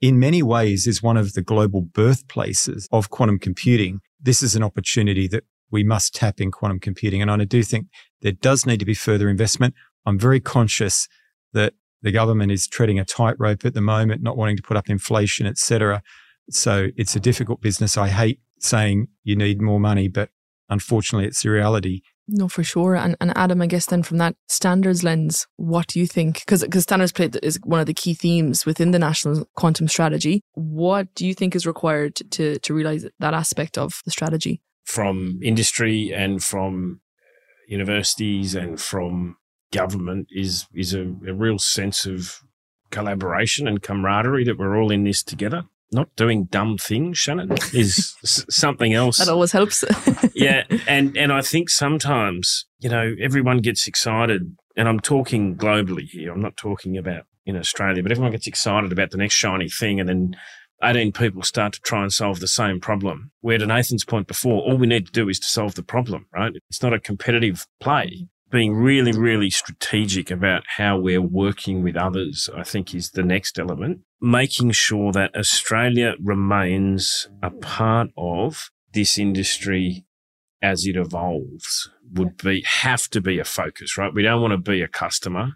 in 0.00 0.18
many 0.18 0.42
ways 0.42 0.86
is 0.86 1.02
one 1.02 1.16
of 1.16 1.32
the 1.32 1.42
global 1.42 1.80
birthplaces 1.80 2.88
of 2.92 3.10
quantum 3.10 3.38
computing. 3.38 4.00
This 4.20 4.42
is 4.42 4.54
an 4.54 4.62
opportunity 4.62 5.26
that 5.28 5.44
we 5.70 5.82
must 5.82 6.14
tap 6.14 6.40
in 6.40 6.50
quantum 6.50 6.80
computing. 6.80 7.22
And 7.22 7.30
I 7.30 7.44
do 7.44 7.62
think 7.62 7.86
there 8.22 8.32
does 8.32 8.66
need 8.66 8.78
to 8.80 8.84
be 8.84 8.94
further 8.94 9.28
investment. 9.28 9.74
I'm 10.04 10.18
very 10.18 10.40
conscious 10.40 11.08
that 11.52 11.74
the 12.02 12.12
government 12.12 12.52
is 12.52 12.68
treading 12.68 12.98
a 12.98 13.04
tightrope 13.04 13.64
at 13.64 13.74
the 13.74 13.80
moment, 13.80 14.22
not 14.22 14.36
wanting 14.36 14.56
to 14.56 14.62
put 14.62 14.76
up 14.76 14.88
inflation, 14.88 15.46
etc. 15.46 16.02
So 16.50 16.88
it's 16.96 17.16
a 17.16 17.20
difficult 17.20 17.60
business. 17.60 17.96
I 17.96 18.08
hate 18.08 18.40
saying 18.60 19.08
you 19.24 19.34
need 19.34 19.60
more 19.60 19.80
money, 19.80 20.08
but 20.08 20.30
unfortunately, 20.68 21.26
it's 21.26 21.42
the 21.42 21.50
reality. 21.50 22.02
No, 22.28 22.48
for 22.48 22.64
sure. 22.64 22.96
And, 22.96 23.16
and 23.20 23.36
Adam, 23.36 23.62
I 23.62 23.66
guess 23.66 23.86
then 23.86 24.02
from 24.02 24.18
that 24.18 24.34
standards 24.48 25.04
lens, 25.04 25.46
what 25.56 25.86
do 25.86 26.00
you 26.00 26.06
think? 26.06 26.40
Because 26.40 26.64
standards 26.82 27.12
play 27.12 27.30
is 27.42 27.60
one 27.62 27.78
of 27.78 27.86
the 27.86 27.94
key 27.94 28.14
themes 28.14 28.66
within 28.66 28.90
the 28.90 28.98
national 28.98 29.48
quantum 29.54 29.86
strategy. 29.86 30.42
What 30.54 31.14
do 31.14 31.26
you 31.26 31.34
think 31.34 31.54
is 31.54 31.66
required 31.66 32.16
to, 32.32 32.58
to 32.58 32.74
realize 32.74 33.06
that 33.20 33.34
aspect 33.34 33.78
of 33.78 34.00
the 34.04 34.10
strategy? 34.10 34.60
from 34.86 35.40
industry 35.42 36.12
and 36.14 36.42
from 36.42 37.00
uh, 37.20 37.66
universities 37.68 38.54
and 38.54 38.80
from 38.80 39.36
government 39.72 40.28
is 40.30 40.66
is 40.72 40.94
a, 40.94 41.02
a 41.26 41.34
real 41.34 41.58
sense 41.58 42.06
of 42.06 42.40
collaboration 42.90 43.66
and 43.66 43.82
camaraderie 43.82 44.44
that 44.44 44.58
we're 44.58 44.80
all 44.80 44.92
in 44.92 45.04
this 45.04 45.22
together. 45.22 45.64
Not 45.92 46.14
doing 46.16 46.44
dumb 46.44 46.78
things, 46.78 47.18
Shannen, 47.18 47.52
is 47.74 48.16
something 48.50 48.92
else. 48.92 49.18
That 49.18 49.28
always 49.28 49.52
helps. 49.52 49.84
yeah, 50.34 50.64
and 50.88 51.16
and 51.16 51.32
I 51.32 51.42
think 51.42 51.70
sometimes 51.70 52.66
you 52.80 52.90
know 52.90 53.14
everyone 53.20 53.58
gets 53.58 53.86
excited, 53.86 54.56
and 54.76 54.88
I'm 54.88 55.00
talking 55.00 55.56
globally 55.56 56.08
here. 56.08 56.32
I'm 56.32 56.42
not 56.42 56.56
talking 56.56 56.96
about 56.96 57.24
in 57.44 57.56
Australia, 57.56 58.02
but 58.02 58.10
everyone 58.10 58.32
gets 58.32 58.48
excited 58.48 58.90
about 58.90 59.10
the 59.12 59.18
next 59.18 59.34
shiny 59.34 59.68
thing, 59.68 60.00
and 60.00 60.08
then 60.08 60.36
18 60.82 61.12
people 61.12 61.42
start 61.42 61.72
to 61.74 61.80
try 61.80 62.02
and 62.02 62.12
solve 62.12 62.40
the 62.40 62.48
same 62.48 62.80
problem. 62.80 63.30
Where 63.40 63.58
to 63.58 63.66
Nathan's 63.66 64.04
point 64.04 64.26
before, 64.26 64.62
all 64.62 64.76
we 64.76 64.86
need 64.86 65.06
to 65.06 65.12
do 65.12 65.28
is 65.28 65.38
to 65.40 65.46
solve 65.46 65.74
the 65.74 65.82
problem, 65.82 66.26
right? 66.34 66.52
It's 66.68 66.82
not 66.82 66.92
a 66.92 67.00
competitive 67.00 67.66
play. 67.80 68.28
Being 68.50 68.74
really, 68.74 69.12
really 69.12 69.50
strategic 69.50 70.30
about 70.30 70.62
how 70.76 70.98
we're 70.98 71.20
working 71.20 71.82
with 71.82 71.96
others, 71.96 72.48
I 72.56 72.62
think 72.62 72.94
is 72.94 73.10
the 73.10 73.24
next 73.24 73.58
element. 73.58 74.00
Making 74.20 74.70
sure 74.70 75.12
that 75.12 75.36
Australia 75.36 76.14
remains 76.22 77.28
a 77.42 77.50
part 77.50 78.10
of 78.16 78.70
this 78.92 79.18
industry 79.18 80.04
as 80.62 80.86
it 80.86 80.96
evolves 80.96 81.90
would 82.12 82.36
be, 82.36 82.62
have 82.62 83.08
to 83.10 83.20
be 83.20 83.38
a 83.38 83.44
focus, 83.44 83.98
right? 83.98 84.14
We 84.14 84.22
don't 84.22 84.40
want 84.40 84.52
to 84.52 84.58
be 84.58 84.80
a 84.80 84.88
customer. 84.88 85.52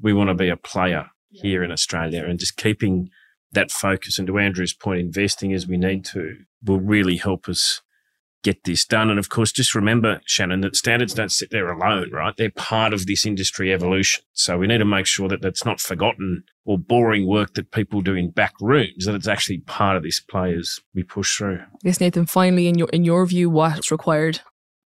We 0.00 0.12
want 0.12 0.28
to 0.28 0.34
be 0.34 0.48
a 0.48 0.56
player 0.56 1.10
here 1.30 1.64
in 1.64 1.72
Australia 1.72 2.24
and 2.24 2.38
just 2.38 2.56
keeping 2.56 3.08
that 3.52 3.70
focus 3.70 4.18
and 4.18 4.26
to 4.26 4.38
Andrew's 4.38 4.74
point, 4.74 5.00
investing 5.00 5.52
as 5.52 5.66
we 5.66 5.76
need 5.76 6.04
to 6.06 6.36
will 6.62 6.80
really 6.80 7.16
help 7.16 7.48
us 7.48 7.82
get 8.44 8.62
this 8.62 8.84
done. 8.84 9.10
And 9.10 9.18
of 9.18 9.30
course, 9.30 9.50
just 9.50 9.74
remember, 9.74 10.20
Shannen, 10.28 10.62
that 10.62 10.76
standards 10.76 11.14
don't 11.14 11.32
sit 11.32 11.50
there 11.50 11.72
alone, 11.72 12.10
right? 12.12 12.36
They're 12.36 12.50
part 12.50 12.92
of 12.94 13.06
this 13.06 13.26
industry 13.26 13.72
evolution. 13.72 14.22
So 14.34 14.58
we 14.58 14.68
need 14.68 14.78
to 14.78 14.84
make 14.84 15.06
sure 15.06 15.28
that 15.28 15.42
that's 15.42 15.64
not 15.64 15.80
forgotten 15.80 16.44
or 16.64 16.78
boring 16.78 17.26
work 17.26 17.54
that 17.54 17.72
people 17.72 18.00
do 18.00 18.14
in 18.14 18.30
back 18.30 18.52
rooms, 18.60 19.06
that 19.06 19.14
it's 19.14 19.26
actually 19.26 19.58
part 19.58 19.96
of 19.96 20.04
this 20.04 20.20
play 20.20 20.54
as 20.54 20.78
we 20.94 21.02
push 21.02 21.36
through. 21.36 21.58
I 21.58 21.78
guess, 21.82 22.00
Nathan, 22.00 22.26
finally, 22.26 22.68
in 22.68 22.78
your, 22.78 22.88
in 22.90 23.04
your 23.04 23.26
view, 23.26 23.50
what's 23.50 23.90
required? 23.90 24.40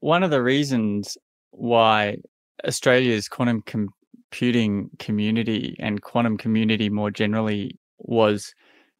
One 0.01 0.21
of 0.21 0.29
the 0.29 0.43
reasons 0.43 1.17
why 1.51 2.17
Australia's 2.65 3.27
quantum 3.27 3.63
computing 3.63 4.89
community 4.99 5.75
and 5.79 6.01
quantum 6.01 6.37
community 6.37 6.89
more 6.89 7.09
generally 7.09 7.79
was 7.97 8.53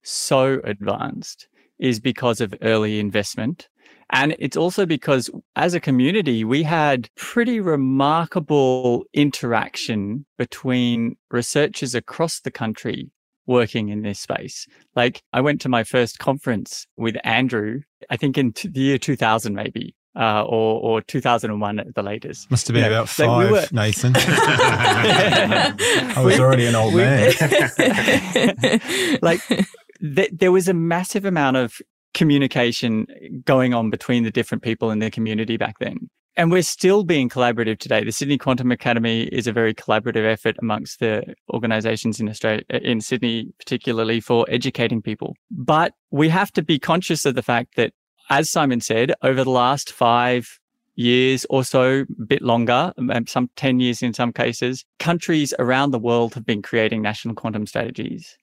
so 0.04 0.60
advanced 0.64 1.48
is 1.80 2.00
because 2.00 2.42
of 2.42 2.56
early 2.62 3.00
investment. 3.00 3.68
And 4.10 4.36
it's 4.40 4.56
also 4.56 4.86
because 4.86 5.30
as 5.56 5.74
a 5.74 5.80
community, 5.80 6.44
we 6.44 6.64
had 6.64 7.10
pretty 7.16 7.60
remarkable 7.60 9.04
interaction 9.14 10.26
between 10.38 11.18
researchers 11.30 11.94
across 11.94 12.40
the 12.40 12.52
country 12.52 13.12
working 13.48 13.90
in 13.90 14.04
this 14.04 14.20
space. 14.20 14.68
Like 14.96 15.22
I 15.34 15.42
went 15.42 15.62
to 15.62 15.70
my 15.70 15.84
first 15.84 16.20
conference 16.20 16.86
with 16.98 17.18
Andrew, 17.24 17.82
I 18.10 18.18
think 18.18 18.38
in 18.38 18.54
t- 18.54 18.70
the 18.70 18.80
year 18.80 18.98
2000, 18.98 19.56
maybe 19.56 19.96
uh, 20.18 20.44
or 20.44 20.82
or 20.82 21.02
2001 21.02 21.80
at 21.80 21.96
the 21.96 22.04
latest. 22.04 22.50
Must 22.50 22.68
have 22.68 22.74
been 22.74 22.86
about 22.86 23.08
five, 23.08 23.28
like 23.28 23.46
we 23.46 23.52
were... 23.52 23.66
Nathan. 23.72 24.14
I 24.18 25.76
was 26.24 26.40
already 26.40 26.66
an 26.66 26.76
old 26.76 26.96
man. 26.96 27.34
like 29.22 29.42
th- 29.48 30.32
there 30.34 30.52
was 30.52 30.68
a 30.68 30.74
massive 30.74 31.24
amount 31.26 31.58
of 31.58 31.80
communication 32.18 33.06
going 33.46 33.74
on 33.74 33.90
between 33.92 34.24
the 34.24 34.32
different 34.32 34.64
people 34.64 34.90
in 34.90 35.00
the 35.00 35.12
community 35.12 35.56
back 35.56 35.76
then. 35.80 36.10
And 36.36 36.52
we're 36.52 36.64
still 36.64 37.04
being 37.04 37.30
collaborative 37.30 37.80
today. 37.80 38.04
The 38.04 38.12
Sydney 38.12 38.38
Quantum 38.38 38.72
Academy 38.72 39.24
is 39.24 39.48
a 39.48 39.52
very 39.52 39.74
collaborative 39.74 40.26
effort 40.26 40.56
amongst 40.60 41.00
the 41.00 41.36
organizations 41.54 42.20
in 42.20 42.28
Australia, 42.28 42.64
in 42.70 43.02
Sydney, 43.02 43.52
particularly 43.60 44.20
for 44.20 44.46
educating 44.50 45.02
people. 45.02 45.36
But 45.52 45.94
we 46.12 46.30
have 46.30 46.52
to 46.54 46.64
be 46.64 46.80
conscious 46.80 47.26
of 47.26 47.36
the 47.36 47.44
fact 47.44 47.76
that 47.76 47.94
as 48.30 48.50
Simon 48.50 48.82
said, 48.82 49.14
over 49.22 49.44
the 49.44 49.50
last 49.50 49.92
five 49.92 50.60
years 50.96 51.46
or 51.50 51.64
so, 51.64 52.06
a 52.20 52.26
bit 52.26 52.42
longer, 52.42 52.94
um, 52.98 53.28
some 53.28 53.50
10 53.56 53.80
years 53.80 54.02
in 54.02 54.14
some 54.14 54.34
cases, 54.34 54.86
countries 55.00 55.54
around 55.60 55.92
the 55.92 56.00
world 56.00 56.34
have 56.34 56.46
been 56.46 56.62
creating 56.62 57.02
national 57.02 57.36
quantum 57.36 57.66
strategies. 57.66 58.38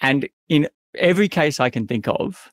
And 0.00 0.28
in 0.48 0.68
every 0.94 1.28
case 1.28 1.58
I 1.58 1.70
can 1.70 1.86
think 1.86 2.06
of, 2.08 2.50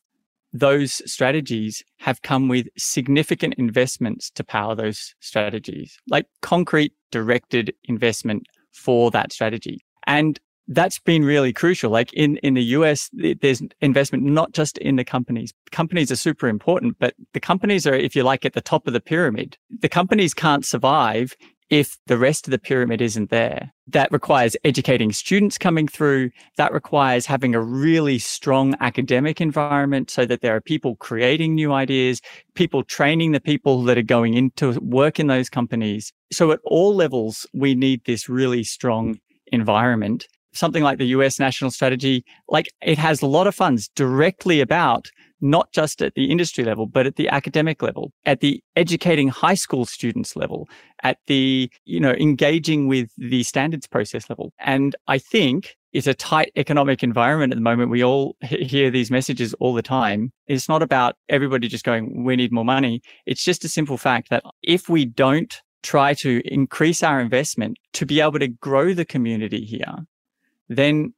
those 0.53 1.01
strategies 1.11 1.83
have 1.99 2.21
come 2.21 2.47
with 2.47 2.67
significant 2.77 3.55
investments 3.55 4.29
to 4.31 4.43
power 4.43 4.75
those 4.75 5.15
strategies, 5.19 5.97
like 6.07 6.27
concrete 6.41 6.93
directed 7.11 7.73
investment 7.85 8.43
for 8.71 9.09
that 9.11 9.33
strategy. 9.33 9.83
And 10.05 10.39
that's 10.67 10.99
been 10.99 11.25
really 11.25 11.51
crucial. 11.51 11.91
Like 11.91 12.13
in, 12.13 12.37
in 12.37 12.53
the 12.53 12.63
US, 12.63 13.09
there's 13.13 13.61
investment 13.81 14.23
not 14.23 14.53
just 14.53 14.77
in 14.77 14.95
the 14.95 15.03
companies. 15.03 15.53
Companies 15.71 16.11
are 16.11 16.15
super 16.15 16.47
important, 16.47 16.97
but 16.99 17.15
the 17.33 17.39
companies 17.39 17.85
are, 17.85 17.95
if 17.95 18.15
you 18.15 18.23
like, 18.23 18.45
at 18.45 18.53
the 18.53 18.61
top 18.61 18.87
of 18.87 18.93
the 18.93 19.01
pyramid. 19.01 19.57
The 19.81 19.89
companies 19.89 20.33
can't 20.33 20.65
survive 20.65 21.35
if 21.73 21.97
the 22.05 22.19
rest 22.19 22.45
of 22.45 22.51
the 22.51 22.59
pyramid 22.59 23.01
isn't 23.01 23.31
there. 23.31 23.73
That 23.87 24.11
requires 24.11 24.55
educating 24.63 25.11
students 25.11 25.57
coming 25.57 25.87
through. 25.87 26.29
That 26.55 26.71
requires 26.71 27.25
having 27.25 27.55
a 27.55 27.59
really 27.59 28.19
strong 28.19 28.75
academic 28.79 29.41
environment 29.41 30.11
so 30.11 30.23
that 30.27 30.41
there 30.41 30.55
are 30.55 30.61
people 30.61 30.97
creating 30.97 31.55
new 31.55 31.73
ideas, 31.73 32.21
people 32.53 32.83
training 32.83 33.31
the 33.31 33.39
people 33.39 33.81
that 33.85 33.97
are 33.97 34.03
going 34.03 34.35
into 34.35 34.79
work 34.81 35.19
in 35.19 35.25
those 35.25 35.49
companies. 35.49 36.13
So 36.31 36.51
at 36.51 36.59
all 36.63 36.93
levels, 36.93 37.47
we 37.55 37.73
need 37.73 38.05
this 38.05 38.29
really 38.29 38.63
strong 38.63 39.19
environment 39.47 40.27
something 40.55 40.83
like 40.83 40.99
the 40.99 41.07
US 41.07 41.39
national 41.39 41.71
strategy, 41.71 42.23
like 42.47 42.67
it 42.83 42.99
has 42.99 43.23
a 43.23 43.25
lot 43.25 43.47
of 43.47 43.55
funds 43.55 43.89
directly 43.95 44.61
about 44.61 45.09
not 45.43 45.69
just 45.73 46.01
at 46.01 46.15
the 46.15 46.31
industry 46.31 46.63
level, 46.63 46.85
but 46.85 47.05
at 47.05 47.17
the 47.17 47.27
academic 47.27 47.81
level, 47.83 48.13
at 48.25 48.39
the 48.39 48.63
educating 48.77 49.27
high 49.27 49.53
school 49.53 49.85
students 49.85 50.37
level, 50.37 50.69
at 51.03 51.17
the, 51.27 51.69
you 51.83 51.99
know, 51.99 52.13
engaging 52.13 52.87
with 52.87 53.09
the 53.17 53.43
standards 53.43 53.85
process 53.85 54.29
level. 54.29 54.53
And 54.57 54.95
I 55.07 55.17
think 55.17 55.75
it's 55.91 56.07
a 56.07 56.13
tight 56.13 56.53
economic 56.55 57.03
environment 57.03 57.51
at 57.51 57.57
the 57.57 57.61
moment. 57.61 57.91
We 57.91 58.05
all 58.05 58.37
hear 58.41 58.89
these 58.89 59.11
messages 59.11 59.53
all 59.55 59.73
the 59.73 59.81
time. 59.81 60.31
It's 60.47 60.69
not 60.69 60.81
about 60.81 61.17
everybody 61.27 61.67
just 61.67 61.83
going, 61.83 62.23
we 62.23 62.37
need 62.37 62.53
more 62.53 62.63
money. 62.63 63.01
It's 63.25 63.43
just 63.43 63.65
a 63.65 63.69
simple 63.69 63.97
fact 63.97 64.29
that 64.29 64.43
if 64.63 64.87
we 64.87 65.03
don't 65.03 65.61
try 65.83 66.13
to 66.13 66.41
increase 66.45 67.03
our 67.03 67.19
investment 67.19 67.77
to 67.91 68.05
be 68.05 68.21
able 68.21 68.39
to 68.39 68.47
grow 68.47 68.93
the 68.93 69.03
community 69.03 69.65
here, 69.65 69.93
then 70.69 71.13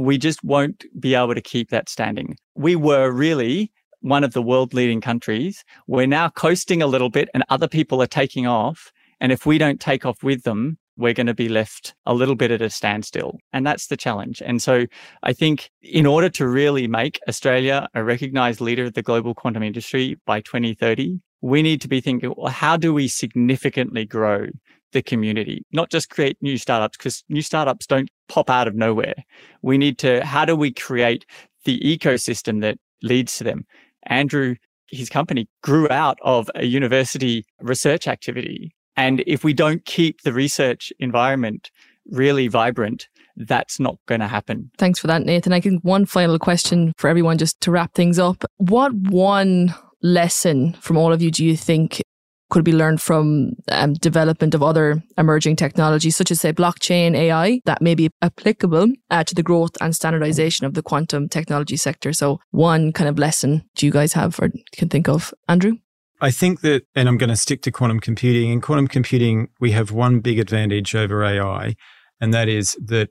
we 0.00 0.16
just 0.16 0.42
won't 0.42 0.84
be 0.98 1.14
able 1.14 1.34
to 1.34 1.42
keep 1.42 1.68
that 1.68 1.88
standing. 1.88 2.36
We 2.54 2.74
were 2.74 3.10
really 3.10 3.70
one 4.00 4.24
of 4.24 4.32
the 4.32 4.40
world 4.40 4.72
leading 4.72 5.02
countries. 5.02 5.62
We're 5.86 6.06
now 6.06 6.30
coasting 6.30 6.80
a 6.80 6.86
little 6.86 7.10
bit 7.10 7.28
and 7.34 7.44
other 7.50 7.68
people 7.68 8.02
are 8.02 8.06
taking 8.06 8.46
off. 8.46 8.92
And 9.20 9.30
if 9.30 9.44
we 9.44 9.58
don't 9.58 9.78
take 9.78 10.06
off 10.06 10.22
with 10.22 10.44
them, 10.44 10.78
we're 10.96 11.12
going 11.12 11.26
to 11.26 11.34
be 11.34 11.50
left 11.50 11.94
a 12.06 12.14
little 12.14 12.34
bit 12.34 12.50
at 12.50 12.62
a 12.62 12.70
standstill. 12.70 13.38
And 13.52 13.66
that's 13.66 13.88
the 13.88 13.96
challenge. 13.96 14.42
And 14.44 14.62
so 14.62 14.86
I 15.22 15.34
think 15.34 15.70
in 15.82 16.06
order 16.06 16.30
to 16.30 16.48
really 16.48 16.88
make 16.88 17.20
Australia 17.28 17.86
a 17.94 18.02
recognized 18.02 18.62
leader 18.62 18.84
of 18.84 18.94
the 18.94 19.02
global 19.02 19.34
quantum 19.34 19.62
industry 19.62 20.18
by 20.24 20.40
2030, 20.40 21.20
we 21.42 21.60
need 21.60 21.82
to 21.82 21.88
be 21.88 22.00
thinking, 22.00 22.32
well, 22.36 22.48
how 22.48 22.78
do 22.78 22.94
we 22.94 23.06
significantly 23.06 24.06
grow 24.06 24.46
the 24.92 25.02
community, 25.02 25.64
not 25.72 25.90
just 25.90 26.10
create 26.10 26.36
new 26.40 26.58
startups 26.58 26.96
because 26.96 27.24
new 27.28 27.42
startups 27.42 27.86
don't 27.86 28.08
pop 28.28 28.50
out 28.50 28.68
of 28.68 28.74
nowhere. 28.74 29.14
We 29.62 29.78
need 29.78 29.98
to, 29.98 30.24
how 30.24 30.44
do 30.44 30.56
we 30.56 30.72
create 30.72 31.24
the 31.64 31.78
ecosystem 31.80 32.60
that 32.62 32.78
leads 33.02 33.36
to 33.38 33.44
them? 33.44 33.66
Andrew, 34.06 34.56
his 34.88 35.08
company 35.08 35.48
grew 35.62 35.88
out 35.90 36.18
of 36.22 36.50
a 36.54 36.64
university 36.64 37.46
research 37.60 38.08
activity. 38.08 38.74
And 38.96 39.22
if 39.26 39.44
we 39.44 39.52
don't 39.52 39.84
keep 39.84 40.22
the 40.22 40.32
research 40.32 40.92
environment 40.98 41.70
really 42.10 42.48
vibrant, 42.48 43.08
that's 43.36 43.78
not 43.78 43.96
going 44.06 44.20
to 44.20 44.26
happen. 44.26 44.70
Thanks 44.78 44.98
for 44.98 45.06
that, 45.06 45.22
Nathan. 45.22 45.52
I 45.52 45.60
think 45.60 45.82
one 45.84 46.06
final 46.06 46.38
question 46.38 46.92
for 46.98 47.08
everyone 47.08 47.38
just 47.38 47.60
to 47.62 47.70
wrap 47.70 47.94
things 47.94 48.18
up. 48.18 48.44
What 48.56 48.92
one 48.92 49.74
lesson 50.02 50.72
from 50.80 50.96
all 50.96 51.12
of 51.12 51.22
you 51.22 51.30
do 51.30 51.44
you 51.44 51.56
think 51.56 52.02
could 52.50 52.64
be 52.64 52.72
learned 52.72 53.00
from 53.00 53.52
um, 53.70 53.94
development 53.94 54.54
of 54.54 54.62
other 54.62 55.02
emerging 55.16 55.56
technologies, 55.56 56.16
such 56.16 56.30
as, 56.30 56.40
say, 56.40 56.52
blockchain, 56.52 57.14
AI, 57.14 57.60
that 57.64 57.80
may 57.80 57.94
be 57.94 58.10
applicable 58.22 58.88
uh, 59.10 59.24
to 59.24 59.34
the 59.34 59.42
growth 59.42 59.76
and 59.80 59.94
standardization 59.94 60.66
of 60.66 60.74
the 60.74 60.82
quantum 60.82 61.28
technology 61.28 61.76
sector. 61.76 62.12
So, 62.12 62.40
one 62.50 62.92
kind 62.92 63.08
of 63.08 63.18
lesson 63.18 63.64
do 63.76 63.86
you 63.86 63.92
guys 63.92 64.12
have 64.12 64.38
or 64.40 64.50
can 64.72 64.88
think 64.88 65.08
of, 65.08 65.32
Andrew? 65.48 65.76
I 66.20 66.30
think 66.30 66.60
that, 66.60 66.82
and 66.94 67.08
I'm 67.08 67.16
going 67.16 67.30
to 67.30 67.36
stick 67.36 67.62
to 67.62 67.70
quantum 67.70 68.00
computing. 68.00 68.50
In 68.50 68.60
quantum 68.60 68.88
computing, 68.88 69.48
we 69.58 69.70
have 69.70 69.90
one 69.90 70.20
big 70.20 70.38
advantage 70.38 70.94
over 70.94 71.24
AI, 71.24 71.74
and 72.20 72.34
that 72.34 72.48
is 72.48 72.76
that 72.84 73.08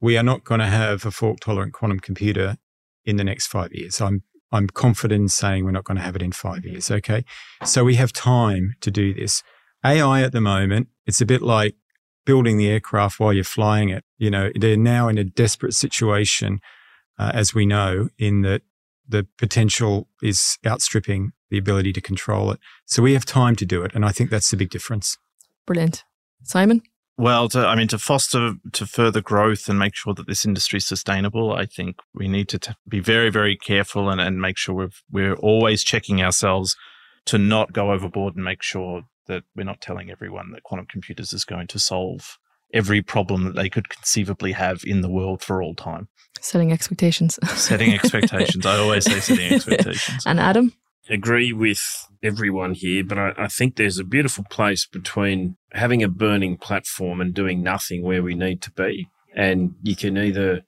we 0.00 0.16
are 0.16 0.22
not 0.22 0.44
going 0.44 0.60
to 0.60 0.66
have 0.66 1.04
a 1.04 1.10
fault 1.10 1.40
tolerant 1.40 1.72
quantum 1.72 1.98
computer 1.98 2.56
in 3.04 3.16
the 3.16 3.24
next 3.24 3.48
five 3.48 3.70
years. 3.72 4.00
I'm 4.00 4.22
I'm 4.52 4.68
confident 4.68 5.22
in 5.22 5.28
saying 5.28 5.64
we're 5.64 5.70
not 5.70 5.84
going 5.84 5.96
to 5.96 6.02
have 6.02 6.16
it 6.16 6.22
in 6.22 6.32
five 6.32 6.64
years. 6.64 6.90
Okay. 6.90 7.24
So 7.64 7.84
we 7.84 7.94
have 7.96 8.12
time 8.12 8.74
to 8.80 8.90
do 8.90 9.14
this. 9.14 9.42
AI 9.84 10.22
at 10.22 10.32
the 10.32 10.40
moment, 10.40 10.88
it's 11.06 11.20
a 11.20 11.26
bit 11.26 11.42
like 11.42 11.74
building 12.24 12.56
the 12.56 12.68
aircraft 12.68 13.18
while 13.18 13.32
you're 13.32 13.44
flying 13.44 13.88
it. 13.88 14.04
You 14.18 14.30
know, 14.30 14.50
they're 14.54 14.76
now 14.76 15.08
in 15.08 15.18
a 15.18 15.24
desperate 15.24 15.74
situation, 15.74 16.60
uh, 17.18 17.32
as 17.34 17.54
we 17.54 17.66
know, 17.66 18.08
in 18.18 18.42
that 18.42 18.62
the 19.08 19.26
potential 19.38 20.08
is 20.22 20.58
outstripping 20.64 21.32
the 21.50 21.58
ability 21.58 21.92
to 21.92 22.00
control 22.00 22.52
it. 22.52 22.60
So 22.86 23.02
we 23.02 23.14
have 23.14 23.24
time 23.24 23.56
to 23.56 23.66
do 23.66 23.82
it. 23.82 23.92
And 23.94 24.04
I 24.04 24.12
think 24.12 24.30
that's 24.30 24.50
the 24.50 24.56
big 24.56 24.70
difference. 24.70 25.18
Brilliant. 25.66 26.04
Simon? 26.44 26.82
Well, 27.18 27.48
to, 27.50 27.66
I 27.66 27.76
mean, 27.76 27.88
to 27.88 27.98
foster 27.98 28.54
to 28.72 28.86
further 28.86 29.20
growth 29.20 29.68
and 29.68 29.78
make 29.78 29.94
sure 29.94 30.14
that 30.14 30.26
this 30.26 30.44
industry 30.44 30.78
is 30.78 30.86
sustainable, 30.86 31.52
I 31.52 31.66
think 31.66 31.96
we 32.14 32.26
need 32.26 32.48
to 32.48 32.58
t- 32.58 32.72
be 32.88 33.00
very, 33.00 33.30
very 33.30 33.56
careful 33.56 34.08
and, 34.08 34.20
and 34.20 34.40
make 34.40 34.56
sure 34.56 34.74
we're 34.74 34.90
we're 35.10 35.34
always 35.34 35.84
checking 35.84 36.22
ourselves 36.22 36.74
to 37.26 37.38
not 37.38 37.72
go 37.72 37.92
overboard 37.92 38.34
and 38.34 38.44
make 38.44 38.62
sure 38.62 39.02
that 39.26 39.44
we're 39.54 39.64
not 39.64 39.80
telling 39.80 40.10
everyone 40.10 40.50
that 40.52 40.62
quantum 40.62 40.86
computers 40.90 41.32
is 41.32 41.44
going 41.44 41.66
to 41.68 41.78
solve 41.78 42.38
every 42.72 43.02
problem 43.02 43.44
that 43.44 43.54
they 43.54 43.68
could 43.68 43.88
conceivably 43.88 44.52
have 44.52 44.80
in 44.84 45.02
the 45.02 45.10
world 45.10 45.42
for 45.42 45.62
all 45.62 45.74
time. 45.74 46.08
Setting 46.40 46.72
expectations. 46.72 47.38
setting 47.54 47.92
expectations. 47.94 48.64
I 48.66 48.78
always 48.78 49.04
say 49.04 49.20
setting 49.20 49.52
expectations. 49.52 50.24
And 50.26 50.40
Adam? 50.40 50.72
Agree 51.08 51.52
with 51.52 52.08
everyone 52.22 52.74
here, 52.74 53.04
but 53.04 53.18
I, 53.18 53.32
I, 53.36 53.48
think 53.48 53.76
there's 53.76 53.98
a 53.98 54.04
beautiful 54.04 54.44
place 54.48 54.86
between 54.86 55.56
having 55.72 56.02
a 56.02 56.08
burning 56.08 56.56
platform 56.56 57.20
and 57.20 57.34
doing 57.34 57.62
nothing 57.62 58.02
where 58.02 58.22
we 58.22 58.34
need 58.34 58.60
to 58.62 58.70
be. 58.72 59.08
And 59.34 59.74
you 59.82 59.96
can 59.96 60.18
either 60.18 60.62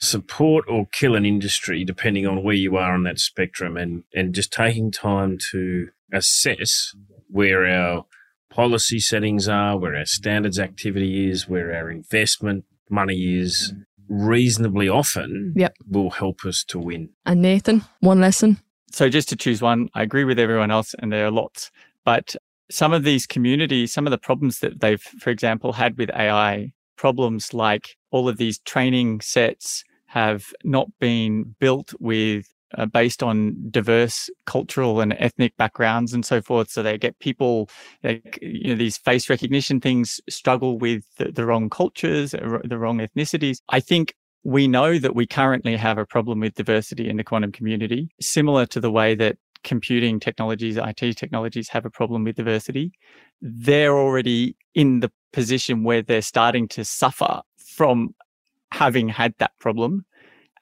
support 0.00 0.64
or 0.68 0.86
kill 0.92 1.14
an 1.14 1.24
industry 1.24 1.84
depending 1.84 2.26
on 2.26 2.42
where 2.42 2.54
you 2.54 2.76
are 2.76 2.94
on 2.94 3.04
that 3.04 3.18
spectrum 3.18 3.76
and, 3.76 4.04
and 4.12 4.34
just 4.34 4.52
taking 4.52 4.90
time 4.90 5.38
to 5.50 5.88
assess 6.12 6.94
where 7.28 7.66
our 7.66 8.06
policy 8.50 9.00
settings 9.00 9.48
are, 9.48 9.76
where 9.76 9.96
our 9.96 10.04
standards 10.04 10.58
activity 10.58 11.28
is, 11.28 11.48
where 11.48 11.74
our 11.74 11.90
investment 11.90 12.64
money 12.88 13.38
is, 13.38 13.72
reasonably 14.08 14.88
often 14.88 15.52
yep. 15.56 15.74
will 15.90 16.10
help 16.10 16.44
us 16.44 16.62
to 16.64 16.78
win. 16.78 17.08
And 17.26 17.42
Nathan, 17.42 17.84
one 18.00 18.20
lesson? 18.20 18.58
So 18.92 19.08
just 19.08 19.28
to 19.30 19.36
choose 19.36 19.60
one, 19.60 19.88
I 19.94 20.02
agree 20.02 20.24
with 20.24 20.38
everyone 20.38 20.70
else, 20.70 20.94
and 21.00 21.12
there 21.12 21.26
are 21.26 21.30
lots. 21.30 21.72
But 22.04 22.36
some 22.74 22.92
of 22.92 23.04
these 23.04 23.24
communities, 23.24 23.92
some 23.92 24.04
of 24.04 24.10
the 24.10 24.18
problems 24.18 24.58
that 24.58 24.80
they've, 24.80 25.00
for 25.00 25.30
example, 25.30 25.72
had 25.72 25.96
with 25.96 26.10
AI, 26.10 26.72
problems 26.96 27.54
like 27.54 27.96
all 28.10 28.28
of 28.28 28.36
these 28.36 28.58
training 28.60 29.20
sets 29.20 29.84
have 30.06 30.46
not 30.64 30.88
been 30.98 31.54
built 31.60 31.94
with 32.00 32.48
uh, 32.76 32.86
based 32.86 33.22
on 33.22 33.54
diverse 33.70 34.28
cultural 34.46 35.00
and 35.00 35.14
ethnic 35.20 35.56
backgrounds 35.56 36.12
and 36.12 36.26
so 36.26 36.42
forth. 36.42 36.68
So 36.68 36.82
they 36.82 36.98
get 36.98 37.16
people, 37.20 37.68
like, 38.02 38.40
you 38.42 38.70
know, 38.70 38.74
these 38.74 38.98
face 38.98 39.30
recognition 39.30 39.80
things 39.80 40.20
struggle 40.28 40.76
with 40.76 41.04
the, 41.18 41.30
the 41.30 41.46
wrong 41.46 41.70
cultures, 41.70 42.32
the 42.32 42.78
wrong 42.78 42.98
ethnicities. 42.98 43.58
I 43.68 43.78
think 43.78 44.14
we 44.42 44.66
know 44.66 44.98
that 44.98 45.14
we 45.14 45.28
currently 45.28 45.76
have 45.76 45.96
a 45.96 46.06
problem 46.06 46.40
with 46.40 46.54
diversity 46.54 47.08
in 47.08 47.18
the 47.18 47.24
quantum 47.24 47.52
community, 47.52 48.08
similar 48.20 48.66
to 48.66 48.80
the 48.80 48.90
way 48.90 49.14
that 49.14 49.36
computing 49.64 50.20
technologies, 50.20 50.76
IT 50.76 51.16
technologies 51.16 51.68
have 51.70 51.84
a 51.84 51.90
problem 51.90 52.24
with 52.24 52.36
diversity. 52.36 52.92
They're 53.40 53.96
already 53.96 54.56
in 54.74 55.00
the 55.00 55.10
position 55.32 55.82
where 55.82 56.02
they're 56.02 56.22
starting 56.22 56.68
to 56.68 56.84
suffer 56.84 57.40
from 57.56 58.14
having 58.70 59.08
had 59.08 59.34
that 59.38 59.52
problem 59.58 60.04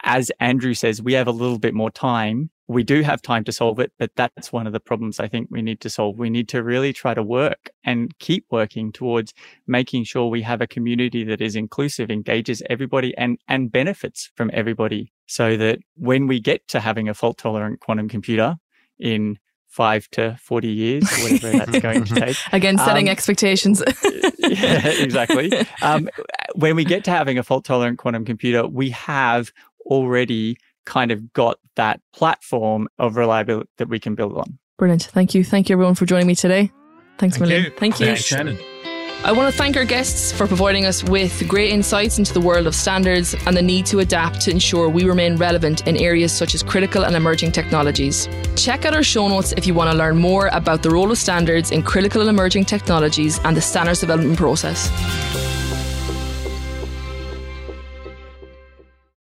as 0.03 0.33
Andrew 0.41 0.75
says, 0.75 1.01
we 1.01 1.13
have 1.15 1.29
a 1.29 1.33
little 1.33 1.59
bit 1.59 1.75
more 1.75 1.91
time. 1.91 2.51
We 2.69 2.83
do 2.83 3.03
have 3.03 3.23
time 3.23 3.45
to 3.45 3.53
solve 3.53 3.79
it, 3.79 3.93
but 3.99 4.11
that's 4.17 4.53
one 4.53 4.67
of 4.67 4.73
the 4.73 4.81
problems 4.81 5.21
I 5.21 5.29
think 5.29 5.49
we 5.51 5.63
need 5.63 5.81
to 5.81 5.91
solve. 5.91 6.19
We 6.19 6.31
need 6.31 6.49
to 6.51 6.63
really 6.63 6.93
try 6.93 7.15
to 7.15 7.23
work 7.23 7.71
and 7.85 8.17
keep 8.19 8.47
working 8.51 8.93
towards 8.93 9.35
making 9.67 10.05
sure 10.05 10.29
we 10.29 10.43
have 10.43 10.61
a 10.61 10.67
community 10.67 11.25
that 11.25 11.41
is 11.41 11.55
inclusive, 11.55 12.11
engages 12.11 12.63
everybody 12.69 13.17
and, 13.17 13.39
and 13.49 13.71
benefits 13.71 14.31
from 14.37 14.51
everybody 14.53 15.13
so 15.27 15.57
that 15.57 15.81
when 15.97 16.27
we 16.27 16.41
get 16.41 16.67
to 16.69 16.81
having 16.81 17.09
a 17.09 17.15
fault 17.15 17.39
tolerant 17.39 17.81
quantum 17.81 18.09
computer 18.09 18.57
in 19.03 19.39
five 19.69 20.09
to 20.11 20.37
40 20.41 20.69
years, 20.69 21.11
whatever 21.23 21.59
that's 21.59 21.81
going 21.81 22.05
to 22.05 22.15
take. 22.15 22.37
Again, 22.53 22.79
setting 22.79 23.09
um, 23.09 23.13
expectations. 23.13 23.83
yeah, 24.39 24.87
exactly. 24.87 25.51
Um, 25.81 26.09
when 26.55 26.77
we 26.77 26.85
get 26.85 27.05
to 27.05 27.11
having 27.11 27.39
a 27.39 27.43
fault 27.43 27.65
tolerant 27.65 27.99
quantum 27.99 28.25
computer, 28.25 28.67
we 28.67 28.91
have 28.91 29.51
already 29.87 30.57
kind 30.85 31.11
of 31.11 31.33
got 31.33 31.59
that 31.77 32.01
platform 32.13 32.89
of 32.99 33.17
reliability 33.17 33.69
that 33.79 33.89
we 33.89 33.99
can 33.99 34.15
build 34.15 34.37
on. 34.37 34.59
Brilliant. 34.79 35.05
Thank 35.05 35.35
you. 35.35 35.43
Thank 35.43 35.69
you 35.69 35.75
everyone 35.75 35.95
for 35.95 36.07
joining 36.07 36.27
me 36.27 36.35
today. 36.35 36.71
Thanks, 37.19 37.37
Thank 37.37 37.49
William. 37.49 37.65
You. 37.65 37.71
Thank 37.79 38.01
you. 38.01 38.07
Thanks, 38.07 38.31
Shannen. 38.31 38.92
I 39.25 39.31
want 39.31 39.53
to 39.53 39.57
thank 39.57 39.77
our 39.77 39.85
guests 39.85 40.33
for 40.33 40.49
providing 40.49 40.85
us 40.85 41.05
with 41.05 41.47
great 41.47 41.71
insights 41.71 42.19
into 42.19 42.35
the 42.35 42.41
world 42.41 42.67
of 42.67 42.75
standards 42.75 43.37
and 43.47 43.57
the 43.57 43.63
need 43.63 43.87
to 43.87 44.01
adapt 44.01 44.41
to 44.43 44.51
ensure 44.51 44.89
we 44.89 45.05
remain 45.05 45.37
relevant 45.37 45.87
in 45.87 45.97
areas 45.97 46.33
such 46.33 46.57
as 46.57 46.63
critical 46.65 47.05
and 47.05 47.15
emerging 47.15 47.53
technologies. 47.53 48.29
Check 48.57 48.85
out 48.85 48.95
our 48.95 49.05
show 49.05 49.29
notes 49.29 49.53
if 49.57 49.65
you 49.65 49.75
want 49.75 49.93
to 49.93 49.97
learn 49.97 50.17
more 50.17 50.49
about 50.49 50.83
the 50.83 50.91
role 50.91 51.13
of 51.13 51.19
standards 51.19 51.71
in 51.71 51.85
critical 51.85 52.21
and 52.21 52.31
emerging 52.31 52.65
technologies 52.65 53.39
and 53.45 53.57
the 53.57 53.61
standards 53.61 54.01
development 54.01 54.39
process. 54.39 54.91